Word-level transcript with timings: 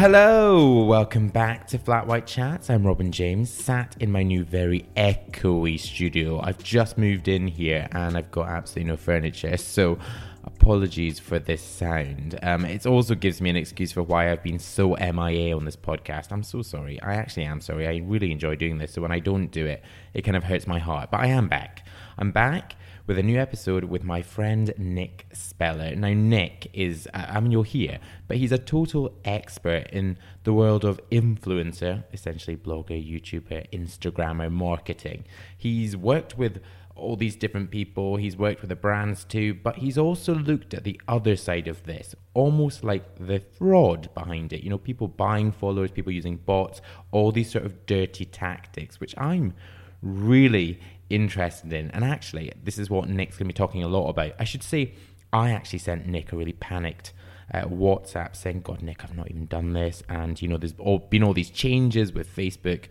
Hello, 0.00 0.82
welcome 0.84 1.28
back 1.28 1.66
to 1.66 1.78
Flat 1.78 2.06
White 2.06 2.26
Chats. 2.26 2.70
I'm 2.70 2.86
Robin 2.86 3.12
James, 3.12 3.50
sat 3.50 3.98
in 4.00 4.10
my 4.10 4.22
new 4.22 4.44
very 4.44 4.88
echoey 4.96 5.78
studio. 5.78 6.40
I've 6.40 6.62
just 6.64 6.96
moved 6.96 7.28
in 7.28 7.46
here 7.46 7.86
and 7.92 8.16
I've 8.16 8.30
got 8.30 8.48
absolutely 8.48 8.92
no 8.92 8.96
furniture, 8.96 9.58
so 9.58 9.98
apologies 10.44 11.18
for 11.18 11.38
this 11.38 11.60
sound. 11.60 12.38
Um, 12.42 12.64
it 12.64 12.86
also 12.86 13.14
gives 13.14 13.42
me 13.42 13.50
an 13.50 13.56
excuse 13.56 13.92
for 13.92 14.02
why 14.02 14.32
I've 14.32 14.42
been 14.42 14.58
so 14.58 14.96
MIA 14.96 15.54
on 15.54 15.66
this 15.66 15.76
podcast. 15.76 16.32
I'm 16.32 16.44
so 16.44 16.62
sorry. 16.62 16.98
I 17.02 17.16
actually 17.16 17.44
am 17.44 17.60
sorry. 17.60 17.86
I 17.86 18.02
really 18.02 18.32
enjoy 18.32 18.56
doing 18.56 18.78
this, 18.78 18.94
so 18.94 19.02
when 19.02 19.12
I 19.12 19.18
don't 19.18 19.48
do 19.48 19.66
it, 19.66 19.84
it 20.14 20.22
kind 20.22 20.34
of 20.34 20.44
hurts 20.44 20.66
my 20.66 20.78
heart. 20.78 21.10
But 21.10 21.20
I 21.20 21.26
am 21.26 21.46
back. 21.46 21.86
I'm 22.16 22.32
back 22.32 22.74
with 23.10 23.18
a 23.18 23.22
new 23.24 23.40
episode 23.40 23.82
with 23.82 24.04
my 24.04 24.22
friend 24.22 24.72
Nick 24.78 25.26
Speller. 25.32 25.96
Now, 25.96 26.12
Nick 26.12 26.70
is, 26.72 27.08
I 27.12 27.40
mean, 27.40 27.50
you're 27.50 27.64
here, 27.64 27.98
but 28.28 28.36
he's 28.36 28.52
a 28.52 28.56
total 28.58 29.12
expert 29.24 29.88
in 29.90 30.16
the 30.44 30.52
world 30.52 30.84
of 30.84 31.00
influencer, 31.10 32.04
essentially 32.12 32.56
blogger, 32.56 33.04
YouTuber, 33.04 33.68
Instagrammer, 33.72 34.48
marketing. 34.48 35.24
He's 35.58 35.96
worked 35.96 36.38
with 36.38 36.62
all 36.94 37.16
these 37.16 37.34
different 37.34 37.72
people, 37.72 38.14
he's 38.14 38.36
worked 38.36 38.60
with 38.60 38.68
the 38.68 38.76
brands 38.76 39.24
too, 39.24 39.54
but 39.54 39.78
he's 39.78 39.98
also 39.98 40.32
looked 40.32 40.72
at 40.72 40.84
the 40.84 41.00
other 41.08 41.34
side 41.34 41.66
of 41.66 41.82
this, 41.86 42.14
almost 42.32 42.84
like 42.84 43.16
the 43.18 43.40
fraud 43.40 44.08
behind 44.14 44.52
it. 44.52 44.62
You 44.62 44.70
know, 44.70 44.78
people 44.78 45.08
buying 45.08 45.50
followers, 45.50 45.90
people 45.90 46.12
using 46.12 46.36
bots, 46.36 46.80
all 47.10 47.32
these 47.32 47.50
sort 47.50 47.66
of 47.66 47.86
dirty 47.86 48.24
tactics, 48.24 49.00
which 49.00 49.16
I'm 49.18 49.54
really 50.00 50.78
interested 51.10 51.72
in. 51.72 51.90
And 51.90 52.04
actually, 52.04 52.52
this 52.62 52.78
is 52.78 52.88
what 52.88 53.08
Nick's 53.08 53.36
going 53.36 53.48
to 53.48 53.52
be 53.52 53.56
talking 53.56 53.82
a 53.82 53.88
lot 53.88 54.08
about. 54.08 54.32
I 54.38 54.44
should 54.44 54.62
say, 54.62 54.94
I 55.32 55.50
actually 55.50 55.80
sent 55.80 56.06
Nick 56.06 56.32
a 56.32 56.36
really 56.36 56.54
panicked 56.54 57.12
uh, 57.52 57.62
WhatsApp 57.62 58.36
saying, 58.36 58.62
God, 58.62 58.82
Nick, 58.82 59.04
I've 59.04 59.16
not 59.16 59.30
even 59.30 59.46
done 59.46 59.72
this. 59.72 60.02
And, 60.08 60.40
you 60.40 60.48
know, 60.48 60.56
there's 60.56 60.74
all, 60.78 60.98
been 60.98 61.22
all 61.22 61.34
these 61.34 61.50
changes 61.50 62.12
with 62.12 62.34
Facebook. 62.34 62.88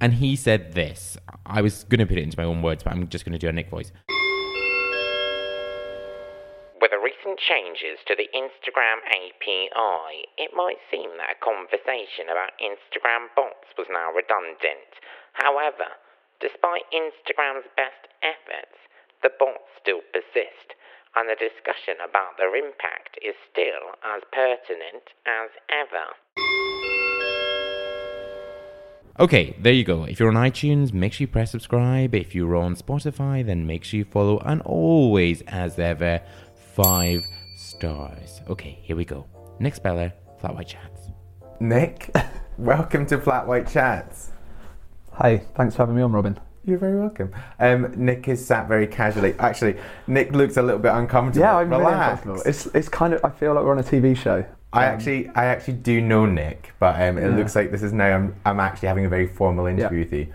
And 0.00 0.14
he 0.14 0.34
said 0.36 0.72
this. 0.72 1.18
I 1.44 1.60
was 1.60 1.84
going 1.84 2.00
to 2.00 2.06
put 2.06 2.16
it 2.16 2.22
into 2.22 2.38
my 2.38 2.44
own 2.44 2.62
words, 2.62 2.82
but 2.82 2.92
I'm 2.92 3.08
just 3.08 3.24
going 3.24 3.32
to 3.32 3.38
do 3.38 3.48
a 3.48 3.52
Nick 3.52 3.68
voice. 3.68 3.92
With 6.80 6.90
the 6.90 6.98
recent 6.98 7.38
changes 7.38 8.00
to 8.08 8.16
the 8.16 8.24
Instagram 8.32 9.04
API, 9.04 10.24
it 10.38 10.52
might 10.56 10.80
seem 10.90 11.10
that 11.18 11.36
a 11.36 11.44
conversation 11.44 12.32
about 12.32 12.56
Instagram 12.56 13.28
bots 13.36 13.68
was 13.76 13.86
now 13.92 14.08
redundant. 14.10 14.88
However, 15.34 15.92
despite 16.40 16.88
Instagram's 16.90 17.68
best 17.76 18.08
efforts, 18.24 18.76
the 19.22 19.30
bots 19.38 19.68
still 19.80 20.00
persist, 20.12 20.74
and 21.14 21.28
the 21.28 21.36
discussion 21.36 22.00
about 22.00 22.36
their 22.38 22.56
impact 22.56 23.20
is 23.20 23.36
still 23.52 23.94
as 24.02 24.22
pertinent 24.32 25.12
as 25.28 25.50
ever. 25.68 26.16
Okay, 29.18 29.54
there 29.60 29.72
you 29.72 29.84
go. 29.84 30.04
If 30.04 30.18
you're 30.18 30.30
on 30.30 30.36
iTunes, 30.36 30.94
make 30.94 31.12
sure 31.12 31.24
you 31.24 31.28
press 31.28 31.50
subscribe. 31.50 32.14
If 32.14 32.34
you're 32.34 32.56
on 32.56 32.74
Spotify, 32.74 33.44
then 33.44 33.66
make 33.66 33.84
sure 33.84 33.98
you 33.98 34.04
follow. 34.04 34.38
And 34.38 34.62
always, 34.62 35.42
as 35.42 35.78
ever, 35.78 36.22
five 36.74 37.26
stars. 37.56 38.40
Okay, 38.48 38.78
here 38.82 38.96
we 38.96 39.04
go. 39.04 39.26
Nick 39.58 39.74
Speller, 39.74 40.14
Flat 40.40 40.54
White 40.54 40.68
Chats. 40.68 41.10
Nick, 41.58 42.10
welcome 42.58 43.04
to 43.06 43.18
Flat 43.18 43.46
White 43.46 43.68
Chats. 43.68 44.30
Hi, 45.20 45.36
thanks 45.54 45.76
for 45.76 45.82
having 45.82 45.96
me 45.96 46.02
on, 46.02 46.12
Robin. 46.12 46.38
You're 46.64 46.78
very 46.78 46.98
welcome. 46.98 47.30
Um, 47.58 47.92
Nick 47.94 48.26
is 48.28 48.44
sat 48.44 48.68
very 48.68 48.86
casually. 48.86 49.34
Actually, 49.38 49.76
Nick 50.06 50.32
looks 50.32 50.56
a 50.56 50.62
little 50.62 50.78
bit 50.78 50.92
uncomfortable. 50.92 51.44
Yeah, 51.44 51.56
I'm 51.56 51.68
really 51.68 51.84
uncomfortable. 51.84 52.42
It's 52.46 52.66
it's 52.66 52.88
kind 52.88 53.12
of 53.12 53.22
I 53.24 53.28
feel 53.28 53.52
like 53.54 53.64
we're 53.64 53.72
on 53.72 53.78
a 53.78 53.82
TV 53.82 54.16
show. 54.16 54.44
I 54.72 54.86
Um, 54.86 54.94
actually, 54.94 55.28
I 55.34 55.46
actually 55.46 55.74
do 55.74 56.00
know 56.00 56.24
Nick, 56.24 56.72
but 56.78 57.00
um, 57.02 57.18
it 57.18 57.22
Yeah. 57.28 57.36
looks 57.36 57.54
like 57.54 57.70
this 57.70 57.82
is 57.82 57.92
now. 57.92 58.14
I'm, 58.14 58.34
I'm 58.46 58.60
actually 58.60 58.88
having 58.88 59.04
a 59.04 59.08
very 59.10 59.26
formal 59.26 59.66
interview 59.66 59.98
with 60.00 60.12
you. 60.12 60.28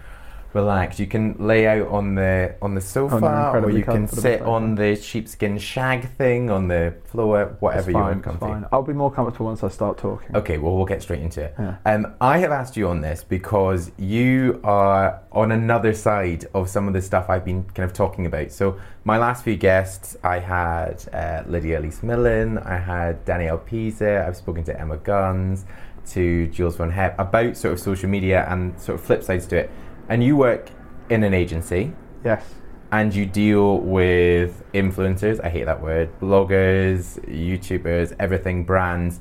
Relax. 0.55 0.99
You 1.01 1.07
can 1.07 1.35
lay 1.37 1.67
out 1.67 1.89
on 1.89 2.15
the 2.15 2.55
on 2.61 2.75
the 2.75 2.81
sofa, 2.81 3.51
or 3.61 3.69
you 3.69 3.83
can 3.83 4.07
sit 4.07 4.39
sofa. 4.39 4.45
on 4.49 4.75
the 4.75 4.95
sheepskin 4.95 5.57
shag 5.57 6.09
thing 6.15 6.49
on 6.49 6.69
the 6.69 6.93
floor, 7.03 7.57
whatever 7.59 7.79
It's 7.81 7.87
you 7.89 7.93
fine, 7.93 8.03
want 8.03 8.23
comfy. 8.23 8.39
fine. 8.39 8.65
I'll 8.71 8.81
be 8.81 8.93
more 8.93 9.11
comfortable 9.11 9.47
once 9.47 9.63
I 9.65 9.67
start 9.67 9.97
talking. 9.97 10.33
Okay, 10.33 10.57
well, 10.57 10.75
we'll 10.77 10.85
get 10.85 11.01
straight 11.01 11.19
into 11.19 11.43
it. 11.43 11.55
Yeah. 11.59 11.75
Um, 11.85 12.13
I 12.21 12.37
have 12.37 12.51
asked 12.51 12.77
you 12.77 12.87
on 12.87 13.01
this 13.01 13.21
because 13.21 13.91
you 13.97 14.61
are 14.63 15.21
on 15.33 15.51
another 15.51 15.93
side 15.93 16.45
of 16.53 16.69
some 16.69 16.87
of 16.87 16.93
the 16.93 17.01
stuff 17.01 17.29
I've 17.29 17.43
been 17.43 17.65
kind 17.65 17.89
of 17.89 17.93
talking 17.93 18.25
about. 18.25 18.53
So, 18.53 18.79
my 19.03 19.17
last 19.17 19.43
few 19.43 19.57
guests, 19.57 20.15
I 20.23 20.39
had 20.39 21.03
uh, 21.13 21.43
Lydia 21.47 21.79
Elise 21.79 22.01
Millen, 22.01 22.59
I 22.59 22.77
had 22.77 23.23
Danielle 23.25 23.57
Peazer, 23.59 24.25
I've 24.25 24.37
spoken 24.37 24.63
to 24.63 24.79
Emma 24.79 24.95
Guns, 24.97 25.65
to 26.11 26.47
Jules 26.47 26.77
Von 26.77 26.91
Hep 26.91 27.17
about 27.19 27.57
sort 27.57 27.73
of 27.73 27.79
social 27.79 28.07
media 28.09 28.45
and 28.49 28.79
sort 28.79 28.99
of 28.99 29.05
flip 29.05 29.21
sides 29.23 29.47
to 29.47 29.57
it. 29.57 29.69
And 30.09 30.23
you 30.23 30.37
work 30.37 30.69
in 31.09 31.23
an 31.23 31.33
agency 31.33 31.93
Yes. 32.23 32.43
and 32.91 33.13
you 33.13 33.25
deal 33.25 33.79
with 33.79 34.63
influencers, 34.73 35.43
I 35.43 35.49
hate 35.49 35.65
that 35.65 35.81
word, 35.81 36.09
bloggers, 36.19 37.19
YouTubers, 37.27 38.15
everything, 38.19 38.63
brands. 38.65 39.19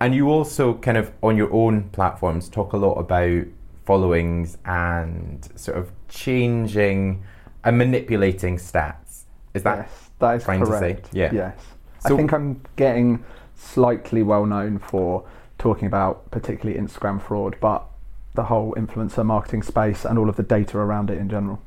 And 0.00 0.14
you 0.14 0.28
also 0.30 0.74
kind 0.74 0.96
of 0.96 1.12
on 1.22 1.36
your 1.36 1.52
own 1.52 1.84
platforms 1.90 2.48
talk 2.48 2.72
a 2.72 2.76
lot 2.76 2.94
about 2.94 3.44
followings 3.84 4.58
and 4.64 5.48
sort 5.56 5.78
of 5.78 5.90
changing 6.08 7.22
and 7.64 7.78
manipulating 7.78 8.56
stats. 8.56 9.24
Is 9.54 9.62
that 9.64 9.78
yes, 9.78 10.10
that 10.20 10.36
is 10.36 10.44
fine 10.44 10.60
to 10.60 10.66
say? 10.66 10.72
correct. 10.78 11.08
Yeah. 11.12 11.32
Yes. 11.32 11.58
So- 12.00 12.14
I 12.14 12.16
think 12.16 12.32
I'm 12.32 12.60
getting 12.76 13.24
slightly 13.56 14.22
well 14.22 14.46
known 14.46 14.78
for 14.78 15.24
talking 15.58 15.86
about 15.86 16.30
particularly 16.30 16.78
Instagram 16.80 17.20
fraud, 17.20 17.56
but 17.60 17.84
the 18.34 18.44
whole 18.44 18.74
influencer 18.74 19.24
marketing 19.24 19.62
space 19.62 20.04
and 20.04 20.18
all 20.18 20.28
of 20.28 20.36
the 20.36 20.42
data 20.42 20.78
around 20.78 21.10
it 21.10 21.18
in 21.18 21.28
general. 21.28 21.60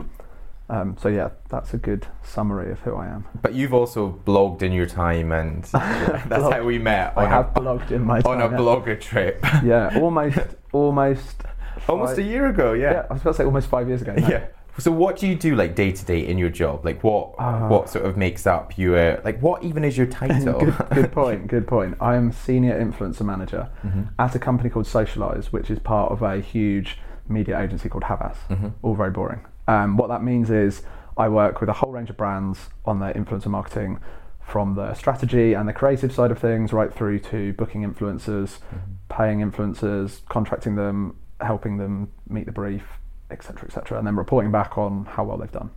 Um, 0.69 0.95
so 1.01 1.09
yeah, 1.09 1.31
that's 1.49 1.73
a 1.73 1.77
good 1.77 2.07
summary 2.23 2.71
of 2.71 2.79
who 2.79 2.95
I 2.95 3.07
am. 3.07 3.25
But 3.41 3.53
you've 3.53 3.73
also 3.73 4.17
blogged 4.25 4.61
in 4.61 4.71
your 4.71 4.85
time, 4.85 5.33
and 5.33 5.63
that's 5.65 6.31
how 6.53 6.63
we 6.63 6.79
met 6.79 7.13
I 7.17 7.25
on 7.25 7.29
have 7.29 7.57
a, 7.57 7.59
blogged 7.59 7.91
in 7.91 8.05
my 8.05 8.19
on 8.21 8.37
time. 8.39 8.53
a 8.53 8.57
blogger 8.57 8.99
trip. 8.99 9.43
Yeah, 9.63 9.99
almost, 9.99 10.39
almost. 10.71 11.35
Almost 11.87 12.17
a 12.19 12.21
year 12.23 12.47
ago, 12.47 12.73
Yeah, 12.73 13.05
I 13.09 13.13
was 13.13 13.21
about 13.23 13.31
to 13.31 13.37
say 13.37 13.43
almost 13.43 13.67
five 13.67 13.87
years 13.87 14.01
ago. 14.03 14.13
now. 14.13 14.27
Yeah. 14.27 14.45
So 14.77 14.91
what 14.91 15.17
do 15.17 15.27
you 15.27 15.35
do 15.35 15.55
like 15.55 15.75
day 15.75 15.91
to 15.91 16.05
day 16.05 16.25
in 16.25 16.37
your 16.37 16.49
job? 16.49 16.85
Like 16.85 17.03
what 17.03 17.35
Ah. 17.37 17.67
what 17.67 17.89
sort 17.89 18.05
of 18.05 18.17
makes 18.17 18.47
up 18.47 18.77
your 18.77 19.21
like 19.23 19.39
what 19.41 19.63
even 19.63 19.83
is 19.83 19.97
your 19.97 20.07
title? 20.07 20.59
good, 20.59 20.75
good 20.93 21.11
point. 21.21 21.47
Good 21.47 21.67
point. 21.67 21.97
I 21.99 22.15
am 22.15 22.31
senior 22.31 22.79
influencer 22.79 23.21
manager 23.25 23.69
Mm-hmm. 23.85 24.03
at 24.17 24.33
a 24.35 24.39
company 24.39 24.69
called 24.69 24.85
Socialyse, 24.85 25.47
which 25.47 25.69
is 25.69 25.77
part 25.79 26.11
of 26.11 26.21
a 26.21 26.39
huge 26.39 26.97
media 27.27 27.59
agency 27.59 27.89
called 27.89 28.05
Havas. 28.05 28.37
Mm-hmm. 28.49 28.69
All 28.81 28.95
very 28.95 29.11
boring. 29.11 29.41
Um, 29.67 29.97
what 29.97 30.07
that 30.09 30.23
means 30.23 30.49
is 30.49 30.81
I 31.17 31.27
work 31.29 31.59
with 31.61 31.69
a 31.69 31.73
whole 31.73 31.91
range 31.91 32.09
of 32.09 32.17
brands 32.17 32.69
on 32.85 32.99
their 32.99 33.13
influencer 33.13 33.47
marketing, 33.47 33.99
from 34.41 34.75
the 34.75 34.93
strategy 34.95 35.53
and 35.53 35.67
the 35.67 35.73
creative 35.73 36.11
side 36.11 36.31
of 36.31 36.39
things, 36.39 36.73
right 36.73 36.91
through 36.93 37.19
to 37.19 37.53
booking 37.53 37.83
influencers, 37.83 38.57
Mm-hmm. 38.59 38.91
paying 39.09 39.39
influencers, 39.39 40.21
contracting 40.29 40.75
them, 40.75 41.15
helping 41.41 41.77
them 41.77 42.09
meet 42.27 42.45
the 42.45 42.51
brief, 42.51 42.83
etc., 43.31 43.67
etc., 43.67 43.97
and 43.97 44.05
then 44.07 44.15
reporting 44.15 44.51
back 44.51 44.77
on 44.77 45.05
how 45.05 45.23
well 45.23 45.37
they've 45.37 45.51
done. 45.51 45.71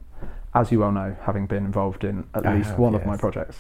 As 0.55 0.71
you 0.71 0.81
well 0.81 0.93
know, 0.93 1.17
having 1.23 1.47
been 1.47 1.65
involved 1.65 2.05
in 2.05 2.27
at 2.35 2.47
I 2.47 2.57
least 2.57 2.71
have, 2.71 2.79
one 2.79 2.95
of 2.95 3.05
my 3.05 3.17
projects. 3.17 3.59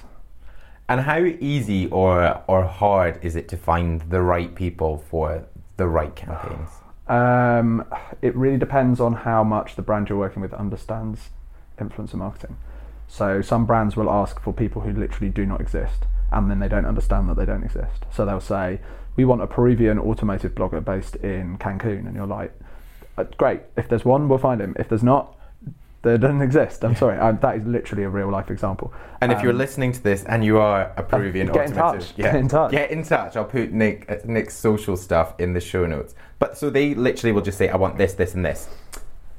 And 0.88 1.00
how 1.00 1.18
easy 1.18 1.88
or 1.88 2.42
or 2.46 2.64
hard 2.64 3.18
is 3.22 3.36
it 3.36 3.48
to 3.48 3.56
find 3.56 4.02
the 4.02 4.20
right 4.20 4.54
people 4.54 4.98
for 5.10 5.44
the 5.76 5.86
right 5.86 6.14
campaigns? 6.14 6.70
Um, 7.08 7.84
it 8.22 8.34
really 8.34 8.58
depends 8.58 9.00
on 9.00 9.12
how 9.12 9.44
much 9.44 9.76
the 9.76 9.82
brand 9.82 10.08
you're 10.08 10.18
working 10.18 10.40
with 10.40 10.54
understands 10.54 11.30
influencer 11.78 12.14
marketing. 12.14 12.56
So 13.08 13.42
some 13.42 13.66
brands 13.66 13.96
will 13.96 14.10
ask 14.10 14.40
for 14.40 14.52
people 14.52 14.82
who 14.82 14.92
literally 14.92 15.30
do 15.30 15.44
not 15.44 15.60
exist, 15.60 16.04
and 16.32 16.50
then 16.50 16.60
they 16.60 16.68
don't 16.68 16.86
understand 16.86 17.28
that 17.28 17.36
they 17.36 17.44
don't 17.44 17.62
exist. 17.62 18.06
So 18.10 18.24
they'll 18.24 18.40
say, 18.40 18.80
"We 19.16 19.24
want 19.24 19.42
a 19.42 19.46
Peruvian 19.46 19.98
automotive 19.98 20.54
blogger 20.54 20.82
based 20.84 21.16
in 21.16 21.58
Cancun," 21.58 22.06
and 22.06 22.14
you're 22.14 22.26
like, 22.26 22.52
"Uh, 22.60 22.63
"Great! 23.36 23.60
If 23.76 23.88
there's 23.88 24.04
one, 24.04 24.28
we'll 24.28 24.38
find 24.38 24.60
him. 24.60 24.74
If 24.78 24.88
there's 24.88 25.02
not, 25.04 25.36
there 26.02 26.18
doesn't 26.18 26.42
exist." 26.42 26.84
I'm 26.84 26.96
sorry, 27.04 27.18
um, 27.18 27.38
that 27.42 27.56
is 27.56 27.66
literally 27.66 28.04
a 28.04 28.08
real 28.08 28.30
life 28.30 28.50
example. 28.50 28.92
And 29.20 29.32
if 29.32 29.42
you're 29.42 29.52
Um, 29.52 29.58
listening 29.58 29.92
to 29.92 30.02
this 30.02 30.24
and 30.24 30.44
you 30.44 30.58
are 30.58 30.92
a 30.96 31.02
Peruvian 31.02 31.46
get 31.52 31.70
in 31.70 31.74
touch, 31.74 32.16
get 32.16 32.34
in 32.34 32.48
touch. 32.48 32.70
Get 32.72 32.90
in 32.90 33.02
touch. 33.02 33.36
I'll 33.36 33.44
put 33.44 33.72
Nick 33.72 34.10
uh, 34.10 34.16
Nick's 34.24 34.54
social 34.54 34.96
stuff 34.96 35.34
in 35.38 35.52
the 35.54 35.60
show 35.60 35.86
notes. 35.86 36.14
But 36.38 36.58
so 36.58 36.70
they 36.70 36.94
literally 36.94 37.32
will 37.32 37.42
just 37.42 37.58
say, 37.58 37.68
"I 37.68 37.76
want 37.76 37.96
this, 37.98 38.14
this, 38.14 38.34
and 38.34 38.44
this." 38.44 38.68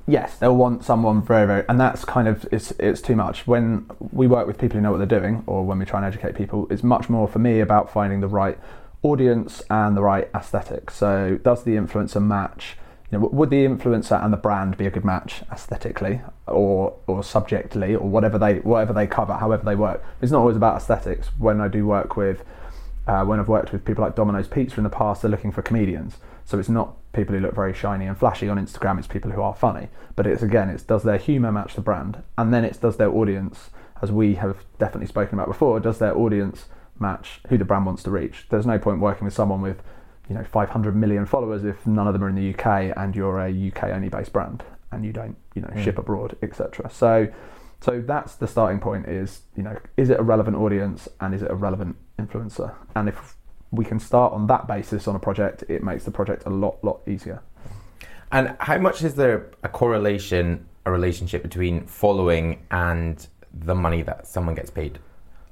Yes, 0.08 0.38
they'll 0.38 0.56
want 0.56 0.84
someone 0.84 1.24
very, 1.24 1.48
very, 1.48 1.64
and 1.68 1.80
that's 1.80 2.06
kind 2.06 2.28
of 2.28 2.46
it's 2.52 2.70
it's 2.80 3.02
too 3.02 3.16
much. 3.16 3.48
When 3.48 3.88
we 4.12 4.28
work 4.28 4.46
with 4.46 4.60
people 4.60 4.76
who 4.78 4.82
know 4.82 4.92
what 4.92 4.98
they're 5.00 5.20
doing, 5.20 5.44
or 5.48 5.66
when 5.66 5.80
we 5.80 5.86
try 5.86 5.98
and 5.98 6.06
educate 6.06 6.36
people, 6.36 6.68
it's 6.70 6.84
much 6.84 7.10
more 7.10 7.28
for 7.28 7.40
me 7.40 7.60
about 7.60 7.92
finding 7.92 8.22
the 8.22 8.28
right 8.28 8.58
audience 9.02 9.64
and 9.70 9.98
the 9.98 10.04
right 10.04 10.30
aesthetic. 10.36 10.92
So, 10.92 11.40
does 11.44 11.64
the 11.64 11.72
influencer 11.76 12.22
match? 12.22 12.78
You 13.12 13.20
know, 13.20 13.28
would 13.28 13.50
the 13.50 13.66
influencer 13.66 14.24
and 14.24 14.34
the 14.34 14.38
brand 14.38 14.78
be 14.78 14.88
a 14.88 14.92
good 14.92 15.06
match 15.06 15.44
aesthetically, 15.52 16.22
or 16.48 16.98
or 17.08 17.24
subjectively, 17.24 17.96
or 17.96 18.10
whatever 18.10 18.38
they 18.38 18.60
whatever 18.60 18.94
they 18.94 19.08
cover, 19.08 19.34
however 19.34 19.64
they 19.64 19.76
work? 19.76 20.04
It's 20.22 20.32
not 20.32 20.40
always 20.40 20.56
about 20.56 20.78
aesthetics. 20.78 21.28
When 21.38 21.62
I 21.62 21.68
do 21.68 21.86
work 21.86 22.18
with 22.18 22.44
Uh, 23.08 23.24
when 23.24 23.40
I've 23.40 23.48
worked 23.48 23.72
with 23.72 23.86
people 23.86 24.04
like 24.04 24.16
Domino's 24.16 24.48
Pizza 24.48 24.78
in 24.78 24.84
the 24.84 24.90
past, 24.90 25.22
they're 25.22 25.30
looking 25.30 25.52
for 25.52 25.62
comedians. 25.62 26.18
So 26.44 26.58
it's 26.58 26.70
not 26.70 26.96
people 27.14 27.36
who 27.36 27.42
look 27.42 27.54
very 27.54 27.74
shiny 27.74 28.08
and 28.08 28.18
flashy 28.18 28.50
on 28.50 28.58
Instagram. 28.58 28.98
It's 28.98 29.08
people 29.08 29.32
who 29.32 29.44
are 29.44 29.54
funny. 29.54 29.90
But 30.16 30.26
it's 30.26 30.42
again, 30.42 30.70
it's 30.70 30.82
does 30.82 31.04
their 31.04 31.20
humour 31.20 31.52
match 31.52 31.76
the 31.76 31.82
brand, 31.82 32.24
and 32.36 32.52
then 32.52 32.66
it's 32.66 32.80
does 32.80 32.98
their 32.98 33.12
audience, 33.12 33.70
as 34.02 34.12
we 34.12 34.36
have 34.36 34.58
definitely 34.80 35.08
spoken 35.08 35.36
about 35.36 35.48
before, 35.48 35.80
does 35.80 36.00
their 36.00 36.18
audience 36.18 36.66
match 36.98 37.42
who 37.50 37.58
the 37.60 37.66
brand 37.66 37.86
wants 37.86 38.04
to 38.04 38.12
reach. 38.12 38.48
There's 38.50 38.66
no 38.66 38.80
point 38.80 39.02
working 39.02 39.26
with 39.26 39.36
someone 39.36 39.62
with 39.62 39.84
you 40.30 40.36
know 40.36 40.44
500 40.44 40.96
million 40.96 41.26
followers 41.26 41.64
if 41.64 41.86
none 41.86 42.08
of 42.08 42.14
them 42.14 42.24
are 42.24 42.30
in 42.30 42.36
the 42.36 42.54
UK 42.54 42.94
and 42.98 43.16
you're 43.16 43.40
a 43.40 43.50
UK 43.68 43.86
only 43.86 44.10
based 44.10 44.34
brand 44.34 44.64
and 44.92 45.06
you 45.06 45.12
don't 45.14 45.36
you 45.54 45.62
know 45.62 45.72
ship 45.84 45.98
abroad 45.98 46.36
etc. 46.42 46.90
So 46.90 47.28
so 47.82 48.02
that's 48.02 48.36
the 48.36 48.48
starting 48.48 48.80
point 48.80 49.08
is 49.08 49.42
you 49.56 49.64
know 49.64 49.78
is 49.98 50.10
it 50.10 50.20
a 50.20 50.24
relevant 50.24 50.58
audience 50.58 51.08
and 51.20 51.34
is 51.34 51.42
it 51.42 51.52
a 51.52 51.56
relevant 51.56 51.96
influencer 52.20 52.74
and 52.96 53.10
if 53.10 53.36
we 53.72 53.84
can 53.86 54.00
start 54.00 54.34
on 54.34 54.48
that 54.48 54.68
basis 54.68 55.08
on 55.08 55.16
a 55.16 55.20
project 55.20 55.64
it 55.68 55.84
makes 55.84 56.04
the 56.06 56.12
project 56.12 56.44
a 56.46 56.50
lot 56.50 56.84
lot 56.84 57.02
easier. 57.08 57.42
And 58.32 58.56
how 58.60 58.78
much 58.80 59.04
is 59.04 59.16
there 59.16 59.52
a 59.64 59.70
correlation, 59.70 60.66
a 60.86 60.92
relationship 60.92 61.44
between 61.44 61.86
following 61.86 62.66
and 62.72 63.26
the 63.54 63.76
money 63.76 64.02
that 64.02 64.28
someone 64.28 64.56
gets 64.56 64.70
paid? 64.72 65.00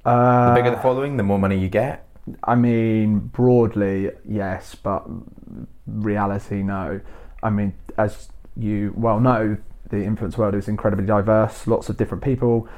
Uh, 0.04 0.48
The 0.50 0.60
bigger 0.60 0.70
the 0.74 0.82
following, 0.82 1.16
the 1.16 1.22
more 1.22 1.38
money 1.38 1.56
you 1.58 1.68
get. 1.68 2.06
I 2.42 2.54
mean, 2.54 3.18
broadly, 3.18 4.10
yes, 4.26 4.74
but 4.74 5.04
reality, 5.86 6.62
no. 6.62 7.00
I 7.42 7.50
mean, 7.50 7.74
as 7.98 8.28
you 8.56 8.94
well 8.96 9.20
know, 9.20 9.58
the 9.90 10.04
influence 10.04 10.38
world 10.38 10.54
is 10.54 10.68
incredibly 10.68 11.06
diverse. 11.06 11.66
Lots 11.66 11.88
of 11.88 11.96
different 11.96 12.22
people 12.24 12.68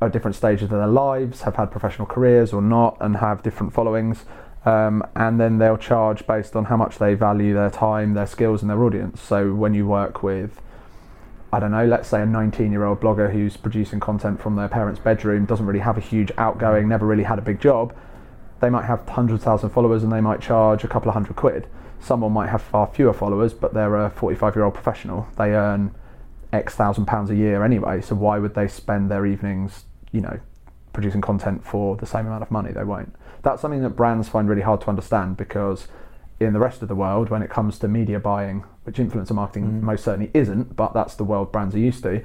at 0.00 0.12
different 0.12 0.34
stages 0.34 0.64
of 0.64 0.70
their 0.70 0.86
lives 0.86 1.42
have 1.42 1.56
had 1.56 1.70
professional 1.70 2.06
careers 2.06 2.52
or 2.52 2.62
not 2.62 2.96
and 3.00 3.16
have 3.16 3.42
different 3.42 3.72
followings. 3.72 4.24
Um, 4.64 5.06
and 5.14 5.38
then 5.38 5.58
they'll 5.58 5.76
charge 5.76 6.26
based 6.26 6.56
on 6.56 6.64
how 6.66 6.76
much 6.78 6.96
they 6.96 7.14
value 7.14 7.52
their 7.52 7.70
time, 7.70 8.14
their 8.14 8.26
skills, 8.26 8.62
and 8.62 8.70
their 8.70 8.82
audience. 8.82 9.20
So 9.20 9.52
when 9.52 9.74
you 9.74 9.86
work 9.86 10.22
with 10.22 10.62
I 11.54 11.60
don't 11.60 11.70
know, 11.70 11.86
let's 11.86 12.08
say 12.08 12.20
a 12.20 12.26
19 12.26 12.72
year 12.72 12.84
old 12.84 13.00
blogger 13.00 13.32
who's 13.32 13.56
producing 13.56 14.00
content 14.00 14.40
from 14.42 14.56
their 14.56 14.66
parents' 14.66 14.98
bedroom, 14.98 15.44
doesn't 15.44 15.64
really 15.64 15.78
have 15.78 15.96
a 15.96 16.00
huge 16.00 16.32
outgoing, 16.36 16.88
never 16.88 17.06
really 17.06 17.22
had 17.22 17.38
a 17.38 17.42
big 17.42 17.60
job, 17.60 17.94
they 18.64 18.70
might 18.70 18.86
have 18.86 19.06
hundred 19.06 19.42
thousand 19.42 19.68
followers 19.68 20.02
and 20.02 20.10
they 20.10 20.22
might 20.22 20.40
charge 20.40 20.84
a 20.84 20.88
couple 20.88 21.10
of 21.10 21.14
hundred 21.14 21.36
quid. 21.36 21.68
Someone 22.00 22.32
might 22.32 22.48
have 22.48 22.62
far 22.62 22.86
fewer 22.86 23.12
followers, 23.12 23.52
but 23.52 23.74
they're 23.74 24.06
a 24.06 24.08
45 24.08 24.56
year 24.56 24.64
old 24.64 24.72
professional. 24.72 25.28
They 25.36 25.50
earn 25.50 25.94
X 26.50 26.74
thousand 26.74 27.04
pounds 27.04 27.28
a 27.28 27.36
year 27.36 27.62
anyway, 27.62 28.00
so 28.00 28.14
why 28.14 28.38
would 28.38 28.54
they 28.54 28.66
spend 28.66 29.10
their 29.10 29.26
evenings, 29.26 29.84
you 30.12 30.22
know, 30.22 30.40
producing 30.94 31.20
content 31.20 31.62
for 31.62 31.96
the 31.96 32.06
same 32.06 32.26
amount 32.26 32.42
of 32.42 32.50
money? 32.50 32.72
They 32.72 32.84
won't. 32.84 33.14
That's 33.42 33.60
something 33.60 33.82
that 33.82 33.90
brands 33.90 34.30
find 34.30 34.48
really 34.48 34.62
hard 34.62 34.80
to 34.80 34.88
understand 34.88 35.36
because 35.36 35.86
in 36.40 36.54
the 36.54 36.58
rest 36.58 36.80
of 36.80 36.88
the 36.88 36.94
world, 36.94 37.28
when 37.28 37.42
it 37.42 37.50
comes 37.50 37.78
to 37.80 37.88
media 37.88 38.18
buying, 38.18 38.64
which 38.84 38.96
influencer 38.96 39.32
marketing 39.32 39.64
mm. 39.64 39.82
most 39.82 40.04
certainly 40.04 40.30
isn't, 40.32 40.74
but 40.74 40.94
that's 40.94 41.16
the 41.16 41.24
world 41.24 41.52
brands 41.52 41.74
are 41.74 41.80
used 41.80 42.02
to, 42.04 42.24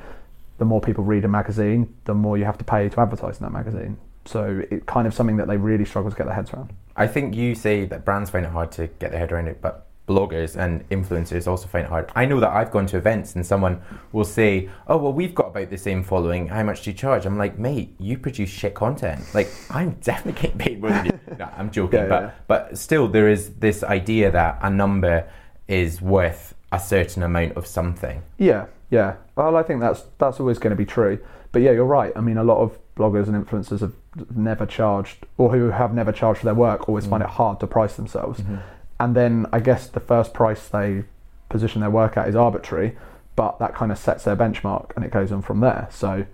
the 0.57 0.65
more 0.65 0.79
people 0.79 1.03
read 1.03 1.25
a 1.25 1.27
magazine, 1.27 1.93
the 2.05 2.13
more 2.13 2.37
you 2.37 2.45
have 2.45 2.57
to 2.59 2.63
pay 2.63 2.87
to 2.87 3.01
advertise 3.01 3.39
in 3.39 3.43
that 3.43 3.51
magazine. 3.51 3.97
So 4.29 4.61
it 4.69 4.85
kind 4.85 5.07
of 5.07 5.13
something 5.15 5.37
that 5.37 5.47
they 5.47 5.57
really 5.57 5.85
struggle 5.85 6.11
to 6.11 6.15
get 6.17 6.27
their 6.27 6.35
heads 6.35 6.53
around. 6.53 6.71
I 6.95 7.07
think 7.07 7.35
you 7.35 7.55
say 7.55 7.85
that 7.85 8.05
brands 8.05 8.29
find 8.29 8.45
it 8.45 8.51
hard 8.51 8.71
to 8.73 8.85
get 8.99 9.09
their 9.09 9.19
head 9.19 9.31
around 9.31 9.47
it, 9.47 9.59
but 9.59 9.87
bloggers 10.07 10.55
and 10.55 10.87
influencers 10.89 11.47
also 11.47 11.67
find 11.67 11.85
it 11.85 11.89
hard. 11.89 12.11
I 12.15 12.25
know 12.25 12.39
that 12.39 12.49
I've 12.51 12.69
gone 12.69 12.85
to 12.87 12.97
events 12.97 13.33
and 13.35 13.43
someone 13.43 13.81
will 14.11 14.25
say, 14.25 14.69
"Oh, 14.87 14.97
well, 14.97 15.13
we've 15.13 15.33
got 15.33 15.47
about 15.47 15.71
the 15.71 15.77
same 15.79 16.03
following. 16.03 16.47
How 16.47 16.61
much 16.61 16.83
do 16.83 16.91
you 16.91 16.95
charge?" 16.95 17.25
I'm 17.25 17.39
like, 17.39 17.57
"Mate, 17.57 17.95
you 17.99 18.19
produce 18.19 18.51
shit 18.51 18.75
content. 18.75 19.23
Like, 19.33 19.49
I'm 19.71 19.91
definitely 20.01 20.39
getting 20.39 20.59
paid 20.59 20.79
more 20.81 20.91
than 20.91 21.05
you." 21.07 21.19
no, 21.39 21.49
I'm 21.57 21.71
joking, 21.71 21.99
Yeah, 22.01 22.07
but 22.07 22.21
yeah. 22.21 22.31
but 22.45 22.77
still, 22.77 23.07
there 23.07 23.29
is 23.29 23.55
this 23.55 23.83
idea 23.83 24.29
that 24.29 24.59
a 24.61 24.69
number 24.69 25.27
is 25.67 26.01
worth 26.03 26.53
a 26.71 26.79
certain 26.79 27.23
amount 27.23 27.57
of 27.57 27.65
something. 27.65 28.21
Yeah, 28.37 28.67
yeah. 28.91 29.15
Well, 29.35 29.55
I 29.55 29.63
think 29.63 29.79
that's 29.79 30.03
that's 30.19 30.39
always 30.39 30.59
going 30.59 30.71
to 30.71 30.77
be 30.77 30.85
true. 30.85 31.17
But 31.51 31.63
yeah, 31.63 31.71
you're 31.71 31.85
right. 31.85 32.13
I 32.15 32.21
mean, 32.21 32.37
a 32.37 32.43
lot 32.43 32.59
of 32.59 32.77
bloggers 32.95 33.27
and 33.27 33.35
influencers 33.45 33.79
have 33.79 33.93
never 34.35 34.65
charged, 34.65 35.25
or 35.37 35.51
who 35.51 35.69
have 35.71 35.93
never 35.93 36.11
charged 36.11 36.39
for 36.39 36.45
their 36.45 36.55
work, 36.55 36.87
always 36.87 37.05
find 37.05 37.23
mm. 37.23 37.27
it 37.27 37.31
hard 37.31 37.59
to 37.59 37.67
price 37.67 37.95
themselves. 37.95 38.41
Mm-hmm. 38.41 38.57
And 38.99 39.15
then 39.15 39.45
I 39.53 39.59
guess 39.59 39.87
the 39.87 39.99
first 39.99 40.33
price 40.33 40.67
they 40.67 41.03
position 41.47 41.81
their 41.81 41.89
work 41.89 42.17
at 42.17 42.27
is 42.27 42.35
arbitrary, 42.35 42.97
but 43.35 43.59
that 43.59 43.73
kind 43.73 43.91
of 43.91 43.97
sets 43.97 44.23
their 44.23 44.35
benchmark, 44.35 44.91
and 44.95 45.05
it 45.05 45.11
goes 45.11 45.31
on 45.31 45.41
from 45.41 45.59
there. 45.61 45.87
So 45.91 46.25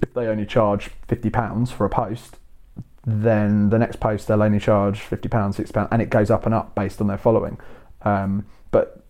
if 0.00 0.14
they 0.14 0.26
only 0.26 0.46
charge 0.46 0.90
fifty 1.08 1.30
pounds 1.30 1.70
for 1.70 1.84
a 1.84 1.90
post, 1.90 2.36
then 3.04 3.70
the 3.70 3.78
next 3.78 4.00
post 4.00 4.28
they'll 4.28 4.42
only 4.42 4.60
charge 4.60 5.00
fifty 5.00 5.28
pounds, 5.28 5.58
£6, 5.58 5.88
and 5.90 6.00
it 6.02 6.10
goes 6.10 6.30
up 6.30 6.46
and 6.46 6.54
up 6.54 6.74
based 6.74 7.00
on 7.00 7.08
their 7.08 7.18
following. 7.18 7.58
Um, 8.02 8.46
but 8.70 9.02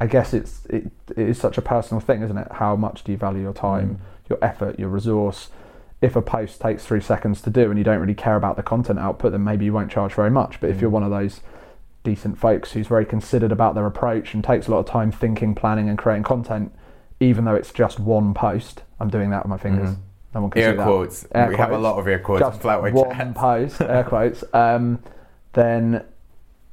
I 0.00 0.06
guess 0.06 0.34
it's 0.34 0.66
it, 0.66 0.90
it 1.16 1.28
is 1.28 1.38
such 1.38 1.58
a 1.58 1.62
personal 1.62 2.00
thing, 2.00 2.22
isn't 2.22 2.38
it? 2.38 2.48
How 2.52 2.76
much 2.76 3.04
do 3.04 3.12
you 3.12 3.18
value 3.18 3.42
your 3.42 3.52
time, 3.52 3.96
mm. 3.96 4.28
your 4.28 4.38
effort, 4.42 4.78
your 4.78 4.88
resource? 4.88 5.48
If 6.00 6.16
a 6.16 6.22
post 6.22 6.60
takes 6.60 6.84
three 6.84 7.00
seconds 7.00 7.42
to 7.42 7.50
do 7.50 7.68
and 7.68 7.78
you 7.78 7.84
don't 7.84 8.00
really 8.00 8.14
care 8.14 8.36
about 8.36 8.56
the 8.56 8.62
content 8.62 8.98
output, 8.98 9.32
then 9.32 9.44
maybe 9.44 9.66
you 9.66 9.72
won't 9.72 9.90
charge 9.90 10.14
very 10.14 10.30
much. 10.30 10.60
But 10.60 10.70
if 10.70 10.78
mm. 10.78 10.82
you're 10.82 10.90
one 10.90 11.02
of 11.02 11.10
those 11.10 11.40
decent 12.02 12.38
folks 12.38 12.72
who's 12.72 12.86
very 12.86 13.04
considered 13.04 13.52
about 13.52 13.74
their 13.74 13.86
approach 13.86 14.32
and 14.32 14.42
takes 14.42 14.66
a 14.66 14.70
lot 14.70 14.78
of 14.78 14.86
time 14.86 15.12
thinking, 15.12 15.54
planning, 15.54 15.88
and 15.88 15.98
creating 15.98 16.22
content, 16.22 16.72
even 17.20 17.44
though 17.44 17.54
it's 17.54 17.72
just 17.72 18.00
one 18.00 18.32
post, 18.32 18.82
I'm 18.98 19.10
doing 19.10 19.30
that 19.30 19.44
with 19.44 19.50
my 19.50 19.58
fingers. 19.58 19.90
Mm-hmm. 19.90 20.02
No 20.34 20.42
one 20.42 20.50
can 20.50 20.62
Air 20.62 20.72
see 20.72 20.76
that. 20.76 20.84
quotes. 20.84 21.26
Air 21.34 21.48
we 21.48 21.56
have 21.56 21.72
a 21.72 21.78
lot 21.78 21.98
of 21.98 22.06
air 22.06 22.18
quotes 22.20 22.40
Just 22.40 22.64
one 22.64 23.34
post, 23.34 23.80
air 23.80 24.04
quotes. 24.08 24.44
Um, 24.54 25.02
then 25.52 26.04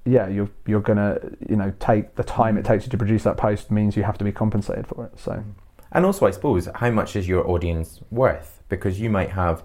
yeah, 0.05 0.27
you're 0.27 0.49
you're 0.65 0.81
gonna 0.81 1.19
you 1.49 1.55
know 1.55 1.73
take 1.79 2.15
the 2.15 2.23
time 2.23 2.57
it 2.57 2.65
takes 2.65 2.85
you 2.85 2.91
to 2.91 2.97
produce 2.97 3.23
that 3.23 3.37
post 3.37 3.71
means 3.71 3.97
you 3.97 4.03
have 4.03 4.17
to 4.19 4.23
be 4.23 4.31
compensated 4.31 4.87
for 4.87 5.05
it. 5.05 5.19
So 5.19 5.31
mm. 5.31 5.43
And 5.91 6.05
also, 6.05 6.25
I 6.25 6.31
suppose, 6.31 6.67
how 6.75 6.91
much 6.91 7.15
is 7.15 7.27
your 7.27 7.47
audience 7.49 8.01
worth? 8.11 8.61
Because 8.69 8.99
you 8.99 9.09
might 9.09 9.31
have 9.31 9.63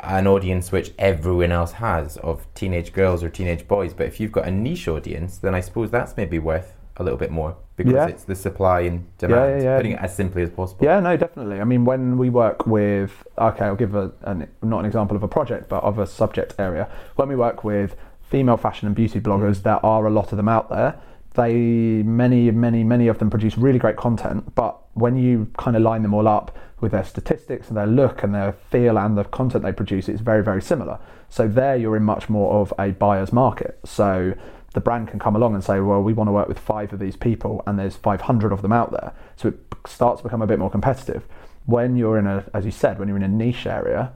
an 0.00 0.26
audience 0.26 0.70
which 0.70 0.92
everyone 0.98 1.52
else 1.52 1.72
has 1.72 2.16
of 2.18 2.46
teenage 2.54 2.92
girls 2.92 3.22
or 3.22 3.30
teenage 3.30 3.66
boys, 3.66 3.94
but 3.94 4.06
if 4.06 4.20
you've 4.20 4.32
got 4.32 4.46
a 4.46 4.50
niche 4.50 4.88
audience, 4.88 5.38
then 5.38 5.54
I 5.54 5.60
suppose 5.60 5.90
that's 5.90 6.16
maybe 6.16 6.38
worth 6.38 6.74
a 6.98 7.02
little 7.02 7.18
bit 7.18 7.30
more 7.30 7.56
because 7.76 7.92
Yeah. 7.92 8.06
it's 8.06 8.24
the 8.24 8.34
supply 8.34 8.80
and 8.80 9.04
demand. 9.18 9.62
yeah, 9.62 9.70
yeah. 9.70 9.76
Putting 9.76 9.92
it 9.92 10.00
as 10.00 10.14
simply 10.14 10.42
as 10.42 10.50
possible. 10.50 10.84
Yeah, 10.84 11.00
no, 11.00 11.16
definitely. 11.16 11.60
I 11.60 11.64
mean, 11.64 11.84
when 11.84 12.16
we 12.16 12.30
work 12.30 12.66
with, 12.66 13.26
okay, 13.38 13.66
I'll 13.66 13.76
give 13.76 13.94
a, 13.94 14.12
an, 14.22 14.48
not 14.62 14.80
an 14.80 14.86
example 14.86 15.16
of 15.16 15.22
a 15.22 15.28
project, 15.28 15.68
but 15.68 15.82
of 15.82 15.98
a 15.98 16.06
subject 16.06 16.54
area. 16.58 16.88
When 17.16 17.28
we 17.28 17.36
work 17.36 17.64
with 17.64 17.96
female 18.22 18.56
fashion 18.56 18.86
and 18.86 18.96
beauty 18.96 19.20
bloggers, 19.20 19.58
mm. 19.58 19.62
there 19.64 19.84
are 19.84 20.06
a 20.06 20.10
lot 20.10 20.32
of 20.32 20.36
them 20.36 20.48
out 20.48 20.70
there. 20.70 20.98
They, 21.36 21.54
many, 21.54 22.50
many, 22.50 22.82
many 22.82 23.08
of 23.08 23.18
them 23.18 23.30
produce 23.30 23.56
really 23.58 23.78
great 23.78 23.96
content, 23.96 24.54
but 24.54 24.78
when 24.94 25.16
you 25.16 25.50
kind 25.58 25.76
of 25.76 25.82
line 25.82 26.02
them 26.02 26.14
all 26.14 26.26
up 26.26 26.56
with 26.80 26.92
their 26.92 27.04
statistics 27.04 27.68
and 27.68 27.76
their 27.76 27.86
look 27.86 28.22
and 28.22 28.34
their 28.34 28.52
feel 28.52 28.98
and 28.98 29.16
the 29.16 29.24
content 29.24 29.62
they 29.62 29.72
produce, 29.72 30.08
it's 30.08 30.20
very, 30.20 30.42
very 30.42 30.62
similar. 30.62 30.98
So 31.28 31.46
there 31.46 31.76
you're 31.76 31.96
in 31.96 32.04
much 32.04 32.28
more 32.28 32.54
of 32.54 32.72
a 32.78 32.92
buyer's 32.92 33.32
market. 33.32 33.78
So 33.84 34.34
the 34.72 34.80
brand 34.80 35.08
can 35.08 35.18
come 35.18 35.36
along 35.36 35.54
and 35.54 35.62
say, 35.62 35.80
well, 35.80 36.02
we 36.02 36.12
want 36.12 36.28
to 36.28 36.32
work 36.32 36.48
with 36.48 36.58
five 36.58 36.92
of 36.92 36.98
these 36.98 37.16
people, 37.16 37.62
and 37.66 37.78
there's 37.78 37.96
500 37.96 38.52
of 38.52 38.62
them 38.62 38.72
out 38.72 38.90
there. 38.92 39.12
So 39.36 39.48
it 39.48 39.58
starts 39.86 40.20
to 40.20 40.24
become 40.24 40.42
a 40.42 40.46
bit 40.46 40.58
more 40.58 40.70
competitive. 40.70 41.26
When 41.66 41.96
you're 41.96 42.18
in 42.18 42.26
a, 42.26 42.44
as 42.54 42.64
you 42.64 42.70
said, 42.70 42.98
when 42.98 43.08
you're 43.08 43.16
in 43.16 43.22
a 43.22 43.28
niche 43.28 43.66
area, 43.66 44.12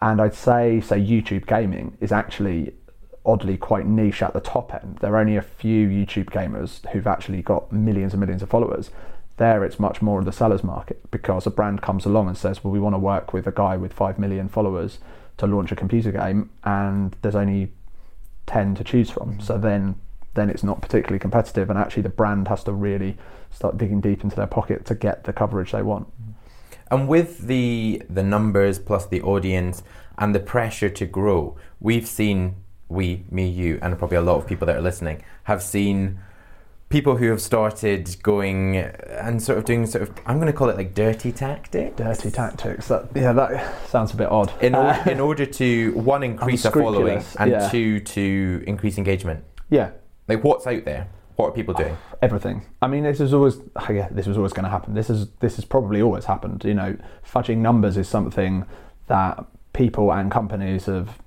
and 0.00 0.20
I'd 0.20 0.34
say, 0.34 0.80
say 0.80 0.98
YouTube 0.98 1.46
gaming 1.46 1.96
is 2.00 2.10
actually 2.10 2.72
oddly 3.24 3.56
quite 3.56 3.86
niche 3.86 4.22
at 4.22 4.32
the 4.32 4.40
top 4.40 4.74
end. 4.74 4.98
There 5.00 5.14
are 5.14 5.18
only 5.18 5.36
a 5.36 5.42
few 5.42 5.88
YouTube 5.88 6.30
gamers 6.30 6.86
who've 6.90 7.06
actually 7.06 7.42
got 7.42 7.70
millions 7.70 8.12
and 8.12 8.20
millions 8.20 8.42
of 8.42 8.48
followers. 8.48 8.90
There, 9.36 9.64
it's 9.64 9.78
much 9.78 10.02
more 10.02 10.18
of 10.18 10.24
the 10.24 10.32
seller's 10.32 10.64
market 10.64 11.10
because 11.10 11.46
a 11.46 11.50
brand 11.50 11.82
comes 11.82 12.04
along 12.04 12.28
and 12.28 12.36
says, 12.36 12.62
well, 12.62 12.72
we 12.72 12.80
want 12.80 12.94
to 12.94 12.98
work 12.98 13.32
with 13.32 13.46
a 13.46 13.52
guy 13.52 13.76
with 13.76 13.92
five 13.92 14.18
million 14.18 14.48
followers 14.48 14.98
to 15.38 15.46
launch 15.46 15.72
a 15.72 15.76
computer 15.76 16.12
game, 16.12 16.50
and 16.64 17.16
there's 17.22 17.34
only 17.34 17.72
10 18.46 18.74
to 18.74 18.84
choose 18.84 19.10
from. 19.10 19.38
Mm. 19.38 19.42
So 19.42 19.58
then 19.58 19.96
then 20.34 20.48
it's 20.48 20.62
not 20.62 20.80
particularly 20.80 21.18
competitive 21.18 21.68
and 21.70 21.78
actually 21.78 22.04
the 22.04 22.08
brand 22.08 22.46
has 22.46 22.62
to 22.62 22.72
really 22.72 23.16
start 23.50 23.76
digging 23.76 24.00
deep 24.00 24.22
into 24.22 24.36
their 24.36 24.46
pocket 24.46 24.84
to 24.86 24.94
get 24.94 25.24
the 25.24 25.32
coverage 25.32 25.72
they 25.72 25.82
want. 25.82 26.06
Mm. 26.06 26.34
And 26.90 27.08
with 27.08 27.46
the 27.46 28.02
the 28.08 28.22
numbers 28.22 28.78
plus 28.78 29.06
the 29.06 29.22
audience 29.22 29.82
and 30.18 30.34
the 30.34 30.40
pressure 30.40 30.90
to 30.90 31.06
grow, 31.06 31.56
we've 31.80 32.06
seen 32.06 32.56
we, 32.90 33.24
me, 33.30 33.48
you, 33.48 33.78
and 33.82 33.96
probably 33.98 34.16
a 34.16 34.22
lot 34.22 34.36
of 34.36 34.46
people 34.46 34.66
that 34.66 34.76
are 34.76 34.82
listening 34.82 35.22
have 35.44 35.62
seen 35.62 36.18
people 36.88 37.16
who 37.16 37.30
have 37.30 37.40
started 37.40 38.16
going 38.22 38.76
and 38.76 39.40
sort 39.40 39.56
of 39.56 39.64
doing 39.64 39.86
sort 39.86 40.02
of 40.02 40.10
I'm 40.26 40.36
going 40.36 40.48
to 40.48 40.52
call 40.52 40.68
it 40.68 40.76
like 40.76 40.92
dirty 40.92 41.32
tactics. 41.32 41.96
Dirty 41.96 42.30
tactics. 42.30 42.88
That 42.88 43.08
yeah, 43.14 43.32
that 43.32 43.88
sounds 43.88 44.12
a 44.12 44.16
bit 44.16 44.28
odd. 44.28 44.52
In, 44.60 44.74
or, 44.74 44.92
in 45.06 45.20
order 45.20 45.46
to 45.46 45.92
one 45.92 46.22
increase 46.22 46.64
a 46.64 46.70
following 46.72 47.22
and 47.38 47.50
yeah. 47.50 47.68
two 47.68 48.00
to 48.00 48.64
increase 48.66 48.98
engagement. 48.98 49.44
yeah, 49.70 49.92
Like 50.28 50.44
what's 50.44 50.66
out 50.66 50.84
there? 50.84 51.08
What 51.36 51.48
are 51.48 51.52
people 51.52 51.72
doing? 51.72 51.96
everything. 52.22 52.66
I 52.82 52.86
mean, 52.86 53.04
this 53.04 53.20
is 53.20 53.32
always 53.32 53.56
oh, 53.76 53.92
yeah, 53.92 54.08
this 54.10 54.26
was 54.26 54.36
always 54.36 54.52
going 54.52 54.64
to 54.64 54.70
happen. 54.70 54.94
This 54.94 55.08
is 55.08 55.28
this 55.40 55.56
has 55.56 55.64
probably 55.64 56.02
always 56.02 56.24
happened. 56.24 56.64
You 56.64 56.74
know, 56.74 56.96
fudging 57.26 57.58
numbers 57.58 57.96
is 57.96 58.08
something 58.08 58.66
that 59.06 59.44
people 59.72 60.12
and 60.12 60.30
companies 60.30 60.86
have 60.86 61.18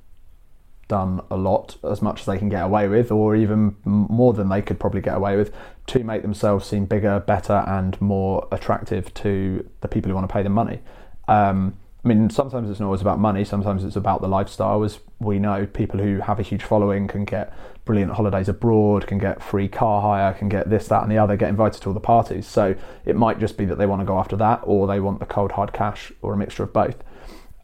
done 0.94 1.22
a 1.32 1.38
lot, 1.50 1.78
as 1.84 2.02
much 2.02 2.22
as 2.22 2.26
they 2.26 2.38
can 2.38 2.50
get 2.50 2.64
away 2.64 2.88
with, 2.88 3.12
or 3.12 3.36
even 3.36 3.76
more 3.86 4.34
than 4.34 4.48
they 4.50 4.62
could 4.62 4.80
probably 4.80 5.02
get 5.02 5.16
away 5.16 5.36
with, 5.36 5.50
to 5.88 6.04
make 6.04 6.22
themselves 6.22 6.68
seem 6.68 6.86
bigger, 6.86 7.20
better, 7.20 7.64
and 7.68 8.00
more 8.00 8.48
attractive 8.52 9.12
to 9.16 9.68
the 9.82 9.88
people 9.88 10.10
who 10.10 10.16
want 10.16 10.28
to 10.30 10.34
pay 10.34 10.44
them 10.44 10.54
money. 10.54 10.80
Um, 11.28 11.78
I 12.04 12.08
mean, 12.10 12.30
sometimes 12.30 12.70
it's 12.70 12.80
not 12.80 12.88
always 12.88 13.02
about 13.02 13.18
money. 13.18 13.46
Sometimes 13.46 13.84
it's 13.84 13.96
about 13.96 14.22
the 14.22 14.28
lifestyle. 14.28 14.84
As 14.84 15.00
we 15.20 15.40
know, 15.40 15.66
people 15.66 16.00
who 16.00 16.20
have 16.20 16.38
a 16.40 16.44
huge 16.44 16.64
following 16.64 17.08
can 17.08 17.24
get 17.26 17.54
brilliant 17.86 18.12
holidays 18.12 18.50
abroad, 18.50 19.08
can 19.08 19.18
get 19.18 19.42
free 19.42 19.68
car 19.70 20.02
hire, 20.02 20.34
can 20.34 20.50
get 20.50 20.70
this, 20.70 20.88
that, 20.90 21.02
and 21.04 21.12
the 21.12 21.18
other, 21.18 21.36
get 21.38 21.50
invited 21.50 21.82
to 21.82 21.90
all 21.90 21.94
the 21.94 22.08
parties. 22.16 22.46
So 22.46 22.76
it 23.06 23.16
might 23.16 23.40
just 23.40 23.58
be 23.58 23.66
that 23.66 23.78
they 23.78 23.88
want 23.88 24.02
to 24.02 24.06
go 24.06 24.20
after 24.20 24.36
that, 24.36 24.60
or 24.64 24.86
they 24.86 25.00
want 25.00 25.20
the 25.20 25.26
cold 25.26 25.54
hard 25.54 25.72
cash, 25.72 26.12
or 26.22 26.34
a 26.34 26.38
mixture 26.38 26.64
of 26.64 26.72
both. 26.72 26.98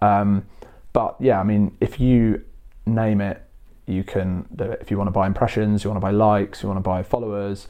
Um, 0.01 0.45
but 0.93 1.15
yeah, 1.19 1.39
I 1.39 1.43
mean, 1.43 1.77
if 1.79 1.99
you 1.99 2.43
name 2.89 3.21
it, 3.21 3.41
you 3.85 4.03
can 4.03 4.45
do 4.55 4.65
it. 4.65 4.79
If 4.81 4.91
you 4.91 4.97
want 4.97 5.07
to 5.07 5.11
buy 5.11 5.25
impressions, 5.27 5.83
you 5.83 5.89
want 5.89 5.97
to 5.97 6.05
buy 6.05 6.11
likes, 6.11 6.61
you 6.61 6.69
want 6.69 6.77
to 6.77 6.87
buy 6.87 7.01
followers. 7.03 7.67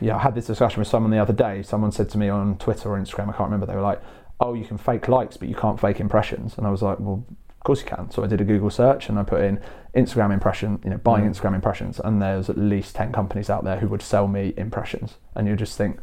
Yeah, 0.00 0.16
I 0.16 0.20
had 0.20 0.34
this 0.34 0.46
discussion 0.46 0.78
with 0.78 0.88
someone 0.88 1.10
the 1.10 1.18
other 1.18 1.32
day. 1.34 1.62
Someone 1.62 1.92
said 1.92 2.08
to 2.10 2.18
me 2.18 2.28
on 2.28 2.56
Twitter 2.56 2.88
or 2.90 2.98
Instagram, 2.98 3.28
I 3.28 3.32
can't 3.32 3.50
remember. 3.50 3.66
They 3.66 3.74
were 3.74 3.82
like, 3.82 4.00
"Oh, 4.40 4.54
you 4.54 4.64
can 4.64 4.78
fake 4.78 5.08
likes, 5.08 5.36
but 5.36 5.48
you 5.48 5.54
can't 5.54 5.78
fake 5.78 6.00
impressions." 6.00 6.56
And 6.56 6.66
I 6.66 6.70
was 6.70 6.80
like, 6.80 6.98
"Well, 6.98 7.24
of 7.28 7.64
course 7.64 7.80
you 7.80 7.86
can." 7.86 8.10
So 8.10 8.24
I 8.24 8.26
did 8.26 8.40
a 8.40 8.44
Google 8.44 8.70
search 8.70 9.08
and 9.10 9.18
I 9.18 9.22
put 9.24 9.42
in 9.42 9.60
Instagram 9.94 10.32
impression, 10.32 10.78
you 10.84 10.90
know, 10.90 10.98
buying 10.98 11.24
Mm. 11.24 11.30
Instagram 11.30 11.54
impressions, 11.54 12.00
and 12.00 12.22
there's 12.22 12.48
at 12.48 12.56
least 12.56 12.96
ten 12.96 13.12
companies 13.12 13.50
out 13.50 13.64
there 13.64 13.78
who 13.80 13.88
would 13.88 14.02
sell 14.02 14.28
me 14.28 14.54
impressions. 14.56 15.18
And 15.34 15.46
you 15.46 15.56
just 15.56 15.76
think, 15.76 15.98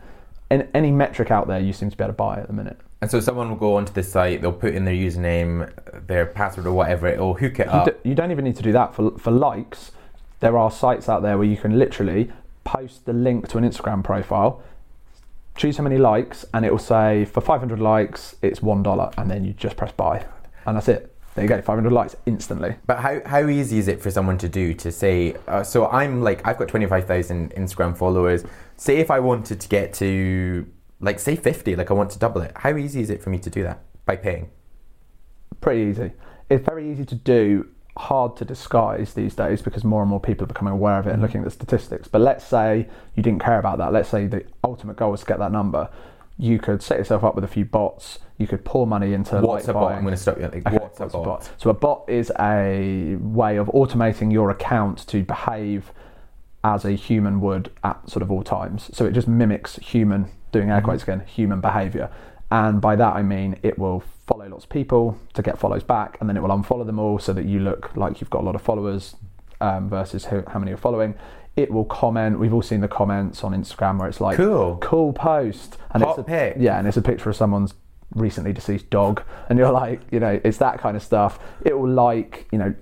in 0.52 0.68
any 0.74 0.92
metric 0.92 1.32
out 1.32 1.48
there, 1.48 1.60
you 1.60 1.74
seem 1.74 1.90
to 1.90 1.98
be 1.98 2.04
able 2.04 2.14
to 2.14 2.18
buy 2.18 2.38
at 2.40 2.48
the 2.48 2.54
minute. 2.54 2.80
And 3.04 3.12
so 3.12 3.20
someone 3.20 3.50
will 3.50 3.58
go 3.58 3.76
onto 3.76 3.92
the 3.92 4.02
site, 4.02 4.42
they'll 4.42 4.54
put 4.54 4.74
in 4.74 4.86
their 4.86 4.94
username, 4.94 5.70
their 6.08 6.26
password, 6.26 6.66
or 6.66 6.72
whatever. 6.72 7.06
It'll 7.08 7.34
hook 7.34 7.60
it 7.60 7.66
You, 7.68 7.72
up. 7.74 7.86
d- 8.02 8.10
you 8.10 8.16
don't 8.16 8.32
even 8.32 8.46
need 8.46 8.56
to 8.56 8.64
do 8.64 8.72
that 8.72 8.96
for 8.96 9.12
for 9.18 9.30
likes. 9.30 9.92
There 10.40 10.58
are 10.58 10.72
sites 10.72 11.10
out 11.10 11.22
there 11.22 11.38
where 11.38 11.46
you 11.46 11.58
can 11.58 11.78
literally 11.78 12.32
post 12.64 13.06
the 13.06 13.12
link 13.12 13.50
to 13.50 13.58
an 13.58 13.66
Instagram 13.70 14.06
profile, 14.06 14.64
choose 15.58 15.76
how 15.76 15.84
many 15.84 15.98
likes, 15.98 16.46
and 16.54 16.66
it 16.66 16.72
will 16.72 16.80
say 16.80 17.26
for 17.26 17.42
500 17.42 17.78
likes 17.78 18.38
it's 18.42 18.62
one 18.62 18.82
dollar, 18.84 19.12
and 19.18 19.30
then 19.30 19.44
you 19.44 19.52
just 19.52 19.76
press 19.76 19.92
buy, 19.92 20.26
and 20.66 20.78
that's 20.78 20.88
it. 20.88 21.14
There 21.36 21.44
you 21.44 21.50
go, 21.50 21.62
500 21.62 21.92
likes 21.92 22.16
instantly. 22.26 22.76
But 22.86 23.00
how, 23.00 23.20
how 23.26 23.50
easy 23.50 23.80
is 23.80 23.90
it 23.90 24.02
for 24.02 24.12
someone 24.12 24.38
to 24.38 24.48
do 24.48 24.74
to 24.76 24.94
say, 24.94 25.36
uh, 25.50 25.62
so 25.64 25.88
I'm 25.88 26.22
like, 26.22 26.48
I've 26.48 26.58
got 26.58 26.70
25,000 26.70 27.54
Instagram 27.56 27.98
followers. 27.98 28.46
Say 28.78 28.98
if 29.00 29.12
I 29.12 29.20
wanted 29.20 29.60
to 29.60 29.68
get 29.68 29.94
to, 29.96 30.66
like, 31.04 31.20
say 31.20 31.36
50, 31.36 31.76
like 31.76 31.92
I 31.92 31.94
want 31.94 32.12
to 32.12 32.20
double 32.20 32.42
it. 32.42 32.52
How 32.56 32.76
easy 32.76 33.02
is 33.02 33.10
it 33.10 33.22
for 33.22 33.30
me 33.30 33.40
to 33.40 33.50
do 33.50 33.64
that? 33.64 33.80
By 34.06 34.16
paying? 34.16 34.50
Pretty 35.62 35.90
easy. 35.92 36.12
It's 36.50 36.66
very 36.66 36.90
easy 36.92 37.06
to 37.06 37.16
do, 37.16 37.68
hard 37.98 38.36
to 38.38 38.46
disguise 38.46 39.14
these 39.14 39.36
days 39.36 39.62
because 39.62 39.84
more 39.84 40.02
and 40.02 40.10
more 40.10 40.20
people 40.20 40.46
are 40.46 40.48
becoming 40.48 40.74
aware 40.74 40.98
of 41.00 41.08
it 41.08 41.14
and 41.14 41.22
looking 41.22 41.42
at 41.42 41.46
the 41.46 41.52
statistics. 41.52 42.08
But 42.08 42.22
let's 42.22 42.44
say 42.46 42.88
you 43.16 43.24
didn't 43.24 43.42
care 43.42 43.60
about 43.60 43.78
that. 43.78 43.94
Let's 43.94 44.10
say 44.10 44.28
the 44.28 44.46
ultimate 44.64 44.96
goal 44.96 45.12
was 45.12 45.22
to 45.22 45.26
get 45.26 45.40
that 45.40 45.52
number. 45.52 45.90
You 46.38 46.58
could 46.58 46.82
set 46.82 46.98
yourself 46.98 47.24
up 47.24 47.36
with 47.36 47.44
a 47.44 47.48
few 47.48 47.66
bots. 47.66 48.20
You 48.38 48.48
could 48.48 48.66
pour 48.66 48.88
money 48.88 49.14
into 49.14 49.40
What's 49.40 49.68
a 49.68 49.74
bot? 49.74 49.92
I'm 49.92 50.02
going 50.02 50.16
to 50.16 50.20
stop 50.20 50.38
you. 50.38 50.44
Like, 50.44 50.66
Okay, 50.66 50.78
what's 50.78 51.00
a 51.00 51.08
bot? 51.08 51.50
So 51.58 51.70
a 51.70 51.74
bot 51.74 52.06
is 52.08 52.32
a 52.40 53.16
way 53.20 53.58
of 53.58 53.68
automating 53.68 54.32
your 54.32 54.50
account 54.50 55.08
to 55.08 55.24
behave 55.24 55.92
as 56.64 56.86
a 56.86 56.92
human 56.92 57.42
would 57.42 57.72
at 57.84 58.10
sort 58.10 58.24
of 58.24 58.32
all 58.32 58.44
times. 58.44 58.90
So 58.94 59.06
it 59.06 59.12
just 59.12 59.28
mimics 59.28 59.76
human, 59.78 60.32
doing 60.54 60.68
Mm-hmm. 60.68 60.76
air 60.76 60.82
quotes 60.82 61.04
again, 61.04 61.24
human 61.26 61.60
behaviour. 61.60 62.10
And 62.50 62.80
by 62.80 62.96
that 62.96 63.14
I 63.16 63.22
mean 63.24 63.58
it 63.64 63.78
will 63.78 64.02
follow 64.28 64.48
lots 64.48 64.64
of 64.64 64.70
people 64.70 65.18
to 65.34 65.42
get 65.42 65.58
follows 65.60 65.84
back, 65.84 66.18
and 66.22 66.30
then 66.30 66.38
it 66.38 66.42
will 66.42 66.50
unfollow 66.58 66.86
them 66.86 67.00
all 67.00 67.20
so 67.20 67.34
that 67.34 67.46
you 67.46 67.60
look 67.60 67.92
like 67.96 68.22
you've 68.22 68.30
got 68.30 68.42
a 68.42 68.46
lot 68.46 68.56
of 68.56 68.62
followers 68.62 69.16
um, 69.60 69.90
versus 69.90 70.26
who, 70.26 70.44
how 70.48 70.60
many 70.60 70.70
you're 70.72 70.78
following. 70.78 71.16
It 71.56 71.72
will 71.72 71.86
comment. 71.86 72.40
We've 72.40 72.54
all 72.54 72.62
seen 72.64 72.82
the 72.82 72.88
comments 72.88 73.44
on 73.44 73.52
Instagram 73.54 74.00
where 74.00 74.08
it's 74.10 74.20
like, 74.22 74.38
Cool. 74.38 74.78
cool 74.82 75.14
post, 75.14 75.78
and 75.92 76.02
Hot 76.04 76.12
it's 76.12 76.20
a 76.20 76.24
pic. 76.24 76.56
yeah, 76.60 76.80
and 76.80 76.88
it's 76.88 76.98
a 76.98 77.02
picture 77.02 77.30
of 77.30 77.36
someone's 77.36 77.74
recently 78.16 78.54
deceased 78.54 78.90
dog, 78.90 79.24
and 79.50 79.60
you're 79.60 79.72
like, 79.72 80.02
you 80.12 80.20
know, 80.20 80.40
it's 80.44 80.58
that 80.58 80.80
kind 80.80 80.96
of 80.98 81.04
stuff. 81.04 81.40
It 81.66 81.78
will 81.78 81.90
like, 81.92 82.48
you 82.52 82.58
know, 82.60 82.74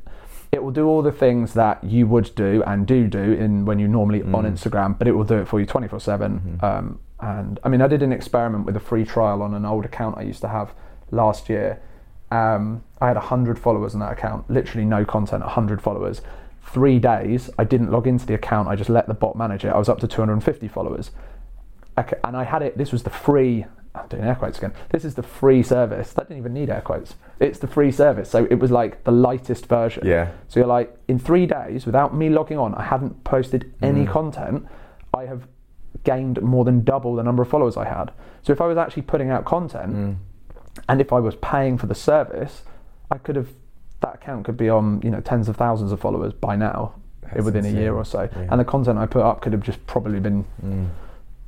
it 0.51 0.61
will 0.63 0.71
do 0.71 0.85
all 0.87 1.01
the 1.01 1.11
things 1.11 1.53
that 1.53 1.83
you 1.83 2.07
would 2.07 2.33
do 2.35 2.61
and 2.67 2.85
do 2.85 3.07
do 3.07 3.19
in 3.33 3.65
when 3.65 3.79
you're 3.79 3.89
normally 3.89 4.21
on 4.21 4.43
Instagram, 4.45 4.97
but 4.97 5.07
it 5.07 5.13
will 5.13 5.23
do 5.23 5.37
it 5.39 5.47
for 5.47 5.59
you 5.59 5.65
24 5.65 5.99
seven. 6.01 6.59
Um, 6.61 6.99
and 7.21 7.59
I 7.63 7.69
mean, 7.69 7.81
I 7.81 7.87
did 7.87 8.01
an 8.01 8.11
experiment 8.11 8.65
with 8.65 8.75
a 8.75 8.79
free 8.79 9.05
trial 9.05 9.41
on 9.41 9.53
an 9.53 9.63
old 9.63 9.85
account 9.85 10.17
I 10.17 10.23
used 10.23 10.41
to 10.41 10.47
have 10.47 10.73
last 11.11 11.49
year. 11.49 11.79
Um, 12.31 12.83
I 12.99 13.07
had 13.07 13.17
100 13.17 13.59
followers 13.59 13.93
on 13.93 13.99
that 13.99 14.13
account, 14.13 14.49
literally 14.49 14.85
no 14.85 15.05
content, 15.05 15.43
100 15.43 15.81
followers. 15.81 16.21
Three 16.63 16.97
days, 16.97 17.49
I 17.59 17.63
didn't 17.63 17.91
log 17.91 18.07
into 18.07 18.25
the 18.25 18.33
account, 18.33 18.69
I 18.69 18.75
just 18.75 18.89
let 18.89 19.07
the 19.07 19.13
bot 19.13 19.35
manage 19.35 19.65
it. 19.65 19.69
I 19.69 19.77
was 19.77 19.89
up 19.89 19.99
to 19.99 20.07
250 20.07 20.67
followers. 20.67 21.11
Okay, 21.97 22.17
and 22.23 22.35
I 22.35 22.43
had 22.43 22.61
it. 22.61 22.77
This 22.77 22.91
was 22.91 23.03
the 23.03 23.09
free. 23.09 23.65
I'm 23.93 24.07
doing 24.07 24.23
air 24.23 24.35
quotes 24.35 24.57
again. 24.57 24.73
This 24.89 25.03
is 25.03 25.15
the 25.15 25.23
free 25.23 25.61
service. 25.61 26.13
That 26.13 26.29
didn't 26.29 26.39
even 26.39 26.53
need 26.53 26.69
air 26.69 26.79
quotes. 26.79 27.15
It's 27.41 27.59
the 27.59 27.67
free 27.67 27.91
service. 27.91 28.29
So 28.29 28.47
it 28.49 28.55
was 28.55 28.71
like 28.71 29.03
the 29.03 29.11
lightest 29.11 29.65
version. 29.65 30.07
Yeah. 30.07 30.31
So 30.47 30.61
you're 30.61 30.67
like, 30.67 30.95
in 31.09 31.19
three 31.19 31.45
days, 31.45 31.85
without 31.85 32.15
me 32.15 32.29
logging 32.29 32.57
on, 32.57 32.73
I 32.75 32.83
hadn't 32.83 33.25
posted 33.25 33.73
any 33.81 34.05
content. 34.05 34.65
I 35.13 35.25
have 35.25 35.45
gained 36.03 36.41
more 36.41 36.65
than 36.65 36.83
double 36.83 37.15
the 37.15 37.23
number 37.23 37.43
of 37.43 37.49
followers 37.49 37.77
I 37.77 37.85
had. 37.85 38.11
So 38.43 38.51
if 38.51 38.61
I 38.61 38.67
was 38.67 38.77
actually 38.77 39.03
putting 39.03 39.29
out 39.29 39.45
content, 39.45 39.93
mm. 39.93 40.15
and 40.89 41.01
if 41.01 41.13
I 41.13 41.19
was 41.19 41.35
paying 41.35 41.77
for 41.77 41.87
the 41.87 41.95
service, 41.95 42.63
I 43.09 43.17
could 43.17 43.35
have. 43.35 43.49
That 44.01 44.15
account 44.15 44.45
could 44.45 44.57
be 44.57 44.67
on, 44.67 44.99
you 45.03 45.11
know, 45.11 45.21
tens 45.21 45.47
of 45.47 45.57
thousands 45.57 45.91
of 45.91 45.99
followers 45.99 46.33
by 46.33 46.55
now, 46.55 46.95
That's 47.21 47.37
eh, 47.37 47.41
within 47.43 47.67
a 47.67 47.69
year 47.69 47.93
or 47.93 48.03
so. 48.03 48.27
Yeah. 48.35 48.47
And 48.49 48.59
the 48.59 48.65
content 48.65 48.97
I 48.97 49.05
put 49.05 49.21
up 49.21 49.41
could 49.41 49.53
have 49.53 49.61
just 49.61 49.85
probably 49.85 50.19
been 50.19 50.43
mm. 50.65 50.89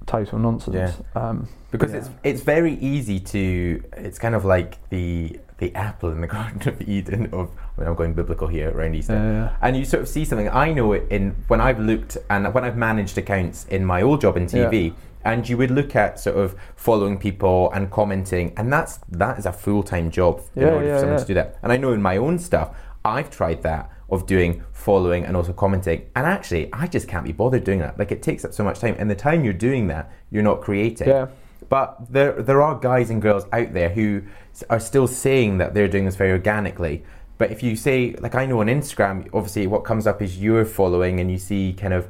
total 0.05 0.38
nonsense. 0.38 1.01
Um, 1.15 1.50
because 1.72 1.91
yeah. 1.91 1.98
it's 1.98 2.10
it's 2.24 2.41
very 2.41 2.75
easy 2.75 3.19
to 3.19 3.83
it's 3.98 4.19
kind 4.19 4.36
of 4.36 4.45
like 4.45 4.77
the 4.89 5.39
the 5.63 5.74
apple 5.75 6.10
in 6.12 6.20
the 6.22 6.27
garden 6.38 6.62
of 6.70 6.82
eden 6.88 7.29
of 7.34 7.50
I 7.77 7.82
mean, 7.82 7.89
i'm 7.89 7.96
going 7.96 8.13
biblical 8.13 8.48
here 8.48 8.70
around 8.72 8.96
easter 8.96 9.13
Yeah, 9.13 9.32
yeah. 9.32 9.55
and 9.62 9.77
you 9.77 9.86
sort 9.86 10.03
of 10.03 10.10
see 10.10 10.25
something 10.25 10.50
i 10.50 10.72
know 10.74 10.91
it 10.93 11.03
in 11.10 11.36
when 11.48 11.62
i've 11.62 11.79
looked 11.79 12.17
and 12.29 12.53
when 12.53 12.63
i've 12.63 12.77
managed 12.77 13.17
accounts 13.17 13.65
in 13.75 13.86
my 13.86 14.01
old 14.01 14.22
job 14.22 14.36
in 14.38 14.46
tv 14.46 14.93
and 15.25 15.48
you 15.48 15.55
would 15.58 15.72
look 15.72 15.96
at 15.96 16.20
sort 16.20 16.36
of 16.36 16.53
following 16.75 17.17
people 17.17 17.72
and 17.74 17.89
commenting 17.89 18.53
and 18.58 18.72
that's 18.74 19.00
that 19.10 19.39
is 19.39 19.46
a 19.46 19.53
full-time 19.53 20.12
job 20.12 20.41
in 20.55 20.63
Yeah, 20.63 20.70
order 20.74 20.86
yeah, 20.86 20.93
for 20.96 21.00
someone 21.00 21.17
yeah. 21.17 21.22
to 21.24 21.27
do 21.27 21.34
that 21.36 21.58
and 21.63 21.72
i 21.72 21.77
know 21.77 21.93
in 21.93 22.01
my 22.01 22.17
own 22.17 22.38
stuff 22.39 22.75
i've 23.05 23.29
tried 23.29 23.63
that 23.63 23.89
of 24.10 24.25
doing 24.27 24.63
following 24.74 25.24
and 25.25 25.36
also 25.38 25.53
commenting 25.53 26.00
and 26.15 26.25
actually 26.27 26.70
i 26.74 26.86
just 26.88 27.08
can't 27.08 27.25
be 27.25 27.32
bothered 27.32 27.63
doing 27.63 27.79
that 27.79 27.98
like 27.98 28.12
it 28.12 28.22
takes 28.22 28.43
up 28.46 28.53
so 28.53 28.63
much 28.63 28.79
time 28.79 28.96
and 29.00 29.10
the 29.10 29.15
time 29.15 29.43
you're 29.46 29.53
doing 29.70 29.88
that 29.88 30.12
you're 30.29 30.43
not 30.51 30.60
creating 30.62 31.08
Yeah. 31.08 31.27
But 31.70 31.98
there, 32.12 32.34
there 32.41 32.62
are 32.62 32.75
guys 32.79 33.10
and 33.10 33.22
girls 33.22 33.46
out 33.53 33.74
there 33.74 33.89
who 33.89 34.22
are 34.70 34.79
still 34.79 35.08
saying 35.08 35.58
that 35.60 35.74
they're 35.74 35.88
doing 35.88 36.05
this 36.05 36.15
very 36.15 36.32
organically. 36.32 37.03
But 37.38 37.51
if 37.51 37.63
you 37.63 37.75
say, 37.75 38.15
like 38.20 38.36
I 38.36 38.46
know 38.46 38.62
on 38.62 38.67
Instagram, 38.67 39.27
obviously 39.34 39.67
what 39.67 39.84
comes 39.84 40.05
up 40.08 40.22
is 40.22 40.38
your 40.41 40.65
following 40.65 41.20
and 41.20 41.32
you 41.32 41.38
see 41.38 41.74
kind 41.74 41.93
of 41.93 42.08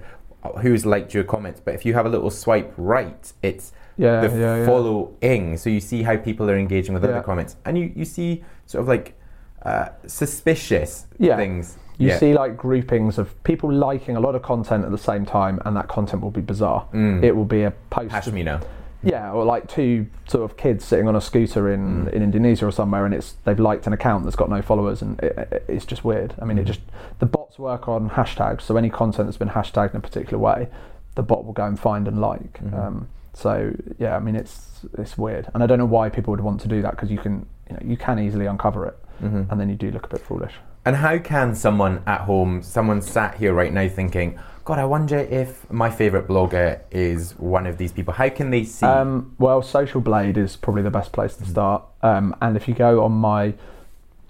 who's 0.61 0.85
liked 0.85 1.13
your 1.13 1.23
comments. 1.23 1.61
But 1.63 1.73
if 1.75 1.85
you 1.85 1.93
have 1.93 2.05
a 2.05 2.09
little 2.09 2.29
swipe 2.29 2.73
right, 2.77 3.31
it's 3.41 3.71
Yeah, 3.97 4.21
the 4.27 4.37
yeah, 4.37 4.55
yeah. 4.57 4.65
following. 4.65 5.57
So 5.57 5.69
you 5.69 5.79
see 5.79 6.03
how 6.03 6.17
people 6.17 6.49
are 6.51 6.57
engaging 6.57 6.93
with 6.93 7.03
Yeah. 7.03 7.11
other 7.11 7.21
comments. 7.23 7.55
And 7.65 7.77
you, 7.77 7.91
you 7.95 8.05
see 8.05 8.43
sort 8.65 8.81
of 8.81 8.87
like 8.87 9.17
uh, 9.65 9.87
suspicious 10.07 11.07
Yeah. 11.19 11.37
things. 11.37 11.77
You 11.97 12.09
Yeah. 12.09 12.17
see 12.17 12.33
like 12.33 12.57
groupings 12.57 13.17
of 13.17 13.41
people 13.43 13.71
liking 13.71 14.17
a 14.17 14.19
lot 14.19 14.35
of 14.35 14.41
content 14.41 14.83
at 14.83 14.91
the 14.91 14.97
same 14.97 15.25
time, 15.25 15.61
and 15.63 15.77
that 15.77 15.87
content 15.87 16.21
will 16.21 16.31
be 16.31 16.41
bizarre. 16.41 16.85
Mm. 16.93 17.23
It 17.23 17.33
will 17.35 17.45
be 17.45 17.63
a 17.63 17.71
post. 17.89 18.13
of- 18.13 18.33
Pashmina. 18.33 18.61
Yeah, 19.03 19.31
or 19.31 19.43
like 19.45 19.67
two 19.67 20.07
sort 20.27 20.49
of 20.49 20.57
kids 20.57 20.85
sitting 20.85 21.07
on 21.07 21.15
a 21.15 21.21
scooter 21.21 21.71
in, 21.71 22.05
Mm. 22.05 22.13
in 22.13 22.23
Indonesia 22.23 22.65
or 22.67 22.71
somewhere, 22.71 23.05
and 23.05 23.13
it's 23.13 23.33
they've 23.43 23.59
liked 23.59 23.85
an 23.87 23.93
account 23.93 24.23
that's 24.23 24.35
got 24.35 24.49
no 24.49 24.61
followers, 24.61 25.01
and 25.01 25.19
it, 25.19 25.37
it- 25.51 25.65
it's 25.67 25.85
just 25.85 26.03
weird. 26.05 26.33
I 26.41 26.45
mean, 26.45 26.57
Mm. 26.57 26.61
it 26.61 26.65
just 26.65 26.81
the 27.19 27.25
bots 27.25 27.59
work 27.59 27.87
on 27.87 28.11
hashtags, 28.11 28.61
so 28.61 28.77
any 28.77 28.89
content 28.89 29.27
that's 29.27 29.37
been 29.37 29.49
hashtagged 29.49 29.91
in 29.91 29.97
a 29.97 30.01
particular 30.01 30.37
way, 30.39 30.67
the 31.15 31.23
bot 31.23 31.45
will 31.45 31.53
go 31.53 31.65
and 31.65 31.79
find 31.79 32.07
and 32.07 32.19
like. 32.19 32.53
Mm-hmm. 32.63 32.75
Um, 32.79 33.07
so 33.33 33.73
yeah, 33.99 34.15
I 34.15 34.19
mean, 34.19 34.35
it's 34.35 34.85
it's 34.97 35.17
weird, 35.17 35.47
and 35.53 35.63
I 35.63 35.67
don't 35.67 35.77
know 35.79 35.85
why 35.85 36.09
people 36.09 36.31
would 36.31 36.41
want 36.41 36.61
to 36.61 36.67
do 36.67 36.81
that 36.81 36.91
because 36.91 37.11
you 37.11 37.17
can 37.17 37.45
you 37.69 37.73
know 37.75 37.81
you 37.83 37.97
can 37.97 38.19
easily 38.19 38.45
uncover 38.45 38.85
it, 38.87 38.97
Mm-hmm. 39.23 39.43
and 39.51 39.59
then 39.59 39.69
you 39.69 39.75
do 39.75 39.91
look 39.91 40.05
a 40.05 40.09
bit 40.09 40.21
foolish. 40.21 40.53
And 40.85 40.97
how 40.97 41.17
can 41.17 41.55
someone 41.55 42.01
at 42.05 42.21
home, 42.21 42.61
someone 42.61 43.01
sat 43.01 43.35
here 43.35 43.53
right 43.53 43.71
now 43.71 43.87
thinking, 43.87 44.37
God, 44.65 44.79
I 44.79 44.85
wonder 44.85 45.17
if 45.17 45.69
my 45.69 45.89
favourite 45.89 46.25
blogger 46.27 46.79
is 46.89 47.33
one 47.37 47.67
of 47.67 47.77
these 47.77 47.91
people. 47.91 48.13
How 48.13 48.29
can 48.29 48.49
they 48.49 48.63
see? 48.63 48.85
Um, 48.85 49.35
well, 49.37 49.61
Social 49.61 49.99
Blade 49.99 50.37
is 50.37 50.55
probably 50.55 50.83
the 50.83 50.89
best 50.91 51.11
place 51.11 51.35
to 51.35 51.45
start. 51.45 51.83
Um, 52.01 52.33
and 52.41 52.55
if 52.55 52.67
you 52.69 52.73
go 52.73 53.03
on 53.03 53.11
my 53.11 53.55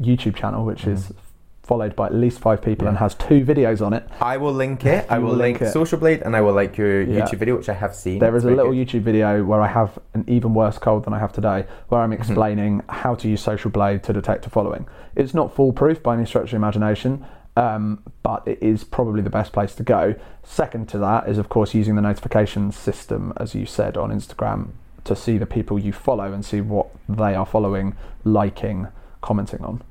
YouTube 0.02 0.36
channel, 0.36 0.66
which 0.66 0.86
is 0.88 1.14
followed 1.62 1.96
by 1.96 2.08
at 2.08 2.16
least 2.16 2.40
five 2.40 2.62
people 2.64 2.88
and 2.88 2.98
Mm-hmm. 2.98 3.04
Has 3.04 3.14
two 3.16 3.46
videos 3.46 3.86
on 3.86 3.94
it, 3.94 4.08
I 4.20 4.38
will 4.38 4.52
link 4.52 4.86
it. 4.88 5.06
I 5.08 5.20
will 5.20 5.34
link, 5.36 5.62
link. 5.62 5.72
Social 5.72 6.00
Blade 6.00 6.24
and 6.24 6.36
I 6.36 6.42
will 6.42 6.52
like 6.54 6.78
your 6.78 7.04
Yeah. 7.04 7.22
YouTube 7.26 7.38
video, 7.38 7.56
which 7.56 7.70
I 7.70 7.74
have 7.74 7.94
seen. 7.94 8.18
there 8.18 8.36
is 8.36 8.44
a 8.44 8.50
little 8.50 8.72
good. 8.74 8.88
YouTube 8.88 9.02
video 9.04 9.44
where 9.44 9.62
I 9.62 9.68
have 9.68 10.00
an 10.16 10.26
even 10.28 10.56
worse 10.56 10.80
cold 10.80 11.06
than 11.06 11.14
I 11.14 11.20
have 11.20 11.32
today, 11.32 11.66
where 11.90 12.02
Mm-hmm. 12.02 12.12
I'm 12.12 12.14
explaining 12.14 12.82
how 12.90 13.14
to 13.16 13.30
use 13.30 13.42
Social 13.44 13.70
Blade 13.70 14.02
to 14.04 14.14
detect 14.14 14.48
a 14.48 14.50
following. 14.50 14.88
It's 15.16 15.36
not 15.36 15.56
foolproof 15.56 16.02
by 16.02 16.16
any 16.16 16.26
stretch 16.26 16.46
of 16.46 16.50
the 16.50 16.56
imagination. 16.58 17.24
Um, 17.56 18.02
but 18.24 18.48
it 18.48 18.58
is 18.64 18.84
probably 18.84 19.22
the 19.22 19.30
best 19.30 19.54
place 19.54 19.76
to 19.76 19.84
go. 19.84 20.16
Second 20.42 20.90
to 20.90 20.98
that 21.00 21.30
is, 21.30 21.38
of 21.38 21.50
course, 21.50 21.74
using 21.76 21.96
the 21.96 22.02
notification 22.02 22.72
system, 22.72 23.32
as 23.38 23.54
you 23.54 23.66
said 23.68 23.96
on 23.96 24.10
Instagram, 24.12 24.70
to 25.04 25.16
see 25.16 25.38
the 25.38 25.46
people 25.46 25.78
you 25.78 25.94
follow 25.94 26.34
and 26.34 26.44
see 26.44 26.62
what 26.62 26.88
they 27.08 27.36
are 27.36 27.46
following, 27.46 27.96
liking, 28.24 28.88
commenting 29.22 29.64
on. 29.64 29.84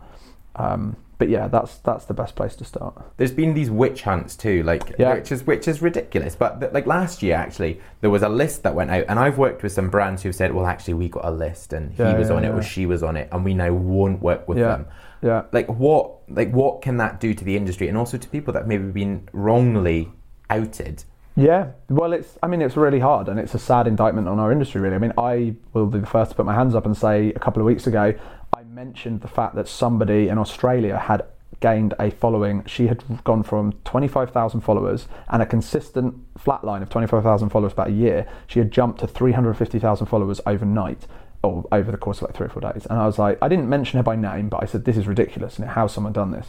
Um, 0.56 0.96
but 1.18 1.28
yeah, 1.28 1.46
that's 1.46 1.76
that's 1.78 2.06
the 2.06 2.14
best 2.14 2.34
place 2.34 2.56
to 2.56 2.64
start. 2.64 3.00
There's 3.16 3.30
been 3.30 3.54
these 3.54 3.70
witch 3.70 4.02
hunts 4.02 4.34
too, 4.34 4.64
like 4.64 4.96
Yeah. 4.98 5.14
which 5.14 5.30
is 5.30 5.46
which 5.46 5.68
is 5.68 5.80
ridiculous. 5.80 6.34
But 6.34 6.58
th- 6.58 6.72
like 6.72 6.86
last 6.88 7.22
year, 7.22 7.36
actually, 7.36 7.80
there 8.00 8.10
was 8.10 8.22
a 8.24 8.28
list 8.28 8.64
that 8.64 8.74
went 8.74 8.90
out, 8.90 9.04
and 9.08 9.20
I've 9.20 9.38
worked 9.38 9.62
with 9.62 9.70
some 9.70 9.88
brands 9.88 10.22
who've 10.24 10.34
said, 10.34 10.52
"Well, 10.52 10.66
actually, 10.66 10.94
we 10.94 11.08
got 11.08 11.24
a 11.24 11.30
list, 11.30 11.72
and 11.72 11.92
he 11.92 12.02
Yeah, 12.02 12.18
was 12.18 12.28
yeah, 12.28 12.34
on 12.34 12.44
it, 12.44 12.48
or 12.48 12.60
she 12.60 12.86
was 12.86 13.04
on 13.04 13.16
it, 13.16 13.28
and 13.30 13.44
we 13.44 13.54
now 13.54 13.72
won't 13.72 14.20
work 14.20 14.48
with 14.48 14.58
them." 14.58 14.86
Yeah. 15.22 15.44
Like 15.52 15.68
what? 15.68 16.28
Like 16.28 16.50
what 16.50 16.82
can 16.82 16.96
that 16.96 17.20
do 17.20 17.32
to 17.32 17.44
the 17.44 17.56
industry, 17.56 17.88
and 17.88 17.96
also 17.96 18.18
to 18.18 18.28
people 18.28 18.52
that 18.52 18.60
have 18.60 18.68
maybe 18.68 18.90
been 18.90 19.28
wrongly 19.32 20.10
outed? 20.50 21.04
Yeah, 21.34 21.68
well, 21.88 22.12
it's. 22.12 22.38
I 22.42 22.46
mean, 22.46 22.60
it's 22.60 22.76
really 22.76 23.00
hard, 23.00 23.28
and 23.28 23.40
it's 23.40 23.54
a 23.54 23.58
sad 23.58 23.86
indictment 23.86 24.28
on 24.28 24.38
our 24.38 24.52
industry. 24.52 24.82
Really, 24.82 24.96
I 24.96 24.98
mean, 24.98 25.14
I 25.16 25.54
will 25.72 25.86
be 25.86 25.98
the 26.00 26.06
first 26.06 26.32
to 26.32 26.36
put 26.36 26.44
my 26.44 26.54
hands 26.54 26.74
up 26.74 26.84
and 26.84 26.94
say, 26.94 27.30
a 27.30 27.38
couple 27.38 27.62
of 27.62 27.66
weeks 27.66 27.86
ago, 27.86 28.14
I 28.54 28.62
mentioned 28.64 29.22
the 29.22 29.28
fact 29.28 29.54
that 29.54 29.66
somebody 29.66 30.28
in 30.28 30.36
Australia 30.36 30.98
had 30.98 31.24
gained 31.60 31.94
a 31.98 32.10
following. 32.10 32.64
She 32.66 32.88
had 32.88 33.02
gone 33.24 33.44
from 33.44 33.72
twenty-five 33.84 34.30
thousand 34.30 34.60
followers 34.60 35.08
and 35.28 35.40
a 35.40 35.46
consistent 35.46 36.16
flat 36.36 36.64
line 36.64 36.82
of 36.82 36.90
twenty-five 36.90 37.22
thousand 37.22 37.48
followers 37.48 37.72
about 37.72 37.88
a 37.88 37.92
year. 37.92 38.26
She 38.46 38.58
had 38.58 38.70
jumped 38.70 39.00
to 39.00 39.06
three 39.06 39.32
hundred 39.32 39.54
fifty 39.54 39.78
thousand 39.78 40.08
followers 40.08 40.40
overnight. 40.44 41.06
Or 41.42 41.64
over 41.72 41.90
the 41.90 41.96
course 41.96 42.18
of 42.18 42.28
like 42.28 42.36
three 42.36 42.46
or 42.46 42.50
four 42.50 42.62
days, 42.62 42.86
and 42.86 42.98
I 42.98 43.06
was 43.06 43.18
like, 43.18 43.36
I 43.42 43.48
didn't 43.48 43.68
mention 43.68 43.96
her 43.96 44.02
by 44.04 44.14
name, 44.14 44.48
but 44.48 44.62
I 44.62 44.66
said, 44.66 44.84
"This 44.84 44.96
is 44.96 45.08
ridiculous, 45.08 45.58
and 45.58 45.68
how's 45.68 45.92
someone 45.92 46.12
done 46.12 46.30
this?" 46.30 46.48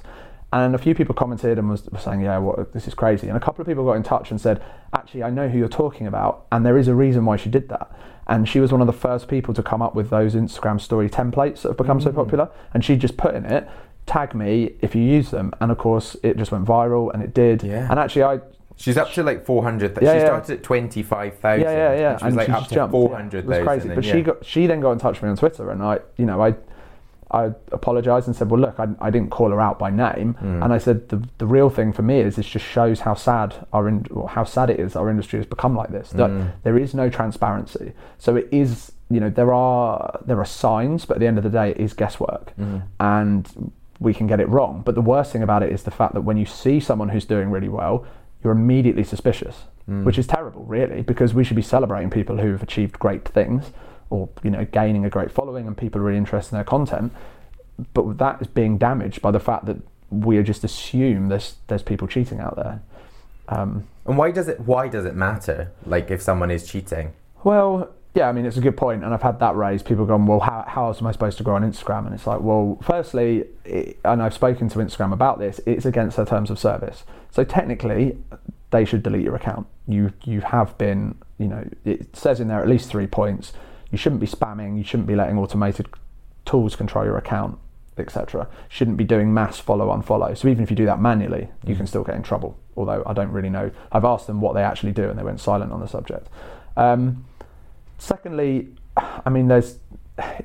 And 0.52 0.76
a 0.76 0.78
few 0.78 0.94
people 0.94 1.16
commented 1.16 1.58
and 1.58 1.68
was, 1.68 1.90
was 1.90 2.04
saying, 2.04 2.22
"Yeah, 2.22 2.38
what 2.38 2.74
this 2.74 2.88
is 2.88 2.94
crazy." 2.94 3.28
And 3.28 3.36
a 3.36 3.40
couple 3.40 3.62
of 3.62 3.68
people 3.68 3.84
got 3.86 3.94
in 3.94 4.04
touch 4.04 4.30
and 4.30 4.40
said, 4.40 4.62
"Actually, 4.94 5.24
I 5.24 5.32
know 5.32 5.48
who 5.50 5.58
you're 5.58 5.68
talking 5.68 6.06
about, 6.06 6.46
and 6.52 6.64
there 6.64 6.78
is 6.78 6.88
a 6.88 6.94
reason 6.94 7.26
why 7.26 7.38
she 7.38 7.50
did 7.50 7.70
that." 7.70 7.92
And 8.28 8.48
she 8.48 8.60
was 8.60 8.72
one 8.72 8.82
of 8.82 8.88
the 8.88 8.94
first 8.94 9.28
people 9.28 9.54
to 9.56 9.64
come 9.64 9.82
up 9.82 9.96
with 9.96 10.12
those 10.12 10.36
Instagram 10.36 10.80
story 10.80 11.10
templates 11.10 11.64
that 11.64 11.70
have 11.70 11.78
become 11.78 12.00
so 12.00 12.12
Mm. 12.12 12.16
popular. 12.16 12.50
And 12.74 12.86
she 12.86 12.96
just 12.96 13.18
put 13.18 13.34
in 13.34 13.46
it, 13.46 13.68
"Tag 14.06 14.36
me 14.36 14.76
if 14.80 14.94
you 14.94 15.02
use 15.02 15.32
them." 15.32 15.54
And 15.60 15.72
of 15.72 15.80
course, 15.80 16.16
it 16.22 16.38
just 16.38 16.52
went 16.52 16.66
viral, 16.66 17.12
and 17.12 17.24
it 17.24 17.34
did. 17.34 17.64
Yeah. 17.64 17.88
And 17.90 18.00
actually, 18.00 18.24
I 18.26 18.42
She's 18.76 18.98
up 18.98 19.12
to 19.14 19.24
like 19.24 19.46
four 19.46 19.64
hundred. 19.64 19.92
Yeah, 20.02 20.14
she 20.14 20.20
yeah. 20.20 20.26
started 20.26 20.58
at 20.58 20.64
twenty 20.64 21.04
five 21.04 21.38
thousand. 21.40 21.62
yeah, 21.64 21.72
yeah, 21.94 22.00
yeah. 22.00 22.12
And 22.12 22.20
she 22.20 22.26
was 22.26 22.36
like 22.36 22.46
she 22.48 22.52
up 22.52 22.68
to 22.68 22.76
jumped. 22.76 22.92
four 22.92 23.10
Yeah, 23.10 23.16
hundred 23.18 23.46
It 23.46 23.48
was 23.48 23.60
crazy. 23.68 23.90
But 23.90 24.06
she 24.06 24.22
got 24.22 24.46
she 24.46 24.68
then 24.68 24.80
got 24.82 24.92
in 24.92 25.00
touch 25.00 25.16
with 25.16 25.24
me 25.24 25.30
on 25.30 25.38
Twitter, 25.38 25.70
and 25.72 25.82
I, 25.84 26.00
you 26.18 26.26
know, 26.26 26.42
I. 26.42 26.56
I 27.32 27.46
apologised 27.72 28.28
and 28.28 28.36
said, 28.36 28.52
"Well, 28.52 28.60
look, 28.62 28.80
I, 28.80 28.88
I 29.02 29.10
didn't 29.10 29.32
call 29.32 29.50
her 29.50 29.60
out 29.60 29.80
by 29.80 29.90
name, 29.90 30.34
Hmm. 30.36 30.62
and 30.62 30.72
I 30.72 30.78
said 30.78 31.10
the 31.10 31.20
the 31.40 31.48
real 31.48 31.68
thing 31.72 31.92
for 31.92 32.04
me 32.04 32.20
is 32.20 32.36
this 32.36 32.46
just 32.48 32.64
shows 32.64 33.00
how 33.00 33.16
sad 33.16 33.56
our 33.74 33.88
in, 33.88 34.06
or 34.12 34.30
how 34.30 34.44
sad 34.44 34.70
it 34.70 34.80
is 34.80 34.96
our 34.96 35.10
industry 35.10 35.40
has 35.40 35.48
become 35.48 35.76
like 35.76 35.90
this. 35.90 36.12
That 36.12 36.30
Hmm. 36.30 36.44
there 36.62 36.78
is 36.78 36.94
no 36.94 37.10
transparency. 37.10 37.94
So 38.20 38.36
it 38.36 38.48
is, 38.52 38.92
you 39.10 39.20
know, 39.20 39.32
there 39.32 39.52
are 39.52 40.20
there 40.24 40.38
are 40.40 40.46
signs, 40.46 41.06
but 41.06 41.16
at 41.18 41.22
the 41.22 41.26
end 41.26 41.40
of 41.40 41.44
the 41.44 41.50
day, 41.50 41.72
it 41.72 41.78
is 41.78 41.94
guesswork, 41.94 42.52
Hmm. 42.56 42.78
and 43.00 43.72
we 44.00 44.14
can 44.14 44.28
get 44.28 44.40
it 44.40 44.48
wrong. 44.50 44.84
But 44.86 44.94
the 44.94 45.02
worst 45.02 45.32
thing 45.32 45.42
about 45.42 45.64
it 45.64 45.72
is 45.72 45.82
the 45.82 45.92
fact 45.92 46.14
that 46.14 46.22
when 46.22 46.38
you 46.38 46.46
see 46.46 46.80
someone 46.80 47.10
who's 47.10 47.26
doing 47.26 47.50
really 47.50 47.70
well, 47.70 48.06
you're 48.44 48.54
immediately 48.54 49.04
suspicious, 49.04 49.64
which 49.86 50.18
is 50.18 50.28
terrible, 50.28 50.64
really, 50.64 51.02
because 51.02 51.34
we 51.34 51.44
should 51.44 51.56
be 51.56 51.62
celebrating 51.62 52.10
people 52.10 52.38
who 52.38 52.52
have 52.52 52.64
achieved 52.64 52.98
great 53.00 53.28
things 53.28 53.72
or 54.10 54.30
you 54.44 54.52
know 54.52 54.66
gaining 54.66 55.06
a 55.06 55.10
great 55.10 55.32
following 55.32 55.66
and 55.68 55.78
people 55.78 56.00
are 56.00 56.04
really 56.04 56.18
interested 56.18 56.54
in 56.54 56.58
their 56.58 56.64
content. 56.66 57.12
But 57.94 58.18
that 58.18 58.42
is 58.42 58.48
being 58.48 58.78
damaged 58.78 59.22
by 59.22 59.32
the 59.32 59.40
fact 59.40 59.66
that 59.66 59.78
we 60.10 60.42
just 60.44 60.64
assume 60.64 61.30
there's 61.30 61.56
there's 61.68 61.84
people 61.84 62.08
cheating 62.08 62.40
out 62.40 62.56
there. 62.56 62.82
Um, 63.50 63.88
And 64.06 64.18
why 64.18 64.32
does 64.32 64.48
it? 64.48 64.60
Why 64.60 64.88
does 64.88 65.06
it 65.06 65.16
matter? 65.16 65.72
Like 65.86 66.12
if 66.12 66.22
someone 66.22 66.52
is 66.52 66.68
cheating. 66.68 67.14
Well, 67.44 67.90
yeah, 68.14 68.30
I 68.30 68.32
mean, 68.32 68.46
it's 68.46 68.58
a 68.58 68.62
good 68.62 68.78
point, 68.78 69.04
and 69.04 69.14
I've 69.14 69.24
had 69.24 69.40
that 69.40 69.56
raised. 69.56 69.86
People 69.86 70.06
going, 70.06 70.28
well, 70.28 70.40
how, 70.40 70.64
how 70.68 70.86
else 70.88 71.02
am 71.02 71.08
I 71.08 71.12
supposed 71.12 71.38
to 71.40 71.44
grow 71.44 71.56
on 71.56 71.64
Instagram? 71.64 72.06
And 72.06 72.14
it's 72.14 72.28
like, 72.28 72.42
well, 72.42 72.78
firstly, 72.82 73.46
it, 73.66 73.98
and 74.06 74.22
I've 74.22 74.36
spoken 74.36 74.70
to 74.70 74.80
Instagram 74.80 75.14
about 75.14 75.40
this, 75.40 75.60
it's 75.66 75.86
against 75.86 76.18
their 76.18 76.26
terms 76.26 76.52
of 76.52 76.60
service. 76.60 77.04
So 77.34 77.44
technically, 77.44 78.16
they 78.70 78.86
should 78.86 79.02
delete 79.02 79.24
your 79.24 79.36
account. 79.36 79.66
You 79.88 80.14
you 80.24 80.42
have 80.42 80.78
been, 80.78 81.16
you 81.40 81.48
know, 81.48 81.68
it 81.84 82.16
says 82.16 82.40
in 82.40 82.48
there 82.48 82.62
at 82.62 82.68
least 82.68 82.90
three 82.90 83.08
points. 83.08 83.54
You 83.92 83.98
shouldn't 83.98 84.22
be 84.22 84.28
spamming. 84.28 84.78
You 84.78 84.84
shouldn't 84.84 85.08
be 85.08 85.16
letting 85.16 85.40
automated 85.40 85.88
tools 86.46 86.76
control 86.76 87.06
your 87.06 87.18
account, 87.18 87.58
etc. 87.98 88.48
Shouldn't 88.70 88.98
be 88.98 89.04
doing 89.04 89.34
mass 89.34 89.60
follow 89.60 89.88
unfollow. 89.88 90.38
So 90.38 90.48
even 90.48 90.64
if 90.64 90.70
you 90.70 90.76
do 90.76 90.86
that 90.86 91.02
manually, 91.02 91.48
you 91.66 91.76
can 91.76 91.88
still 91.88 92.04
get 92.04 92.14
in 92.14 92.22
trouble. 92.22 92.56
Although 92.78 93.02
I 93.08 93.14
don't 93.14 93.32
really 93.32 93.50
know. 93.50 93.72
I've 93.92 94.06
asked 94.06 94.28
them 94.28 94.40
what 94.40 94.54
they 94.54 94.62
actually 94.62 94.92
do, 94.92 95.10
and 95.10 95.18
they 95.18 95.24
went 95.24 95.40
silent 95.40 95.72
on 95.72 95.80
the 95.80 95.88
subject. 95.88 96.28
Um, 96.78 97.26
secondly, 97.98 98.70
I 98.96 99.32
mean, 99.32 99.48
there's 99.48 99.80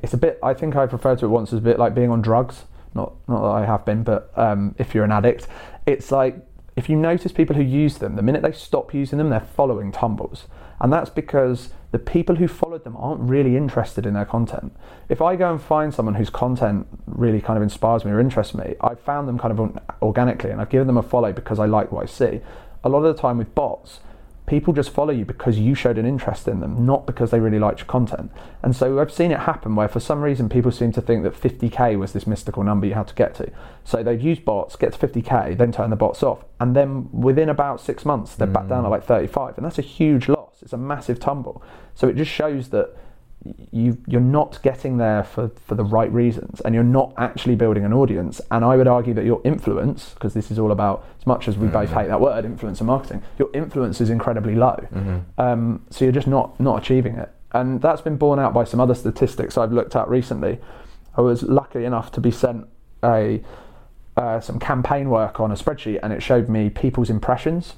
it's 0.02 0.14
a 0.14 0.18
bit. 0.18 0.38
I 0.42 0.54
think 0.54 0.74
I've 0.74 0.94
referred 0.94 1.18
to 1.18 1.26
it 1.26 1.28
once 1.28 1.52
as 1.52 1.58
a 1.58 1.62
bit 1.62 1.78
like 1.78 1.94
being 1.94 2.10
on 2.10 2.22
drugs. 2.22 2.64
Not 2.94 3.12
not 3.28 3.42
that 3.42 3.62
I 3.62 3.66
have 3.66 3.84
been, 3.84 4.04
but 4.04 4.32
um, 4.36 4.74
if 4.78 4.94
you're 4.94 5.04
an 5.04 5.12
addict, 5.12 5.48
it's 5.84 6.10
like 6.10 6.47
if 6.78 6.88
you 6.88 6.96
notice 6.96 7.32
people 7.32 7.56
who 7.56 7.62
use 7.62 7.98
them, 7.98 8.14
the 8.14 8.22
minute 8.22 8.42
they 8.42 8.52
stop 8.52 8.94
using 8.94 9.18
them, 9.18 9.30
their 9.30 9.40
following 9.40 9.90
tumbles, 9.90 10.46
and 10.80 10.92
that's 10.92 11.10
because 11.10 11.70
the 11.90 11.98
people 11.98 12.36
who 12.36 12.46
followed 12.46 12.84
them 12.84 12.96
aren't 12.96 13.20
really 13.20 13.56
interested 13.56 14.06
in 14.06 14.14
their 14.14 14.24
content. 14.24 14.72
If 15.08 15.20
I 15.20 15.34
go 15.34 15.50
and 15.50 15.60
find 15.60 15.92
someone 15.92 16.14
whose 16.14 16.30
content 16.30 16.86
really 17.06 17.40
kind 17.40 17.56
of 17.56 17.64
inspires 17.64 18.04
me 18.04 18.12
or 18.12 18.20
interests 18.20 18.54
me, 18.54 18.76
I've 18.80 19.00
found 19.00 19.26
them 19.26 19.38
kind 19.38 19.58
of 19.58 19.76
organically, 20.00 20.50
and 20.50 20.60
I've 20.60 20.70
given 20.70 20.86
them 20.86 20.96
a 20.96 21.02
follow 21.02 21.32
because 21.32 21.58
I 21.58 21.66
like 21.66 21.90
what 21.90 22.04
I 22.04 22.06
see. 22.06 22.40
A 22.84 22.88
lot 22.88 23.04
of 23.04 23.16
the 23.16 23.20
time 23.20 23.38
with 23.38 23.52
bots, 23.56 23.98
people 24.48 24.72
just 24.72 24.90
follow 24.90 25.12
you 25.12 25.24
because 25.24 25.58
you 25.58 25.74
showed 25.74 25.98
an 25.98 26.06
interest 26.06 26.48
in 26.48 26.60
them, 26.60 26.84
not 26.86 27.06
because 27.06 27.30
they 27.30 27.38
really 27.38 27.58
liked 27.58 27.80
your 27.80 27.86
content. 27.86 28.32
And 28.62 28.74
so 28.74 28.98
I've 28.98 29.12
seen 29.12 29.30
it 29.30 29.40
happen 29.40 29.76
where 29.76 29.88
for 29.88 30.00
some 30.00 30.22
reason 30.22 30.48
people 30.48 30.72
seem 30.72 30.90
to 30.92 31.02
think 31.02 31.22
that 31.22 31.34
50k 31.34 31.98
was 31.98 32.12
this 32.12 32.26
mystical 32.26 32.64
number 32.64 32.86
you 32.86 32.94
had 32.94 33.08
to 33.08 33.14
get 33.14 33.34
to. 33.36 33.52
So 33.84 34.02
they'd 34.02 34.22
use 34.22 34.40
bots, 34.40 34.74
get 34.74 34.94
to 34.94 35.06
50k, 35.06 35.56
then 35.56 35.70
turn 35.70 35.90
the 35.90 35.96
bots 35.96 36.22
off, 36.22 36.44
and 36.58 36.74
then 36.74 37.10
within 37.12 37.48
about 37.48 37.80
six 37.80 38.04
months 38.04 38.34
they're 38.34 38.46
back 38.46 38.68
down 38.68 38.84
at 38.84 38.88
mm. 38.88 38.92
like 38.92 39.04
35, 39.04 39.58
and 39.58 39.66
that's 39.66 39.78
a 39.78 39.82
huge 39.82 40.28
loss. 40.28 40.62
It's 40.62 40.72
a 40.72 40.78
massive 40.78 41.20
tumble. 41.20 41.62
So 41.94 42.08
it 42.08 42.16
just 42.16 42.30
shows 42.30 42.70
that 42.70 42.96
you 43.70 43.98
you're 44.06 44.20
not 44.20 44.60
getting 44.62 44.96
there 44.98 45.24
for, 45.24 45.50
for 45.66 45.74
the 45.74 45.84
right 45.84 46.12
reasons 46.12 46.60
and 46.60 46.74
you're 46.74 46.84
not 46.84 47.12
actually 47.16 47.54
building 47.54 47.84
an 47.84 47.92
audience. 47.92 48.40
And 48.50 48.64
i 48.64 48.76
would 48.76 48.88
argue 48.88 49.14
that 49.14 49.24
your 49.24 49.40
influence 49.44 50.10
because 50.14 50.34
this 50.34 50.50
is 50.50 50.58
all 50.58 50.72
about 50.72 51.04
as 51.20 51.26
much 51.26 51.48
as 51.48 51.56
we 51.56 51.68
both 51.68 51.90
hate 51.92 52.08
that 52.08 52.20
word 52.20 52.44
influence 52.44 52.80
influencer 52.80 52.84
marketing 52.84 53.22
your 53.38 53.50
influence 53.54 54.00
is 54.00 54.10
incredibly 54.10 54.54
low. 54.54 54.76
Um, 55.38 55.84
so 55.90 56.04
you're 56.04 56.12
just 56.12 56.26
not 56.26 56.58
not 56.60 56.82
achieving 56.82 57.16
it. 57.16 57.30
And 57.52 57.80
that's 57.80 58.02
been 58.02 58.16
borne 58.16 58.38
out 58.38 58.52
by 58.52 58.64
some 58.64 58.80
other 58.80 58.94
statistics 58.94 59.56
i've 59.56 59.72
looked 59.72 59.96
at 59.96 60.08
recently. 60.08 60.58
I 61.16 61.20
was 61.20 61.42
lucky 61.42 61.84
enough 61.84 62.12
to 62.12 62.20
be 62.20 62.30
sent 62.30 62.66
a 63.02 63.42
uh, 64.16 64.40
some 64.40 64.58
campaign 64.58 65.10
work 65.10 65.38
on 65.38 65.52
a 65.52 65.54
spreadsheet 65.54 66.00
and 66.02 66.12
it 66.12 66.22
showed 66.22 66.48
me 66.48 66.68
people's 66.68 67.08
impressions 67.08 67.74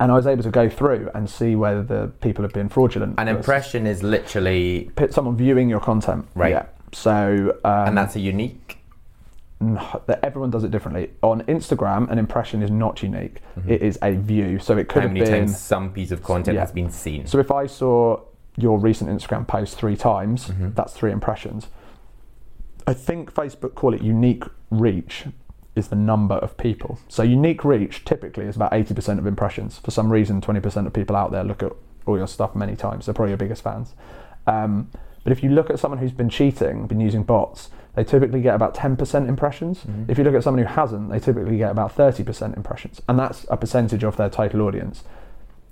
and 0.00 0.12
I 0.12 0.14
was 0.14 0.26
able 0.26 0.42
to 0.42 0.50
go 0.50 0.68
through 0.68 1.10
and 1.14 1.28
see 1.28 1.56
whether 1.56 1.82
the 1.82 2.08
people 2.20 2.42
have 2.42 2.52
been 2.52 2.68
fraudulent. 2.68 3.14
An 3.18 3.28
impression 3.28 3.86
is 3.86 4.02
literally, 4.02 4.90
someone 5.10 5.36
viewing 5.36 5.68
your 5.68 5.80
content. 5.80 6.26
Right. 6.34 6.50
Yeah. 6.50 6.66
So 6.92 7.58
um, 7.64 7.88
and 7.88 7.98
that's 7.98 8.16
a 8.16 8.20
unique. 8.20 8.78
that 9.60 10.20
everyone 10.22 10.50
does 10.50 10.64
it 10.64 10.70
differently. 10.70 11.10
On 11.22 11.40
Instagram, 11.42 12.10
an 12.10 12.18
impression 12.18 12.62
is 12.62 12.70
not 12.70 13.02
unique. 13.02 13.40
It 13.66 13.80
is 13.82 13.98
a 14.02 14.12
view. 14.12 14.58
So 14.58 14.76
it 14.76 14.88
could 14.88 15.02
How 15.02 15.08
have 15.08 15.14
been. 15.14 15.24
times 15.26 15.58
some 15.58 15.92
piece 15.92 16.10
of 16.10 16.22
content 16.22 16.56
Yeah. 16.56 16.60
has 16.60 16.72
been 16.72 16.90
seen? 16.90 17.26
So 17.26 17.38
if 17.38 17.50
I 17.50 17.66
saw 17.66 18.20
your 18.58 18.78
recent 18.78 19.08
Instagram 19.10 19.46
post 19.46 19.76
three 19.76 19.96
times, 19.96 20.48
Mm-hmm. 20.48 20.70
that's 20.74 20.92
three 20.92 21.10
impressions. 21.12 21.68
I 22.86 22.92
think 22.94 23.32
Facebook 23.32 23.74
call 23.74 23.94
it 23.94 24.02
unique 24.02 24.44
reach 24.70 25.24
is 25.76 25.88
the 25.88 25.96
number 25.96 26.36
of 26.36 26.56
people. 26.56 26.98
So 27.08 27.22
unique 27.22 27.64
reach 27.64 28.04
typically 28.04 28.46
is 28.46 28.56
about 28.56 28.72
80% 28.72 29.18
of 29.18 29.26
impressions. 29.26 29.78
For 29.78 29.90
some 29.90 30.10
reason, 30.10 30.40
20% 30.40 30.86
of 30.86 30.92
people 30.92 31.14
out 31.14 31.30
there 31.30 31.44
look 31.44 31.62
at 31.62 31.72
all 32.06 32.16
your 32.16 32.26
stuff 32.26 32.54
many 32.54 32.74
times. 32.74 33.06
They're 33.06 33.14
probably 33.14 33.30
your 33.30 33.38
biggest 33.38 33.62
fans. 33.62 33.94
Um, 34.46 34.90
but 35.22 35.32
if 35.32 35.42
you 35.42 35.50
look 35.50 35.70
at 35.70 35.78
someone 35.78 35.98
who's 35.98 36.12
been 36.12 36.30
cheating, 36.30 36.86
been 36.86 37.00
using 37.00 37.22
bots, 37.22 37.70
they 37.94 38.04
typically 38.04 38.42
get 38.42 38.54
about 38.54 38.74
10% 38.74 39.28
impressions. 39.28 39.84
If 40.08 40.18
you 40.18 40.24
look 40.24 40.34
at 40.34 40.42
someone 40.42 40.64
who 40.64 40.72
hasn't, 40.72 41.10
they 41.10 41.18
typically 41.18 41.58
get 41.58 41.70
about 41.70 41.96
30% 41.96 42.56
impressions. 42.56 43.00
And 43.08 43.18
that's 43.18 43.46
a 43.50 43.56
percentage 43.56 44.04
of 44.04 44.16
their 44.16 44.30
total 44.30 44.62
audience 44.62 45.02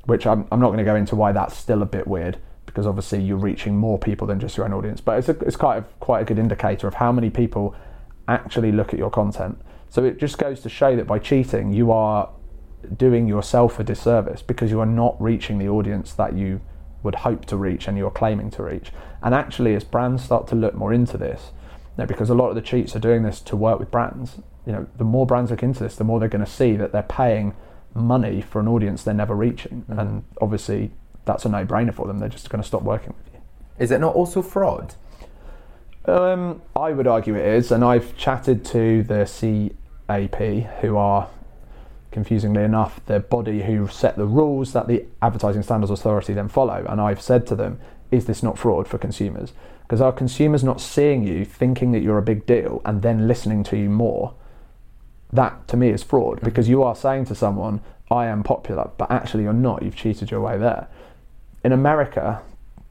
which 0.06 0.26
I'm, 0.26 0.46
I'm 0.52 0.60
not 0.60 0.68
going 0.68 0.78
to 0.78 0.84
go 0.84 0.94
into 0.94 1.16
why 1.16 1.32
that's 1.32 1.56
still 1.56 1.82
a 1.82 1.86
bit 1.86 2.06
weird 2.06 2.38
because 2.66 2.86
obviously 2.86 3.22
you're 3.22 3.36
reaching 3.36 3.76
more 3.76 3.98
people 3.98 4.26
than 4.26 4.40
just 4.40 4.56
your 4.56 4.66
own 4.66 4.72
audience. 4.72 5.00
But 5.00 5.18
it's, 5.18 5.28
a, 5.28 5.38
it's 5.40 5.56
quite, 5.56 5.78
a, 5.78 5.82
quite 6.00 6.20
a 6.20 6.24
good 6.24 6.38
indicator 6.38 6.88
of 6.88 6.94
how 6.94 7.12
many 7.12 7.30
people 7.30 7.74
actually 8.26 8.72
look 8.72 8.92
at 8.92 8.98
your 8.98 9.10
content. 9.10 9.60
So 9.94 10.02
it 10.02 10.18
just 10.18 10.38
goes 10.38 10.58
to 10.62 10.68
show 10.68 10.96
that 10.96 11.06
by 11.06 11.20
cheating, 11.20 11.72
you 11.72 11.92
are 11.92 12.28
doing 12.96 13.28
yourself 13.28 13.78
a 13.78 13.84
disservice 13.84 14.42
because 14.42 14.72
you 14.72 14.80
are 14.80 14.86
not 14.86 15.14
reaching 15.22 15.58
the 15.58 15.68
audience 15.68 16.12
that 16.14 16.34
you 16.34 16.60
would 17.04 17.14
hope 17.14 17.44
to 17.44 17.56
reach 17.56 17.86
and 17.86 17.96
you're 17.96 18.10
claiming 18.10 18.50
to 18.50 18.64
reach. 18.64 18.90
And 19.22 19.36
actually, 19.36 19.76
as 19.76 19.84
brands 19.84 20.24
start 20.24 20.48
to 20.48 20.56
look 20.56 20.74
more 20.74 20.92
into 20.92 21.16
this, 21.16 21.52
you 21.96 22.02
know, 22.02 22.06
because 22.06 22.28
a 22.28 22.34
lot 22.34 22.48
of 22.48 22.56
the 22.56 22.60
cheats 22.60 22.96
are 22.96 22.98
doing 22.98 23.22
this 23.22 23.38
to 23.42 23.54
work 23.54 23.78
with 23.78 23.92
brands, 23.92 24.38
you 24.66 24.72
know, 24.72 24.88
the 24.96 25.04
more 25.04 25.26
brands 25.26 25.52
look 25.52 25.62
into 25.62 25.84
this, 25.84 25.94
the 25.94 26.02
more 26.02 26.18
they're 26.18 26.28
going 26.28 26.44
to 26.44 26.50
see 26.50 26.74
that 26.74 26.90
they're 26.90 27.04
paying 27.04 27.54
money 27.94 28.40
for 28.40 28.58
an 28.58 28.66
audience 28.66 29.04
they're 29.04 29.14
never 29.14 29.36
reaching, 29.36 29.84
and 29.86 30.24
obviously 30.40 30.90
that's 31.24 31.44
a 31.44 31.48
no-brainer 31.48 31.94
for 31.94 32.08
them. 32.08 32.18
They're 32.18 32.28
just 32.28 32.50
going 32.50 32.60
to 32.60 32.66
stop 32.66 32.82
working 32.82 33.14
with 33.16 33.32
you. 33.32 33.40
Is 33.78 33.92
it 33.92 34.00
not 34.00 34.16
also 34.16 34.42
fraud? 34.42 34.96
Um, 36.06 36.62
I 36.74 36.90
would 36.90 37.06
argue 37.06 37.36
it 37.36 37.46
is, 37.46 37.70
and 37.70 37.84
I've 37.84 38.16
chatted 38.16 38.64
to 38.66 39.04
the 39.04 39.24
CAP, 40.08 40.36
who 40.80 40.96
are, 40.96 41.28
confusingly 42.10 42.62
enough, 42.62 43.00
the 43.06 43.20
body 43.20 43.62
who 43.62 43.88
set 43.88 44.16
the 44.16 44.26
rules 44.26 44.72
that 44.72 44.86
the 44.86 45.04
Advertising 45.22 45.62
Standards 45.62 45.90
Authority 45.90 46.32
then 46.32 46.48
follow. 46.48 46.84
And 46.88 47.00
I've 47.00 47.20
said 47.20 47.46
to 47.48 47.56
them, 47.56 47.78
is 48.10 48.26
this 48.26 48.42
not 48.42 48.58
fraud 48.58 48.86
for 48.86 48.98
consumers? 48.98 49.52
Because 49.82 50.00
are 50.00 50.12
consumers 50.12 50.64
not 50.64 50.80
seeing 50.80 51.26
you, 51.26 51.44
thinking 51.44 51.92
that 51.92 52.00
you're 52.00 52.18
a 52.18 52.22
big 52.22 52.46
deal, 52.46 52.80
and 52.84 53.02
then 53.02 53.28
listening 53.28 53.64
to 53.64 53.76
you 53.76 53.90
more? 53.90 54.34
That 55.32 55.66
to 55.68 55.76
me 55.76 55.90
is 55.90 56.02
fraud 56.02 56.36
mm-hmm. 56.36 56.44
because 56.44 56.68
you 56.68 56.82
are 56.82 56.94
saying 56.94 57.26
to 57.26 57.34
someone, 57.34 57.80
I 58.10 58.26
am 58.26 58.42
popular, 58.42 58.90
but 58.96 59.10
actually 59.10 59.42
you're 59.44 59.52
not. 59.52 59.82
You've 59.82 59.96
cheated 59.96 60.30
your 60.30 60.40
way 60.40 60.56
there. 60.56 60.86
In 61.64 61.72
America, 61.72 62.42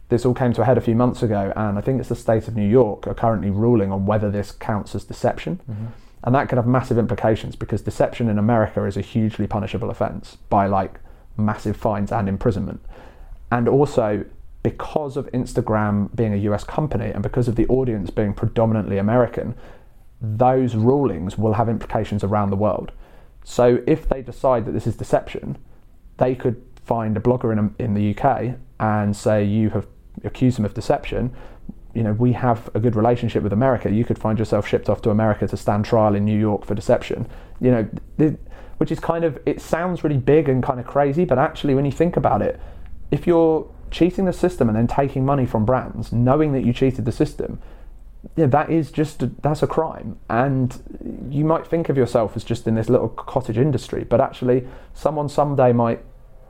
this 0.09 0.25
all 0.25 0.33
came 0.33 0.53
to 0.53 0.61
a 0.61 0.65
head 0.65 0.77
a 0.77 0.81
few 0.81 0.95
months 0.95 1.23
ago, 1.23 1.53
and 1.55 1.77
I 1.77 1.81
think 1.81 1.99
it's 1.99 2.09
the 2.09 2.15
state 2.15 2.47
of 2.47 2.55
New 2.55 2.67
York 2.67 3.07
are 3.07 3.13
currently 3.13 3.49
ruling 3.49 3.91
on 3.91 4.05
whether 4.05 4.29
this 4.29 4.51
counts 4.51 4.93
as 4.93 5.03
deception. 5.03 5.59
Mm-hmm. 5.69 5.85
And 6.23 6.33
that 6.33 6.47
could 6.47 6.57
have 6.57 6.67
massive 6.67 6.97
implications 6.97 7.55
because 7.55 7.81
deception 7.81 8.29
in 8.29 8.37
America 8.37 8.85
is 8.85 8.95
a 8.95 9.01
hugely 9.01 9.45
punishable 9.45 9.89
offence 9.89 10.37
by 10.49 10.67
like 10.67 10.99
massive 11.35 11.75
fines 11.75 12.11
and 12.11 12.29
imprisonment. 12.29 12.81
And 13.51 13.67
also, 13.67 14.23
because 14.63 15.17
of 15.17 15.29
Instagram 15.31 16.15
being 16.15 16.33
a 16.33 16.37
US 16.37 16.63
company 16.63 17.11
and 17.11 17.21
because 17.21 17.47
of 17.47 17.55
the 17.55 17.67
audience 17.67 18.09
being 18.09 18.33
predominantly 18.33 18.97
American, 18.97 19.55
those 20.21 20.75
rulings 20.75 21.37
will 21.37 21.53
have 21.53 21.67
implications 21.67 22.23
around 22.23 22.49
the 22.49 22.55
world. 22.55 22.93
So 23.43 23.83
if 23.85 24.07
they 24.07 24.21
decide 24.21 24.65
that 24.65 24.71
this 24.71 24.87
is 24.87 24.95
deception, 24.95 25.57
they 26.17 26.33
could 26.33 26.63
find 26.85 27.17
a 27.17 27.19
blogger 27.19 27.51
in, 27.51 27.75
in 27.77 27.93
the 27.93 28.17
UK 28.17 28.55
and 28.79 29.15
say 29.15 29.43
you 29.43 29.69
have 29.71 29.85
accused 30.23 30.57
them 30.57 30.65
of 30.65 30.73
deception. 30.73 31.35
You 31.93 32.03
know, 32.03 32.13
we 32.13 32.33
have 32.33 32.69
a 32.73 32.79
good 32.79 32.95
relationship 32.95 33.43
with 33.43 33.53
America. 33.53 33.91
You 33.91 34.03
could 34.03 34.17
find 34.17 34.39
yourself 34.39 34.67
shipped 34.67 34.89
off 34.89 35.01
to 35.03 35.09
America 35.09 35.47
to 35.47 35.57
stand 35.57 35.85
trial 35.85 36.15
in 36.15 36.25
New 36.25 36.39
York 36.39 36.65
for 36.65 36.73
deception. 36.73 37.27
You 37.59 37.89
know, 38.17 38.37
which 38.77 38.91
is 38.91 38.99
kind 38.99 39.23
of 39.23 39.39
it 39.45 39.61
sounds 39.61 40.03
really 40.03 40.17
big 40.17 40.49
and 40.49 40.63
kind 40.63 40.79
of 40.79 40.85
crazy, 40.85 41.25
but 41.25 41.37
actually 41.37 41.75
when 41.75 41.85
you 41.85 41.91
think 41.91 42.17
about 42.17 42.41
it, 42.41 42.59
if 43.11 43.27
you're 43.27 43.69
cheating 43.91 44.25
the 44.25 44.33
system 44.33 44.67
and 44.67 44.77
then 44.77 44.87
taking 44.87 45.23
money 45.23 45.45
from 45.45 45.65
brands, 45.65 46.11
knowing 46.11 46.51
that 46.51 46.65
you 46.65 46.73
cheated 46.73 47.05
the 47.05 47.11
system, 47.11 47.59
yeah, 48.35 48.47
that 48.47 48.69
is 48.69 48.91
just 48.91 49.21
a, 49.21 49.27
that's 49.41 49.61
a 49.61 49.67
crime, 49.67 50.17
and 50.29 50.81
you 51.29 51.43
might 51.43 51.67
think 51.67 51.89
of 51.89 51.97
yourself 51.97 52.35
as 52.35 52.43
just 52.43 52.67
in 52.67 52.75
this 52.75 52.89
little 52.89 53.09
cottage 53.09 53.57
industry, 53.57 54.03
but 54.03 54.19
actually, 54.21 54.67
someone 54.93 55.29
someday 55.29 55.73
might 55.73 55.99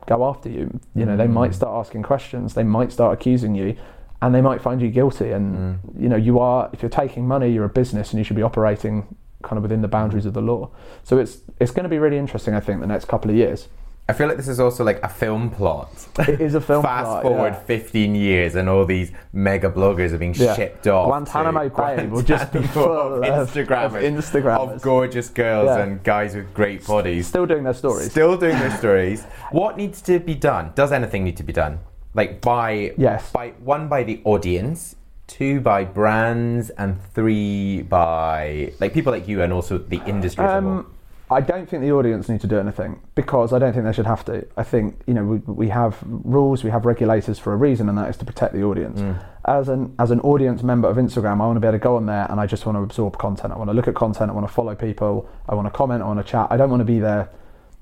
go 0.06 0.26
after 0.26 0.50
you. 0.50 0.80
You 0.96 1.06
know, 1.06 1.18
they 1.18 1.28
might 1.28 1.52
mm. 1.52 1.56
start 1.56 1.86
asking 1.86 2.04
questions, 2.04 2.54
they 2.54 2.64
might 2.64 2.92
start 2.92 3.14
accusing 3.14 3.56
you, 3.56 3.76
and 4.24 4.34
they 4.34 4.42
might 4.42 4.62
find 4.62 4.82
you 4.82 4.90
guilty. 4.90 5.32
And 5.32 5.56
mm. 5.56 6.02
you 6.02 6.08
know, 6.08 6.16
you 6.16 6.40
are 6.40 6.70
if 6.74 6.82
you're 6.82 6.90
taking 6.90 7.28
money, 7.28 7.52
you're 7.52 7.66
a 7.66 7.70
business, 7.70 8.12
and 8.12 8.18
you 8.20 8.24
should 8.24 8.38
be 8.38 8.42
operating 8.42 9.16
kind 9.44 9.58
of 9.58 9.64
within 9.64 9.82
the 9.82 9.90
boundaries 9.90 10.26
of 10.26 10.34
the 10.34 10.42
law. 10.42 10.70
So 11.04 11.18
it's 11.20 11.40
it's 11.60 11.72
going 11.72 11.84
to 11.84 11.90
be 11.90 12.00
really 12.00 12.18
interesting, 12.18 12.56
I 12.56 12.62
think, 12.62 12.80
the 12.80 12.88
next 12.88 13.06
couple 13.06 13.30
of 13.30 13.38
years. 13.38 13.68
I 14.08 14.12
feel 14.12 14.28
like 14.28 14.36
this 14.36 14.50
is 14.50 14.60
also 14.60 14.84
like 14.84 15.02
a 15.02 15.08
film 15.08 15.50
plot. 15.50 16.08
It 16.28 16.42
is 16.42 16.56
a 16.56 16.62
film 16.62 16.82
plot. 16.84 17.06
Fast 17.06 17.06
plot, 17.06 17.24
forward 17.24 17.54
yeah. 17.54 17.60
15 17.60 18.16
years 18.16 18.56
and 18.56 18.68
all 18.68 18.86
these 18.86 19.14
mega 19.32 19.70
bloggers 19.70 20.12
are 20.12 20.18
being 20.18 20.34
Yeah. 20.34 20.56
shipped 20.56 20.88
off. 20.88 21.08
Guantanamo 21.08 21.70
Bay 21.70 22.08
will 22.08 22.22
just 22.22 22.52
be 22.52 22.64
full 22.64 22.92
of- 22.92 23.24
Instagrammers, 23.24 24.58
of 24.58 24.72
of 24.72 24.82
gorgeous 24.82 25.30
girls 25.30 25.68
Yeah. 25.68 25.84
and 25.84 26.04
guys 26.04 26.36
with 26.36 26.54
great 26.54 26.86
bodies. 26.86 27.28
Still 27.28 27.46
doing 27.46 27.64
their 27.64 27.74
stories. 27.74 28.12
Still 28.12 28.36
doing 28.36 28.60
their 28.60 28.76
stories. 28.78 29.24
What 29.52 29.78
needs 29.78 30.02
to 30.02 30.20
be 30.20 30.36
done? 30.36 30.74
Does 30.76 30.92
anything 30.92 31.24
need 31.24 31.38
to 31.38 31.44
be 31.44 31.54
done? 31.54 31.80
Like 32.14 32.42
by 32.42 32.94
Yes. 32.98 33.32
by 33.32 33.52
one 33.64 33.88
by 33.88 34.04
the 34.04 34.22
audience, 34.24 34.96
two 35.28 35.60
by 35.62 35.84
brands, 35.84 36.70
and 36.72 37.02
three 37.14 37.82
by 37.82 38.72
like 38.80 38.94
people 38.94 39.12
like 39.12 39.28
you 39.28 39.42
and 39.42 39.52
also 39.52 39.78
the 39.78 40.02
industry. 40.06 40.46
Um, 40.46 40.88
I 41.32 41.42
don't 41.42 41.68
think 41.68 41.82
the 41.82 41.92
audience 41.92 42.30
need 42.30 42.42
to 42.42 42.48
do 42.48 42.60
anything 42.60 43.00
because 43.16 43.54
I 43.54 43.58
don't 43.58 43.74
think 43.74 43.86
they 43.86 43.94
should 43.94 44.06
have 44.06 44.24
to. 44.26 44.46
I 44.56 44.62
think 44.64 45.02
you 45.08 45.16
know 45.16 45.24
we, 45.24 45.38
we 45.52 45.70
have 45.70 45.98
rules, 46.04 46.64
we 46.64 46.70
have 46.70 46.86
regulators 46.86 47.40
for 47.40 47.54
a 47.54 47.56
reason, 47.56 47.90
and 47.90 47.98
that 47.98 48.10
is 48.10 48.18
to 48.18 48.26
protect 48.26 48.54
the 48.54 48.62
audience. 48.64 49.02
As 49.46 49.68
an 49.70 49.96
as 49.98 50.12
an 50.12 50.20
audience 50.20 50.62
member 50.62 50.88
of 50.88 50.98
Instagram, 50.98 51.42
I 51.42 51.48
want 51.48 51.56
to 51.56 51.60
be 51.62 51.68
able 51.68 51.80
to 51.80 51.84
go 51.84 51.96
on 51.96 52.06
there 52.06 52.28
and 52.30 52.40
I 52.40 52.46
just 52.46 52.66
want 52.68 52.76
to 52.78 52.82
absorb 52.84 53.18
content. 53.18 53.52
I 53.54 53.58
want 53.58 53.70
to 53.70 53.74
look 53.74 53.88
at 53.88 53.96
content. 53.96 54.30
I 54.30 54.34
want 54.34 54.48
to 54.48 54.54
follow 54.54 54.76
people. 54.76 55.28
I 55.50 55.56
want 55.56 55.66
to 55.66 55.72
comment. 55.72 56.04
I 56.04 56.06
want 56.06 56.20
to 56.24 56.30
chat. 56.32 56.48
I 56.52 56.58
don't 56.58 56.70
want 56.70 56.82
to 56.82 56.86
be 56.86 57.00
there 57.00 57.30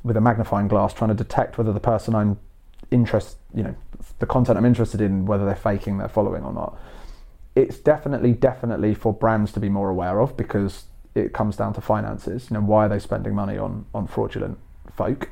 with 0.04 0.16
a 0.16 0.22
magnifying 0.22 0.68
glass 0.70 0.94
trying 0.94 1.10
to 1.10 1.14
detect 1.16 1.58
whether 1.58 1.74
the 1.74 1.80
person 1.82 2.16
I'm 2.16 2.40
interest, 2.92 3.38
you 3.56 3.64
know, 3.64 3.76
the 4.20 4.26
content 4.26 4.58
I'm 4.58 4.66
interested 4.66 5.02
in, 5.02 5.26
whether 5.26 5.46
they're 5.46 5.56
faking 5.56 5.98
their 5.98 6.10
following 6.10 6.44
or 6.44 6.54
not. 6.54 6.78
It's 7.56 7.78
definitely, 7.78 8.34
definitely 8.34 8.94
for 8.94 9.14
brands 9.14 9.52
to 9.54 9.60
be 9.60 9.70
more 9.70 9.90
aware 9.90 10.20
of 10.20 10.38
because 10.38 10.86
it 11.16 11.34
comes 11.34 11.58
down 11.58 11.74
to 11.74 11.82
finances. 11.82 12.50
You 12.50 12.56
know, 12.56 12.62
why 12.62 12.86
are 12.86 12.90
they 12.90 13.00
spending 13.00 13.36
money 13.36 13.58
on 13.58 13.86
on 13.94 14.08
fraudulent 14.08 14.58
folk? 14.96 15.30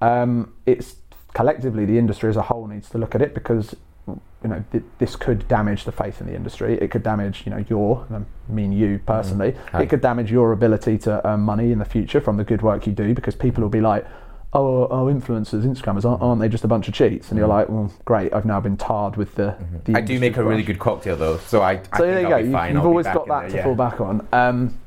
Um, 0.00 0.54
it's 0.64 0.96
collectively 1.34 1.84
the 1.84 1.98
industry 1.98 2.30
as 2.30 2.36
a 2.36 2.42
whole 2.42 2.66
needs 2.66 2.88
to 2.90 2.98
look 2.98 3.14
at 3.14 3.22
it 3.22 3.34
because 3.34 3.74
you 4.06 4.48
know 4.48 4.64
th- 4.72 4.84
this 4.98 5.16
could 5.16 5.46
damage 5.48 5.84
the 5.84 5.92
faith 5.92 6.20
in 6.20 6.26
the 6.26 6.34
industry. 6.34 6.78
It 6.80 6.90
could 6.90 7.02
damage 7.02 7.42
you 7.44 7.50
know 7.50 7.64
your, 7.68 8.06
and 8.08 8.24
I 8.48 8.52
mean 8.52 8.72
you 8.72 9.00
personally. 9.04 9.54
Hi. 9.72 9.82
It 9.82 9.90
could 9.90 10.00
damage 10.00 10.30
your 10.30 10.52
ability 10.52 10.98
to 10.98 11.26
earn 11.26 11.40
money 11.40 11.72
in 11.72 11.78
the 11.78 11.84
future 11.84 12.20
from 12.20 12.36
the 12.36 12.44
good 12.44 12.62
work 12.62 12.86
you 12.86 12.92
do 12.92 13.14
because 13.14 13.34
people 13.34 13.62
will 13.62 13.70
be 13.70 13.80
like. 13.80 14.06
Oh, 14.54 14.86
oh, 14.86 15.06
influencers, 15.06 15.62
Instagrammers, 15.64 16.06
aren't, 16.06 16.22
aren't 16.22 16.40
they 16.40 16.48
just 16.48 16.64
a 16.64 16.68
bunch 16.68 16.88
of 16.88 16.94
cheats? 16.94 17.28
And 17.28 17.38
you're 17.38 17.46
like, 17.46 17.68
well, 17.68 17.92
great, 18.06 18.32
I've 18.32 18.46
now 18.46 18.60
been 18.60 18.78
tarred 18.78 19.16
with 19.16 19.34
the. 19.34 19.54
the 19.84 19.94
I 19.94 20.00
do 20.00 20.18
make 20.18 20.36
a 20.36 20.40
industry 20.40 20.44
really 20.44 20.62
good 20.62 20.78
cocktail 20.78 21.16
though, 21.16 21.36
so 21.36 21.60
I, 21.60 21.72
I 21.72 21.74
So 21.74 21.80
think 21.80 21.98
there 21.98 22.20
you 22.20 22.26
I'll 22.28 22.42
go. 22.42 22.68
You, 22.68 22.74
have 22.76 22.86
always 22.86 23.06
got 23.06 23.26
that 23.28 23.40
there, 23.40 23.50
to 23.50 23.56
yeah. 23.56 23.64
fall 23.64 23.74
back 23.74 24.00
on. 24.00 24.26
Um, 24.32 24.78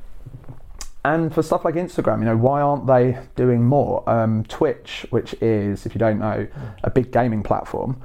and 1.06 1.34
for 1.34 1.44
stuff 1.44 1.64
like 1.64 1.76
Instagram, 1.76 2.20
you 2.20 2.26
know, 2.26 2.38
why 2.38 2.62
aren't 2.62 2.88
they 2.88 3.20
doing 3.36 3.64
more? 3.64 4.08
Um, 4.10 4.44
Twitch, 4.46 5.06
which 5.10 5.36
is, 5.42 5.86
if 5.86 5.94
you 5.96 6.00
don't 6.00 6.20
know, 6.20 6.48
a 6.84 6.90
big 6.90 7.12
gaming 7.12 7.44
platform, 7.44 8.02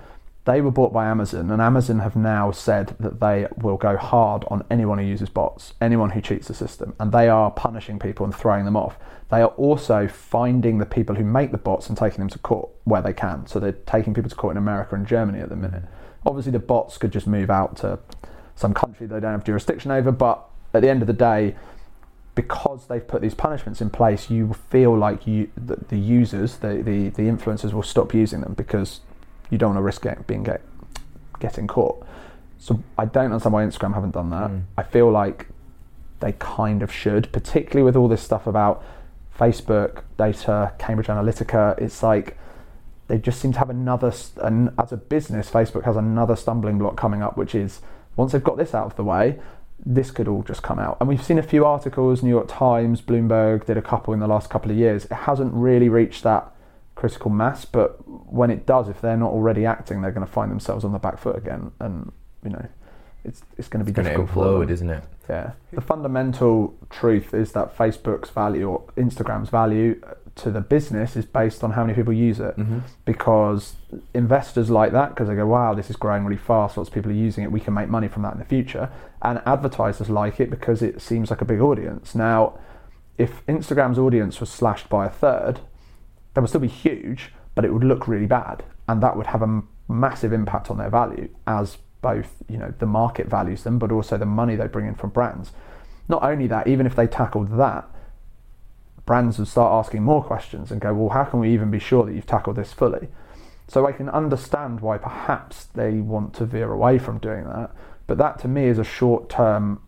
they 0.46 0.61
were 0.61 0.70
bought 0.70 0.92
by 0.92 1.06
Amazon, 1.06 1.50
and 1.50 1.61
Amazon 1.61 1.98
have 1.98 2.14
now 2.14 2.52
said 2.52 2.94
that 3.00 3.18
they 3.18 3.48
will 3.59 3.76
go 3.76 3.96
hard 3.96 4.44
on 4.46 4.64
anyone 4.70 4.98
who 4.98 5.04
uses 5.04 5.28
bots, 5.28 5.74
anyone 5.80 6.11
who 6.11 6.20
cheats 6.20 6.46
the 6.46 6.54
system, 6.54 6.94
and 7.00 7.11
they 7.11 7.28
are 7.28 7.50
punishing 7.50 7.98
people 7.98 8.24
and 8.24 8.35
throwing 8.35 8.64
them 8.64 8.76
off. 8.76 8.96
They 9.28 9.42
are 9.42 9.48
also 9.48 10.06
finding 10.06 10.78
the 10.78 10.87
people 10.87 11.16
who 11.16 11.24
make 11.24 11.50
the 11.50 11.59
bots 11.59 11.88
and 11.88 11.98
taking 11.98 12.20
them 12.20 12.28
to 12.28 12.38
court 12.38 12.70
where 12.85 13.02
they 13.02 13.12
can. 13.12 13.48
So 13.48 13.59
they're 13.59 13.72
taking 13.72 14.14
people 14.14 14.30
to 14.30 14.37
court 14.37 14.52
in 14.52 14.59
America 14.59 14.94
and 14.94 15.04
Germany 15.04 15.40
at 15.40 15.48
the 15.48 15.56
minute. 15.56 15.82
Obviously, 16.24 16.52
the 16.52 16.61
bots 16.61 16.96
could 16.96 17.11
just 17.11 17.26
move 17.26 17.50
out 17.50 17.76
to 17.78 17.98
some 18.54 18.72
country 18.72 19.06
they 19.06 19.18
don't 19.18 19.32
have 19.32 19.44
jurisdiction 19.44 19.90
over, 19.90 20.12
but 20.12 20.48
at 20.72 20.80
the 20.80 20.88
end 20.88 21.02
of 21.02 21.09
the 21.09 21.12
day, 21.12 21.56
because 22.37 22.87
they've 22.87 23.06
put 23.06 23.20
these 23.20 23.35
punishments 23.35 23.80
in 23.80 23.90
place, 23.90 24.30
you 24.30 24.54
feel 24.70 24.96
like 24.96 25.26
you 25.26 25.50
the, 25.56 25.76
the 25.88 25.98
users, 25.98 26.59
the, 26.59 26.82
the 26.82 27.09
the 27.09 27.22
influencers 27.22 27.72
will 27.72 27.82
stop 27.82 28.14
using 28.14 28.42
them 28.42 28.54
because 28.54 29.00
you 29.50 29.59
don't 29.59 29.70
want 29.70 29.78
to 29.78 29.82
risk 29.82 30.02
get, 30.02 30.26
being 30.26 30.42
get, 30.42 30.62
getting 31.40 31.66
caught. 31.66 32.04
So 32.59 32.82
I 32.98 33.04
don't 33.04 33.26
understand 33.26 33.52
why 33.52 33.64
Instagram 33.64 33.94
haven't 33.94 34.12
done 34.12 34.30
that. 34.30 34.50
Mm. 34.50 34.62
I 34.76 34.82
feel 34.82 35.11
like 35.11 35.48
they 36.20 36.32
kind 36.32 36.82
of 36.82 36.92
should, 36.92 37.30
particularly 37.32 37.85
with 37.85 37.96
all 37.96 38.09
this 38.09 38.22
stuff 38.22 38.46
about 38.46 38.82
Facebook 39.38 40.02
data, 40.16 40.72
Cambridge 40.78 41.09
Analytica. 41.09 41.78
It's 41.78 42.02
like 42.02 42.37
they 43.09 43.18
just 43.18 43.40
seem 43.40 43.52
to 43.52 43.59
have 43.59 43.70
another, 43.70 44.11
st- 44.11 44.44
an, 44.44 44.74
as 44.78 44.92
a 44.92 44.96
business, 44.96 45.50
Facebook 45.50 45.85
has 45.85 45.96
another 45.96 46.35
stumbling 46.37 46.78
block 46.78 46.96
coming 46.96 47.22
up, 47.22 47.37
which 47.37 47.54
is 47.54 47.80
once 48.16 48.32
they've 48.32 48.42
got 48.42 48.56
this 48.56 48.74
out 48.74 48.87
of 48.87 48.96
the 48.96 49.04
way, 49.04 49.38
this 49.85 50.11
could 50.11 50.26
all 50.26 50.42
just 50.42 50.62
come 50.62 50.78
out. 50.78 50.96
And 51.00 51.09
we've 51.09 51.22
seen 51.22 51.38
a 51.38 51.42
few 51.42 51.66
articles, 51.66 52.22
New 52.22 52.30
York 52.30 52.48
Times, 52.48 53.02
Bloomberg 53.02 53.66
did 53.66 53.76
a 53.76 53.82
couple 53.82 54.14
in 54.14 54.20
the 54.20 54.26
last 54.26 54.48
couple 54.48 54.70
of 54.70 54.76
years. 54.76 55.04
It 55.04 55.12
hasn't 55.12 55.52
really 55.52 55.88
reached 55.88 56.22
that 56.22 56.50
critical 56.96 57.30
mass, 57.30 57.64
but 57.64 57.98
when 58.09 58.50
it 58.50 58.66
does, 58.66 58.88
if 58.88 59.00
they're 59.00 59.16
not 59.16 59.30
already 59.30 59.64
acting, 59.64 60.02
they're 60.02 60.11
going 60.11 60.26
to 60.26 60.32
find 60.32 60.50
themselves 60.50 60.85
on 60.85 60.92
the 60.92 60.98
back 60.98 61.18
foot 61.18 61.37
again. 61.37 61.70
And, 61.78 62.11
you 62.42 62.50
know, 62.50 62.66
it's, 63.22 63.42
it's 63.59 63.68
going 63.68 63.85
to 63.85 63.90
be 63.90 63.90
It's 63.90 64.09
going 64.09 64.16
to 64.16 64.22
difficult 64.22 64.46
implode, 64.46 64.70
isn't 64.70 64.90
it? 64.90 65.04
Yeah. 65.28 65.52
The 65.72 65.80
fundamental 65.80 66.74
truth 66.88 67.35
is 67.35 67.52
that 67.52 67.76
Facebook's 67.76 68.30
value 68.30 68.68
or 68.68 68.85
Instagram's 68.96 69.50
value 69.50 70.00
uh, 70.06 70.14
to 70.37 70.50
the 70.50 70.61
business 70.61 71.16
is 71.16 71.24
based 71.24 71.62
on 71.62 71.72
how 71.72 71.82
many 71.82 71.94
people 71.94 72.12
use 72.12 72.40
it. 72.40 72.56
Mm-hmm. 72.56 72.78
Because 73.04 73.74
investors 74.14 74.70
like 74.70 74.92
that 74.92 75.11
because 75.11 75.28
they 75.28 75.35
go, 75.35 75.46
wow, 75.46 75.74
this 75.74 75.90
is 75.90 75.96
growing 75.96 76.24
really 76.24 76.40
fast, 76.40 76.76
lots 76.76 76.88
of 76.88 76.94
people 76.94 77.11
are 77.11 77.14
using 77.14 77.44
it, 77.44 77.52
we 77.52 77.61
can 77.61 77.74
make 77.74 77.88
money 77.88 78.09
from 78.09 78.22
that 78.22 78.32
in 78.32 78.38
the 78.38 78.44
future. 78.44 78.90
And 79.20 79.42
advertisers 79.44 80.09
like 80.09 80.40
it 80.40 80.48
because 80.48 80.80
it 80.80 81.02
seems 81.02 81.30
like 81.30 81.42
a 81.42 81.44
big 81.44 81.61
audience. 81.61 82.14
Now, 82.14 82.59
if 83.18 83.44
Instagram's 83.46 83.98
audience 83.98 84.40
was 84.40 84.50
slashed 84.50 84.88
by 84.88 85.06
a 85.06 85.11
third, 85.11 85.61
that 86.37 86.42
would 86.42 86.51
still 86.51 86.61
be 86.61 86.68
huge, 86.68 87.33
but 87.55 87.64
it 87.64 87.72
would 87.72 87.83
look 87.83 88.07
really 88.07 88.27
bad, 88.27 88.62
and 88.87 89.03
that 89.03 89.16
would 89.16 89.29
have 89.29 89.40
a 89.40 89.62
massive 89.88 90.35
impact 90.35 90.70
on 90.70 90.77
their 90.77 90.90
value 90.90 91.31
as 91.46 91.79
both 92.03 92.42
you 92.46 92.59
know 92.59 92.75
the 92.79 92.85
market 92.85 93.27
values 93.27 93.62
them, 93.62 93.79
but 93.79 93.90
also 93.90 94.18
the 94.18 94.27
money 94.27 94.55
they 94.55 94.66
bring 94.66 94.87
in 94.87 94.94
from 94.94 95.09
brands. 95.09 95.53
Not 96.11 96.22
only 96.22 96.46
that, 96.49 96.66
even 96.66 96.85
if 96.85 96.94
they 96.94 97.07
tackled 97.07 97.57
that, 97.57 97.88
brands 99.07 99.38
would 99.38 99.49
start 99.49 99.87
asking 99.87 100.03
more 100.03 100.22
questions 100.22 100.70
and 100.70 100.79
go, 100.79 100.92
well, 100.92 101.09
how 101.09 101.25
can 101.25 101.40
we 101.40 101.55
even 101.55 101.70
be 101.70 101.79
sure 101.79 102.05
that 102.05 102.14
you've 102.14 102.27
tackled 102.27 102.57
this 102.57 102.75
fully? 102.75 103.09
So 103.66 103.87
I 103.87 103.92
can 103.92 104.11
understand 104.11 104.81
why 104.81 104.99
perhaps 104.99 105.64
they 105.64 105.92
want 105.92 106.35
to 106.35 106.44
veer 106.44 106.70
away 106.70 106.99
from 106.99 107.16
doing 107.16 107.44
that, 107.44 107.70
but 108.07 108.18
that 108.18 108.38
to 108.40 108.49
me 108.49 108.66
is 108.66 108.79
a 108.79 108.85
short 108.85 109.31
term. 109.31 109.81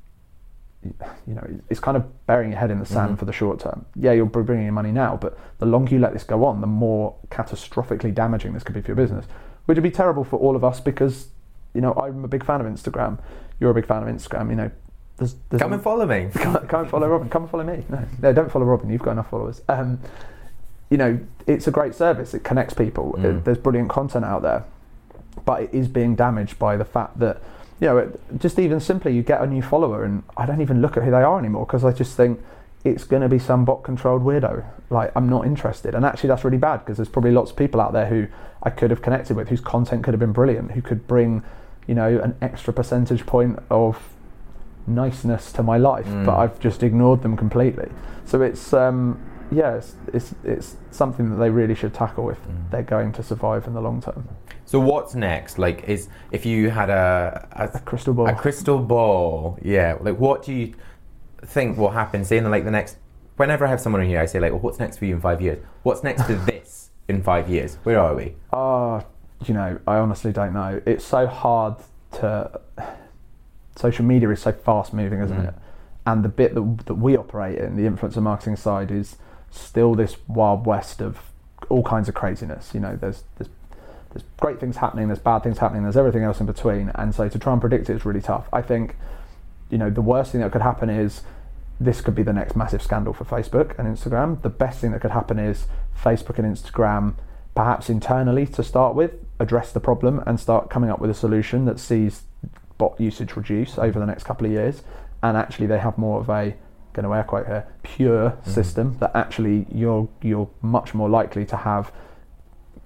You 0.83 1.35
know, 1.35 1.47
it's 1.69 1.81
kind 1.81 1.97
of 1.97 2.27
burying 2.27 2.53
your 2.53 2.61
head 2.61 2.71
in 2.71 2.79
the 2.79 2.87
sand 2.87 3.19
for 3.19 3.25
the 3.25 3.33
short 3.33 3.59
term. 3.59 3.85
Yeah, 3.97 4.13
you're 4.13 4.27
bringing 4.27 4.69
in 4.69 4.75
money 4.75 4.93
now, 4.93 5.17
but 5.17 5.37
the 5.59 5.67
longer 5.67 5.93
you 5.95 6.01
let 6.01 6.13
this 6.13 6.23
go 6.25 6.45
on, 6.45 6.61
the 6.61 6.67
more 6.69 7.17
catastrophically 7.31 8.15
damaging 8.15 8.53
this 8.53 8.63
could 8.63 8.75
be 8.75 8.81
for 8.81 8.89
your 8.89 8.97
business, 8.97 9.27
which 9.67 9.75
would 9.77 9.83
be 9.83 9.91
terrible 9.91 10.23
for 10.23 10.39
all 10.39 10.55
of 10.55 10.63
us 10.63 10.79
because, 10.79 11.29
you 11.75 11.81
know, 11.81 11.93
I'm 11.95 12.25
a 12.25 12.29
big 12.29 12.45
fan 12.45 12.61
of 12.61 12.67
Instagram. 12.69 13.19
You're 13.59 13.71
a 13.73 13.75
big 13.75 13.87
fan 13.87 14.03
of 14.03 14.09
Instagram. 14.09 14.51
You 14.51 14.57
know, 14.57 14.71
there's, 15.17 15.35
there's 15.51 15.61
Come 15.61 15.73
and 15.73 15.83
follow 15.83 16.07
me. 16.07 16.29
come, 16.33 16.55
come 16.69 16.81
and 16.83 16.91
follow 16.91 17.09
Robin. 17.09 17.29
Come 17.29 17.43
and 17.43 17.51
follow 17.51 17.65
me. 17.65 17.85
No, 17.89 18.05
no, 18.23 18.33
don't 18.33 18.51
follow 18.51 18.65
Robin. 18.65 18.89
You've 18.89 19.03
got 19.03 19.13
enough 19.13 19.31
followers. 19.31 19.61
Um, 19.69 19.99
you 20.91 20.97
know, 20.97 21.19
it's 21.49 21.67
a 21.67 21.73
great 21.73 21.95
service. 21.97 22.35
It 22.35 22.45
connects 22.45 22.73
people. 22.75 23.15
Mm. 23.19 23.25
It- 23.39 23.45
there's 23.45 23.59
brilliant 23.59 23.91
content 23.91 24.25
out 24.25 24.43
there, 24.43 24.65
but 25.45 25.63
it 25.65 25.75
is 25.75 25.89
being 25.89 26.15
damaged 26.15 26.57
by 26.61 26.77
the 26.77 26.85
fact 26.85 27.19
that, 27.19 27.43
you 27.81 27.87
know, 27.89 28.19
just 28.39 28.59
even 28.59 28.81
simply 28.81 29.15
you 29.15 29.23
get 29.23 29.41
a 29.41 29.47
new 29.47 29.63
follower 29.63 30.05
and 30.05 30.23
I 30.37 30.47
don't 30.47 30.61
even 30.61 30.81
look 30.83 30.97
at 30.97 31.05
who 31.05 31.11
they 31.11 31.23
are 31.23 31.39
anymore 31.39 31.65
because 31.67 31.85
I 31.85 31.93
just 31.93 32.17
think 32.17 32.41
it's 32.85 33.05
going 33.05 33.23
to 33.23 33.29
be 33.29 33.39
some 33.39 33.65
bot-controlled 33.65 34.23
weirdo. 34.23 34.65
Like 34.91 35.13
I'm 35.15 35.29
not 35.29 35.47
interested, 35.47 35.95
and 35.95 36.05
actually 36.05 36.29
that's 36.29 36.45
really 36.45 36.59
bad 36.59 36.79
because 36.79 36.97
there's 36.97 37.09
probably 37.09 37.33
lots 37.33 37.51
of 37.51 37.57
people 37.57 37.81
out 37.81 37.93
there 37.93 38.07
who 38.07 38.27
I 38.63 38.71
could 38.71 38.91
have 38.91 39.03
connected 39.03 39.37
with, 39.37 39.49
whose 39.49 39.61
content 39.61 40.03
could 40.05 40.15
have 40.15 40.21
been 40.21 40.33
brilliant, 40.33 40.73
who 40.73 40.83
could 40.83 41.07
bring, 41.07 41.43
you 41.87 41.95
know, 41.95 42.19
an 42.21 42.35
extra 42.41 42.73
percentage 42.73 43.27
point 43.27 43.59
of 43.71 44.01
niceness 44.87 45.53
to 45.53 45.63
my 45.63 45.77
life, 45.77 46.07
but 46.07 46.35
Mm. 46.35 46.39
I've 46.39 46.61
just 46.61 46.83
ignored 46.83 47.23
them 47.23 47.37
completely. 47.37 47.91
So 48.25 48.41
it's 48.43 48.73
um, 48.73 49.19
yeah, 49.51 49.75
it's, 49.77 49.95
it's 50.13 50.35
it's 50.45 50.77
something 50.91 51.31
that 51.31 51.37
they 51.37 51.51
really 51.51 51.75
should 51.75 51.95
tackle 51.95 52.31
if 52.31 52.39
Mm. 52.39 52.71
they're 52.71 52.83
going 52.83 53.13
to 53.13 53.23
survive 53.23 53.67
in 53.67 53.75
the 53.75 53.81
long 53.81 54.01
term. 54.01 54.29
So 54.69 54.79
what's 54.79 55.15
next? 55.15 55.59
Like, 55.59 55.89
is 55.89 56.11
if 56.31 56.45
you 56.45 56.69
had 56.69 56.91
a 56.91 57.49
a, 57.53 57.77
A 57.79 57.81
crystal 57.81 58.13
ball. 58.13 58.29
a 58.29 58.35
crystal 58.35 58.79
ball, 58.79 59.59
yeah. 59.63 59.97
Like, 59.99 60.19
what 60.19 60.43
do 60.45 60.53
you 60.53 60.75
think 61.41 61.79
will 61.79 61.89
happen? 62.03 62.23
Say 62.23 62.37
in 62.37 62.51
like 62.51 62.65
the 62.65 62.71
next. 62.71 62.99
Whenever 63.39 63.65
I 63.67 63.71
have 63.71 63.81
someone 63.81 64.03
in 64.03 64.09
here, 64.09 64.21
I 64.21 64.27
say 64.27 64.39
like, 64.41 64.53
well, 64.53 64.61
"What's 64.61 64.79
next 64.79 64.99
for 64.99 65.07
you 65.07 65.15
in 65.15 65.23
five 65.23 65.41
years? 65.41 65.59
What's 65.85 66.03
next 66.03 66.25
for 66.25 66.35
this 66.35 66.91
in 67.09 67.23
five 67.23 67.49
years? 67.49 67.79
Where 67.85 67.99
are 67.99 68.15
we?" 68.15 68.35
Ah, 68.53 69.05
you 69.47 69.55
know, 69.55 69.79
I 69.87 69.97
honestly 69.97 70.33
don't 70.33 70.53
know. 70.53 70.83
It's 70.85 71.05
so 71.05 71.27
hard 71.27 71.77
to. 72.19 72.61
Social 73.77 74.05
media 74.05 74.29
is 74.31 74.43
so 74.43 74.53
fast 74.53 74.93
moving, 74.93 75.21
isn't 75.21 75.37
Mm. 75.41 75.49
it? 75.49 75.55
And 76.05 76.25
the 76.25 76.29
bit 76.29 76.55
that, 76.55 76.79
that 76.87 76.95
we 76.95 77.17
operate 77.17 77.59
in, 77.59 77.77
the 77.77 77.89
influencer 77.89 78.21
marketing 78.21 78.57
side, 78.57 78.91
is 78.91 79.17
still 79.51 79.95
this 79.95 80.17
wild 80.27 80.67
west 80.67 81.01
of 81.01 81.21
all 81.71 81.83
kinds 81.85 82.09
of 82.09 82.15
craziness. 82.15 82.75
You 82.75 82.81
know, 82.81 82.97
there's 82.97 83.25
there's 83.37 83.49
there's 84.11 84.25
great 84.41 84.59
things 84.61 84.77
happening, 84.77 85.09
there's 85.09 85.19
bad 85.19 85.43
things 85.43 85.59
happening, 85.59 85.83
there's 85.83 85.97
everything 85.97 86.23
else 86.23 86.41
in 86.41 86.47
between. 86.47 86.91
And 86.95 87.15
so 87.15 87.29
to 87.29 87.39
try 87.39 87.53
and 87.53 87.61
predict 87.61 87.91
it 87.91 87.97
is 87.97 88.05
really 88.05 88.21
tough. 88.21 88.49
I 88.53 88.63
think, 88.63 88.97
you 89.71 89.79
know, 89.79 89.91
the 89.91 90.03
worst 90.03 90.33
thing 90.33 90.41
that 90.41 90.53
could 90.53 90.63
happen 90.63 90.89
is 90.89 91.23
this 91.81 92.01
could 92.01 92.15
be 92.15 92.23
the 92.23 92.33
next 92.33 92.57
massive 92.57 92.83
scandal 92.83 93.13
for 93.13 93.25
Facebook 93.25 93.79
and 93.79 93.87
Instagram. 93.87 94.43
The 94.43 94.49
best 94.49 94.81
thing 94.81 94.93
that 94.93 95.01
could 95.01 95.13
happen 95.13 95.39
is 95.39 95.67
Facebook 96.01 96.39
and 96.39 96.57
Instagram, 96.57 97.15
perhaps 97.55 97.89
internally 97.89 98.47
to 98.47 98.63
start 98.63 98.95
with, 98.95 99.13
address 99.39 99.73
the 99.73 99.81
problem 99.81 100.23
and 100.27 100.41
start 100.41 100.71
coming 100.71 100.91
up 100.91 101.01
with 101.01 101.11
a 101.11 101.15
solution 101.15 101.65
that 101.67 101.79
sees 101.79 102.23
bot 102.79 102.99
usage 103.01 103.37
reduce 103.37 103.79
over 103.79 103.99
the 103.99 104.07
next 104.07 104.25
couple 104.25 104.47
of 104.47 104.53
years. 104.53 104.83
And 105.23 105.37
actually, 105.37 105.67
they 105.67 105.79
have 105.79 105.99
more 105.99 106.21
of 106.21 106.31
a 106.31 106.55
going 106.93 107.05
to 107.05 107.15
air 107.15 107.25
quote 107.25 107.47
here 107.47 107.67
pure 107.83 108.31
mm-hmm. 108.31 108.51
system 108.51 108.97
that 108.99 109.11
actually 109.15 109.67
you're 109.73 110.09
you're 110.23 110.49
much 110.63 110.95
more 110.95 111.09
likely 111.09 111.45
to 111.45 111.57
have 111.57 111.93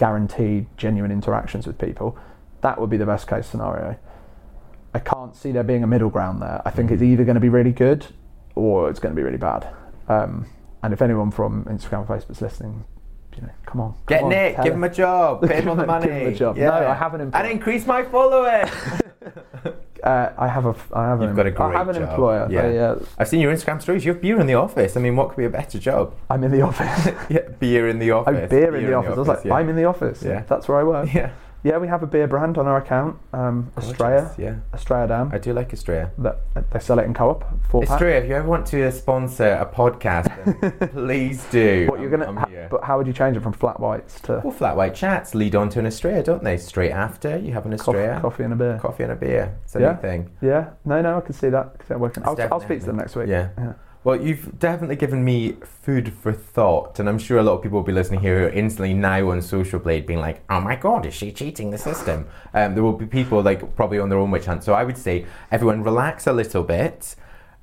guaranteed 0.03 0.67
genuine 0.77 1.13
interactions 1.13 1.65
with 1.65 1.79
people. 1.79 2.19
That 2.63 2.81
would 2.81 2.91
be 2.91 2.97
the 2.97 3.07
best 3.07 3.29
case 3.29 3.47
scenario. 3.47 3.97
I 4.93 4.99
can't 4.99 5.37
see 5.37 5.53
there 5.53 5.63
being 5.63 5.85
a 5.85 5.87
middle 5.87 6.11
ground 6.11 6.43
there. 6.43 6.61
I 6.65 6.71
think 6.71 6.91
it's 6.91 7.03
either 7.03 7.23
going 7.23 7.37
to 7.37 7.41
be 7.41 7.49
really 7.49 7.71
good 7.71 8.05
or 8.57 8.91
it's 8.91 8.99
going 8.99 9.15
to 9.15 9.17
be 9.17 9.23
really 9.23 9.39
bad. 9.39 9.73
Um, 10.09 10.47
and 10.83 10.93
if 10.93 11.03
anyone 11.03 11.31
from 11.31 11.67
Instagram 11.67 12.01
or 12.11 12.17
Facebook's 12.19 12.43
listening, 12.43 12.85
you 13.37 13.43
know, 13.43 13.51
come 13.65 13.81
on, 13.81 13.93
come 13.93 14.01
Get 14.09 14.23
on, 14.25 14.31
Nick, 14.31 14.61
give 14.65 14.75
him 14.75 14.83
a 14.83 14.91
job, 14.91 15.47
pay 15.47 15.61
him 15.61 15.69
all 15.69 15.77
the 15.77 15.83
Give 15.87 15.87
money. 15.87 16.11
him 16.11 16.33
a 16.33 16.35
job. 16.35 16.57
No, 16.57 16.73
I 16.73 16.95
haven't 16.95 17.33
And 17.33 17.47
increase 17.49 17.87
my 17.87 18.03
following. 18.03 18.69
Uh, 20.03 20.33
I 20.37 20.49
have 20.49 20.67
a, 20.67 20.75
I 20.93 21.07
have 21.09 21.21
You've 21.21 21.31
an, 21.31 21.37
got 21.37 21.47
a 21.47 21.51
great 21.53 21.67
I 21.67 21.73
have 21.73 21.89
an 21.89 21.95
job. 21.95 22.09
employer. 22.11 22.49
Yeah. 22.51 22.63
They, 22.63 22.79
uh, 22.81 22.97
I've 23.19 23.29
seen 23.29 23.41
your 23.41 23.55
Instagram 23.55 23.81
stories. 23.81 24.05
You 24.05 24.13
have 24.13 24.21
beer 24.23 24.41
in 24.41 24.47
the 24.47 24.55
office. 24.55 24.97
I 24.97 25.01
mean, 25.01 25.15
what 25.15 25.29
could 25.29 25.37
be 25.37 25.45
a 25.45 25.51
better 25.51 25.79
job? 25.79 26.15
I'm 26.29 26.43
in 26.45 26.51
the 26.51 26.63
office. 26.63 27.09
Yeah, 27.31 27.49
beer 27.61 27.89
in 27.89 27.99
the 28.01 28.11
Oh, 28.13 28.21
office. 28.21 28.51
beer 28.51 28.75
in 28.77 28.85
the 28.87 28.95
office. 28.95 29.15
I 29.15 29.19
was 29.19 29.29
like, 29.29 29.45
yeah. 29.45 29.55
I'm 29.55 29.69
in 29.69 29.77
the 29.77 29.85
office. 29.85 30.23
Yeah. 30.23 30.43
That's 30.49 30.67
where 30.69 30.79
I 30.79 30.85
work. 30.85 31.13
Yeah. 31.15 31.31
Yeah, 31.65 31.79
we 31.79 31.87
have 31.87 32.03
a 32.03 32.07
beer 32.09 32.27
brand 32.27 32.59
on 32.59 32.67
our 32.67 32.79
account, 32.79 33.19
um, 33.33 33.71
Gorgeous, 33.77 33.93
Estrella. 33.93 34.35
Yeah. 34.37 34.57
Estrella 34.75 35.07
Damm. 35.07 35.31
I 35.33 35.39
do 35.39 35.53
like 35.53 35.73
Estrella. 35.73 36.11
That 36.19 36.41
they 36.73 36.81
sell 36.81 36.99
it 36.99 37.05
in 37.05 37.15
co-op. 37.15 37.45
Four 37.71 37.85
pack. 37.85 38.03
If 38.03 38.29
you 38.29 38.35
ever 38.35 38.49
want 38.49 38.67
to 38.67 38.91
sponsor 38.91 39.47
a 39.53 39.65
podcast, 39.67 40.27
then 40.81 40.89
please 40.89 41.45
do. 41.51 41.87
What 41.89 42.01
you're 42.01 42.11
gonna? 42.11 42.33
Ha- 42.41 42.49
but 42.69 42.83
how 42.83 42.99
would 42.99 43.07
you 43.07 43.13
change 43.13 43.37
it 43.37 43.45
from 43.45 43.53
flat 43.53 43.79
whites 43.79 44.21
to 44.23 44.41
Well, 44.43 44.53
flat 44.53 44.77
white 44.77 44.95
chats 44.97 45.35
lead 45.37 45.55
on 45.55 45.69
to 45.71 45.79
an 45.79 45.87
Estrella, 45.87 46.23
don't 46.25 46.43
they? 46.43 46.57
Straight 46.57 46.91
after 46.91 47.39
you 47.39 47.53
have 47.53 47.65
an 47.65 47.77
coffee, 47.79 47.99
Estrella, 47.99 48.21
coffee 48.21 48.43
and 48.43 48.53
a 48.55 48.57
beer? 48.57 48.79
coffee 48.83 49.03
and 49.05 49.13
a 49.13 49.17
beer. 49.17 49.57
It's 49.65 49.77
a 49.77 49.81
Yeah. 49.81 49.93
new 49.93 49.99
thing. 50.01 50.31
Yeah. 50.41 50.71
No, 50.85 51.01
no, 51.01 51.19
I 51.19 51.21
can 51.21 51.33
see 51.33 51.49
that. 51.51 51.77
I'm 51.91 52.01
working. 52.01 52.25
I'll, 52.25 52.37
I'll 52.53 52.61
speak 52.61 52.81
to 52.81 52.87
them 52.87 52.97
next 52.97 53.15
week. 53.15 53.29
Yeah. 53.29 53.51
Yeah. 53.57 53.73
Well, 54.05 54.21
you've 54.21 54.59
definitely 54.59 54.97
given 54.97 55.25
me 55.25 55.57
food 55.63 56.13
for 56.13 56.33
thought, 56.33 56.99
and 56.99 57.09
I'm 57.09 57.19
sure 57.19 57.39
a 57.39 57.43
lot 57.43 57.55
of 57.55 57.63
people 57.63 57.79
will 57.79 57.85
be 57.85 57.93
listening 57.93 58.19
here 58.19 58.41
who 58.41 58.47
are 58.47 58.51
instantly 58.51 58.95
now 58.95 59.31
on 59.31 59.41
Social 59.41 59.79
Blade 59.79 60.07
being 60.07 60.19
like, 60.19 60.43
"Oh 60.51 60.61
my 60.61 60.75
God, 60.75 61.07
is 61.07 61.15
she 61.15 61.31
cheating 61.31 61.71
the 61.71 61.79
system?" 61.79 62.27
Um, 62.53 62.75
there 62.75 62.83
will 62.83 62.95
be 62.95 63.07
people 63.07 63.41
like 63.43 63.77
probably 63.77 64.01
on 64.01 64.09
their 64.09 64.19
own 64.19 64.33
witch 64.33 64.47
hunt. 64.47 64.65
So 64.65 64.73
I 64.75 64.83
would 64.83 64.99
say 64.99 65.25
everyone 65.53 65.85
relax 65.85 66.27
a 66.27 66.33
little 66.33 66.65
bit, 66.65 67.15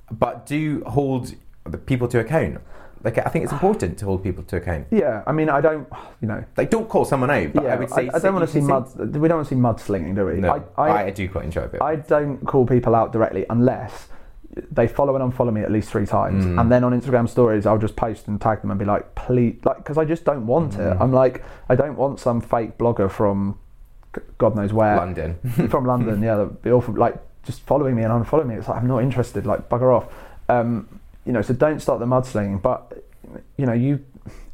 but 0.09 0.45
do 0.45 0.81
hold 0.87 1.35
the 1.65 1.77
people 1.77 2.07
to 2.07 2.19
account. 2.19 2.59
Like 3.03 3.17
I 3.17 3.29
think 3.29 3.43
it's 3.43 3.53
important 3.53 3.97
to 3.97 4.05
hold 4.05 4.23
people 4.23 4.43
to 4.43 4.55
account. 4.55 4.87
Yeah. 4.91 5.23
I 5.27 5.33
mean, 5.33 5.49
I 5.49 5.59
don't. 5.59 5.89
You 6.21 6.29
know. 6.29 6.45
Like 6.55 6.69
don't 6.69 6.87
call 6.87 7.03
someone 7.03 7.31
out, 7.31 7.51
but 7.51 7.65
yeah. 7.65 7.73
I 7.73 7.75
would 7.75 7.89
say 7.89 8.09
I, 8.13 8.19
don't 8.19 8.33
want 8.33 8.47
to 8.47 8.53
see 8.53 8.61
mud. 8.61 8.89
We 8.97 9.27
don't 9.27 9.39
want 9.39 9.49
to 9.49 9.55
see 9.55 9.59
mudslinging, 9.59 10.15
do 10.15 10.25
we? 10.25 10.35
No, 10.35 10.63
I, 10.77 10.81
I, 10.81 11.03
I, 11.03 11.09
do 11.09 11.27
quite 11.27 11.43
enjoy 11.43 11.63
it. 11.63 11.81
I 11.81 11.97
don't 11.97 12.45
call 12.45 12.65
people 12.65 12.95
out 12.95 13.11
directly 13.11 13.45
unless 13.49 14.07
they 14.71 14.87
follow 14.87 15.15
and 15.15 15.31
unfollow 15.33 15.53
me 15.53 15.61
at 15.61 15.71
least 15.71 15.89
three 15.89 16.05
times, 16.05 16.45
Mm. 16.45 16.59
and 16.59 16.71
then 16.71 16.83
on 16.83 16.99
Instagram 16.99 17.29
stories 17.29 17.65
I'll 17.65 17.77
just 17.77 17.95
post 17.95 18.27
and 18.27 18.41
tag 18.41 18.61
them 18.61 18.71
and 18.71 18.79
be 18.79 18.85
like, 18.85 19.15
please, 19.15 19.59
like, 19.63 19.77
because 19.77 19.97
I 19.97 20.05
just 20.05 20.25
don't 20.25 20.47
want 20.47 20.73
it. 20.75 20.79
Mm. 20.79 21.01
I'm 21.01 21.13
like, 21.13 21.43
I 21.69 21.75
don't 21.75 21.95
want 21.95 22.19
some 22.19 22.41
fake 22.41 22.77
blogger 22.77 23.09
from 23.11 23.57
God 24.39 24.55
knows 24.55 24.73
where, 24.73 24.97
London. 24.97 25.35
from 25.69 25.85
London, 25.85 26.21
yeah, 26.23 26.35
that'd 26.35 26.61
be 26.63 26.71
awful. 26.71 26.95
Like, 26.95 27.15
just 27.43 27.61
following 27.61 27.95
me 27.95 28.03
and 28.03 28.11
unfollowing 28.11 28.47
me. 28.47 28.55
It's 28.55 28.67
like 28.67 28.81
I'm 28.81 28.87
not 28.87 29.03
interested. 29.03 29.45
Like, 29.45 29.69
bugger 29.69 29.95
off. 29.95 30.07
Um, 30.49 30.99
you 31.25 31.31
know, 31.31 31.41
so 31.43 31.53
don't 31.53 31.79
start 31.79 31.99
the 31.99 32.05
mudslinging. 32.07 32.61
But 32.61 33.03
you 33.55 33.65
know, 33.67 33.73
you 33.73 34.03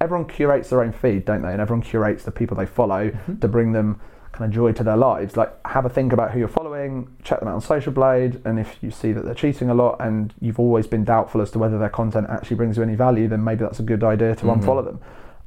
everyone 0.02 0.28
curates 0.28 0.70
their 0.70 0.82
own 0.82 0.92
feed, 0.92 1.24
don't 1.26 1.42
they? 1.42 1.52
And 1.54 1.62
everyone 1.62 1.82
curates 1.82 2.24
the 2.26 2.32
people 2.32 2.58
they 2.58 2.66
follow 2.66 3.10
Mm-hmm. 3.12 3.40
to 3.40 3.48
bring 3.48 3.72
them 3.72 4.00
kind 4.36 4.50
of 4.50 4.52
joy 4.54 4.72
to 4.74 4.84
their 4.84 4.98
lives. 4.98 5.38
Like, 5.38 5.52
have 5.66 5.86
a 5.86 5.90
think 5.90 6.12
about 6.14 6.32
who 6.32 6.40
you're 6.40 6.48
following. 6.48 7.08
Check 7.24 7.40
them 7.40 7.48
out 7.48 7.56
on 7.56 7.62
Social 7.62 7.92
Blade, 7.94 8.42
and 8.46 8.60
if 8.60 8.78
you 8.82 8.92
see 8.92 9.12
that 9.14 9.24
they're 9.26 9.34
cheating 9.34 9.70
a 9.70 9.74
lot 9.74 9.98
and 10.00 10.34
you've 10.42 10.60
always 10.60 10.88
been 10.88 11.04
doubtful 11.06 11.42
as 11.42 11.52
to 11.52 11.60
whether 11.60 11.78
their 11.78 11.90
content 11.90 12.28
actually 12.30 12.58
brings 12.58 12.76
you 12.78 12.84
any 12.84 12.96
value, 12.96 13.28
then 13.28 13.44
maybe 13.44 13.62
that's 13.64 13.80
a 13.80 13.84
good 13.84 14.04
idea 14.04 14.36
to 14.36 14.46
Mhm. 14.46 14.62
unfollow 14.62 14.84
them. 14.86 15.00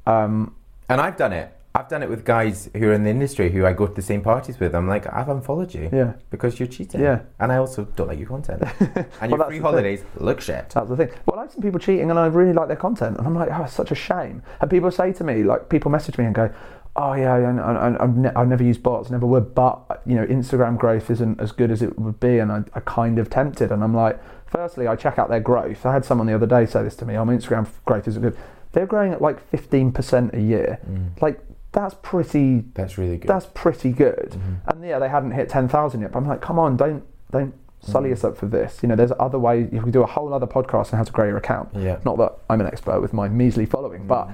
Um, 0.07 0.55
And 0.89 1.01
I've 1.03 1.17
done 1.19 1.33
it. 1.35 1.53
I've 1.75 1.89
done 1.89 2.03
it 2.03 2.09
with 2.09 2.25
guys 2.25 2.71
who 2.75 2.89
are 2.89 2.93
in 2.95 3.05
the 3.05 3.11
industry 3.11 3.51
who 3.51 3.65
I 3.67 3.73
go 3.75 3.87
to 3.87 3.93
the 3.93 4.03
same 4.03 4.23
parties 4.23 4.59
with. 4.59 4.75
I'm 4.75 4.89
like, 4.89 5.07
I've 5.13 5.29
unfollowed 5.29 5.75
you 5.75 5.91
yeah. 5.93 6.15
because 6.31 6.59
you're 6.59 6.67
cheating. 6.67 7.01
Yeah. 7.03 7.21
And 7.39 7.53
I 7.53 7.59
also 7.59 7.85
don't 7.95 8.09
like 8.09 8.19
your 8.19 8.27
content. 8.27 8.63
And 9.21 9.31
Well, 9.31 9.39
your 9.39 9.39
free 9.39 9.45
the 9.47 9.51
thing. 9.51 9.63
holidays 9.63 10.05
look 10.17 10.41
shit. 10.41 10.71
That's 10.71 10.89
the 10.89 10.97
thing. 10.97 11.11
Well, 11.27 11.39
I've 11.39 11.53
seen 11.53 11.61
people 11.63 11.79
cheating 11.79 12.09
and 12.11 12.19
I 12.19 12.27
really 12.27 12.55
like 12.55 12.69
their 12.69 12.77
content. 12.77 13.19
And 13.19 13.27
I'm 13.27 13.35
like, 13.35 13.51
oh, 13.53 13.65
it's 13.65 13.75
such 13.75 13.93
a 13.93 13.95
shame. 13.95 14.43
And 14.61 14.71
people 14.71 14.91
say 14.91 15.13
to 15.13 15.23
me, 15.25 15.45
like, 15.45 15.69
people 15.69 15.91
message 15.91 16.17
me 16.19 16.25
and 16.25 16.35
go, 16.35 16.51
oh, 16.99 17.15
yeah, 17.15 17.33
I, 17.33 17.41
I, 17.89 18.03
I've, 18.05 18.17
ne- 18.17 18.33
I've 18.37 18.49
never 18.49 18.63
used 18.65 18.83
bots, 18.83 19.09
never 19.11 19.27
would. 19.27 19.55
But, 19.55 20.03
you 20.05 20.15
know, 20.17 20.27
Instagram 20.27 20.77
growth 20.77 21.11
isn't 21.11 21.41
as 21.41 21.53
good 21.53 21.71
as 21.71 21.81
it 21.81 21.99
would 21.99 22.19
be. 22.21 22.39
And 22.39 22.51
I, 22.53 22.65
I 22.75 22.81
kind 22.81 23.19
of 23.19 23.31
tempted. 23.31 23.71
And 23.73 23.83
I'm 23.83 23.95
like, 23.95 24.21
firstly, 24.47 24.87
I 24.87 24.97
check 24.97 25.19
out 25.19 25.29
their 25.31 25.41
growth. 25.41 25.87
I 25.87 25.93
had 25.93 26.05
someone 26.05 26.27
the 26.27 26.35
other 26.35 26.47
day 26.47 26.67
say 26.67 26.83
this 26.83 26.97
to 26.97 27.07
me, 27.07 27.17
oh, 27.17 27.25
my 27.25 27.35
Instagram 27.35 27.67
growth 27.85 28.07
isn't 28.09 28.21
good. 28.23 28.37
They're 28.73 28.87
growing 28.87 29.13
at 29.13 29.23
like 29.23 29.51
15% 29.51 30.35
a 30.35 30.41
year. 30.41 30.79
Like, 31.23 31.41
that's 31.73 31.95
pretty 32.03 32.65
That's 32.75 32.99
really 32.99 33.19
good. 33.19 33.29
that's 33.29 33.47
pretty 33.55 33.93
good. 33.93 34.31
Mhm. 34.33 34.57
And 34.67 34.85
yeah, 34.85 34.99
they 34.99 35.09
hadn't 35.09 35.33
hit 35.33 35.51
ten 35.51 35.69
thousand 35.69 36.01
yet. 36.01 36.13
But 36.13 36.21
I'm 36.21 36.27
like, 36.27 36.41
come 36.41 36.59
on, 36.59 36.79
don't 36.79 37.05
don't 37.31 37.53
sully 37.81 38.09
Mm. 38.09 38.13
us 38.15 38.25
up 38.25 38.37
for 38.39 38.47
this. 38.47 38.83
You 38.83 38.89
know, 38.89 38.97
there's 38.97 39.13
other 39.21 39.39
ways. 39.39 39.69
You 39.71 39.81
can 39.83 39.91
do 39.91 40.03
a 40.03 40.07
whole 40.07 40.33
other 40.33 40.47
podcast 40.47 40.93
on 40.93 40.97
how 40.99 41.05
to 41.05 41.13
grow 41.13 41.27
your 41.27 41.37
account. 41.37 41.69
Yeah. 41.75 41.99
Not 42.07 42.17
that 42.19 42.39
I'm 42.49 42.61
an 42.63 42.67
expert 42.69 43.01
with 43.03 43.13
my 43.13 43.29
measly 43.29 43.67
following, 43.67 44.05
Mm. 44.05 44.09
but 44.09 44.31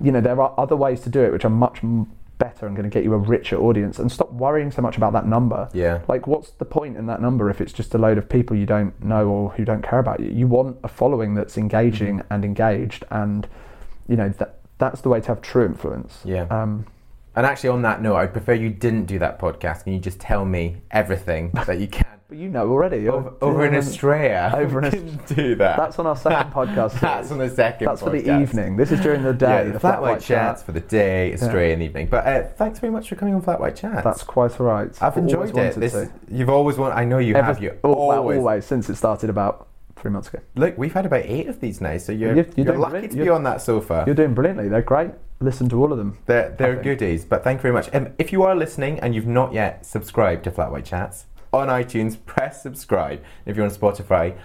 you 0.00 0.10
know, 0.12 0.20
there 0.20 0.40
are 0.40 0.54
other 0.58 0.76
ways 0.76 1.00
to 1.02 1.08
do 1.10 1.20
it 1.22 1.32
which 1.32 1.44
are 1.44 1.50
much 1.50 1.80
better 2.38 2.66
and 2.66 2.74
going 2.74 2.88
to 2.88 2.92
get 2.92 3.04
you 3.04 3.12
a 3.12 3.18
richer 3.18 3.56
audience 3.58 3.98
and 3.98 4.10
stop 4.10 4.32
worrying 4.32 4.70
so 4.70 4.80
much 4.80 4.96
about 4.96 5.12
that 5.12 5.26
number. 5.26 5.68
Yeah. 5.74 6.00
Like, 6.08 6.26
what's 6.26 6.50
the 6.52 6.64
point 6.64 6.96
in 6.96 7.04
that 7.06 7.20
number 7.20 7.50
if 7.50 7.60
it's 7.60 7.72
just 7.72 7.94
a 7.94 7.98
load 7.98 8.16
of 8.16 8.28
people 8.28 8.56
you 8.56 8.64
don't 8.64 8.98
know 9.04 9.28
or 9.28 9.50
who 9.50 9.64
don't 9.66 9.82
care 9.82 9.98
about 9.98 10.20
you? 10.20 10.30
You 10.30 10.46
want 10.46 10.78
a 10.82 10.88
following 10.88 11.34
that's 11.34 11.58
engaging 11.58 12.18
Mm-hmm. 12.18 12.32
and 12.32 12.44
engaged, 12.44 13.04
and 13.10 13.46
you 14.08 14.16
know 14.16 14.30
that 14.30 14.60
that's 14.78 15.02
the 15.02 15.10
way 15.10 15.20
to 15.20 15.28
have 15.28 15.42
true 15.42 15.66
influence. 15.66 16.20
Yeah. 16.24 16.46
Um, 16.50 16.86
And 17.36 17.44
actually, 17.46 17.68
on 17.70 17.82
that 17.82 18.00
note, 18.02 18.16
I'd 18.16 18.32
prefer 18.32 18.54
you 18.54 18.70
didn't 18.70 19.04
do 19.04 19.18
that 19.20 19.38
podcast 19.38 19.84
and 19.86 19.94
you 19.94 20.00
just 20.00 20.18
tell 20.18 20.44
me 20.46 20.78
everything 20.90 21.50
that 21.66 21.78
you 21.78 21.86
can. 21.88 22.06
But 22.30 22.38
you 22.38 22.48
know 22.48 22.70
already. 22.70 23.08
over, 23.08 23.34
over 23.42 23.66
in 23.66 23.74
Australia. 23.74 24.52
Over 24.56 24.84
in 24.84 24.90
can 24.92 25.20
do 25.34 25.56
that. 25.56 25.76
That's 25.76 25.98
on 25.98 26.06
our 26.06 26.16
second 26.16 26.52
podcast. 26.54 27.00
That's 27.00 27.30
on 27.32 27.38
the 27.38 27.50
second. 27.50 27.88
That's 27.88 28.00
for 28.02 28.10
the 28.10 28.40
evening. 28.40 28.76
This 28.76 28.92
is 28.92 29.00
during 29.00 29.24
the 29.24 29.32
day. 29.32 29.66
the, 29.66 29.72
the 29.72 29.80
flat 29.80 30.00
white 30.00 30.20
chat. 30.20 30.26
chats 30.28 30.62
for 30.62 30.70
the 30.70 30.80
day, 30.80 31.34
Australia 31.34 31.72
in 31.72 31.80
the 31.80 31.84
evening. 31.86 32.06
But 32.06 32.26
uh, 32.26 32.44
thanks 32.56 32.78
very 32.78 32.92
much 32.92 33.08
for 33.08 33.16
coming 33.16 33.34
on 33.34 33.42
flat 33.42 33.58
white 33.60 33.74
chats. 33.74 34.04
That's 34.04 34.22
quite 34.22 34.58
all 34.60 34.66
right. 34.66 34.90
I've 35.02 35.16
Always 35.16 35.32
enjoyed 35.50 35.56
it. 35.56 35.74
This 35.74 35.92
to. 35.92 36.10
you've 36.30 36.48
always 36.48 36.76
wanted. 36.76 36.94
I 36.94 37.04
know 37.04 37.18
you 37.18 37.34
Ever- 37.34 37.46
have. 37.46 37.60
You 37.60 37.76
oh, 37.82 37.88
well, 38.06 38.18
always. 38.20 38.38
always 38.38 38.64
since 38.64 38.88
it 38.88 38.94
started 38.94 39.28
about 39.28 39.66
three 39.96 40.12
months 40.12 40.28
ago. 40.28 40.38
Look, 40.54 40.78
we've 40.78 40.94
had 40.94 41.06
about 41.06 41.24
eight 41.24 41.48
of 41.48 41.60
these 41.60 41.80
now, 41.80 41.98
so 41.98 42.12
you're, 42.12 42.34
You're- 42.36 42.50
you're, 42.56 42.66
you're 42.66 42.78
lucky 42.78 43.08
to 43.08 43.16
be 43.16 43.28
on 43.28 43.42
that 43.42 43.60
sofa. 43.60 44.04
You're 44.06 44.14
doing 44.14 44.34
brilliantly. 44.34 44.68
They're 44.68 44.82
great. 44.82 45.10
Listen 45.42 45.68
to 45.70 45.80
all 45.82 45.90
of 45.90 45.96
them. 45.98 46.18
They're, 46.26 46.54
they're 46.58 46.82
goodies, 46.82 47.24
but 47.24 47.42
thank 47.42 47.58
you 47.58 47.62
very 47.62 47.72
much. 47.72 47.88
Um, 47.94 48.08
if 48.18 48.30
you 48.30 48.42
are 48.42 48.54
listening 48.54 49.00
and 49.00 49.14
you've 49.14 49.26
not 49.26 49.54
yet 49.54 49.86
subscribed 49.86 50.44
to 50.44 50.50
Flat 50.50 50.70
White 50.70 50.84
Chats 50.84 51.24
on 51.52 51.68
iTunes, 51.68 52.16
press 52.24 52.62
subscribe. 52.62 53.22
If 53.46 53.56
you're 53.56 53.64
on 53.64 53.72
Spotify, 53.72 54.38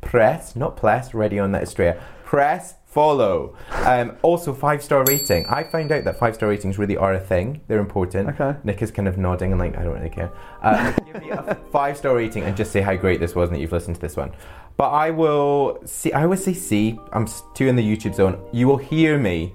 press, 0.00 0.56
not 0.56 0.76
press, 0.76 1.14
ready 1.14 1.38
on 1.38 1.52
that 1.52 1.62
Australia, 1.62 2.02
press 2.24 2.74
follow. 2.92 3.56
Um, 3.70 4.16
also, 4.20 4.52
five 4.52 4.82
star 4.82 5.04
rating. 5.04 5.46
I 5.46 5.64
found 5.64 5.90
out 5.92 6.04
that 6.04 6.18
five 6.18 6.34
star 6.34 6.50
ratings 6.50 6.78
really 6.78 6.96
are 6.96 7.14
a 7.14 7.20
thing. 7.20 7.62
They're 7.66 7.80
important. 7.80 8.28
Okay. 8.28 8.58
Nick 8.64 8.82
is 8.82 8.90
kind 8.90 9.08
of 9.08 9.16
nodding 9.16 9.50
and 9.52 9.58
like, 9.58 9.76
I 9.78 9.82
don't 9.82 9.94
really 9.94 10.10
care. 10.10 10.30
Uh, 10.60 10.92
give 11.06 11.22
me 11.22 11.30
a 11.30 11.54
five 11.72 11.96
star 11.96 12.14
rating 12.14 12.42
and 12.42 12.56
just 12.56 12.70
say 12.70 12.82
how 12.82 12.94
great 12.94 13.18
this 13.18 13.34
was 13.34 13.48
and 13.48 13.56
that 13.56 13.60
you've 13.60 13.72
listened 13.72 13.96
to 13.96 14.00
this 14.00 14.16
one. 14.16 14.32
But 14.76 14.90
I 14.90 15.10
will 15.10 15.80
see, 15.84 16.12
I 16.12 16.24
always 16.24 16.44
say 16.44 16.52
see, 16.52 16.98
I'm 17.12 17.26
two 17.54 17.66
in 17.66 17.76
the 17.76 17.84
YouTube 17.84 18.14
zone. 18.14 18.42
You 18.52 18.68
will 18.68 18.78
hear 18.78 19.18
me 19.18 19.54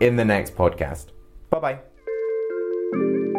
in 0.00 0.16
the 0.16 0.24
next 0.24 0.54
podcast. 0.54 1.06
Bye 1.50 1.58
bye. 1.60 3.29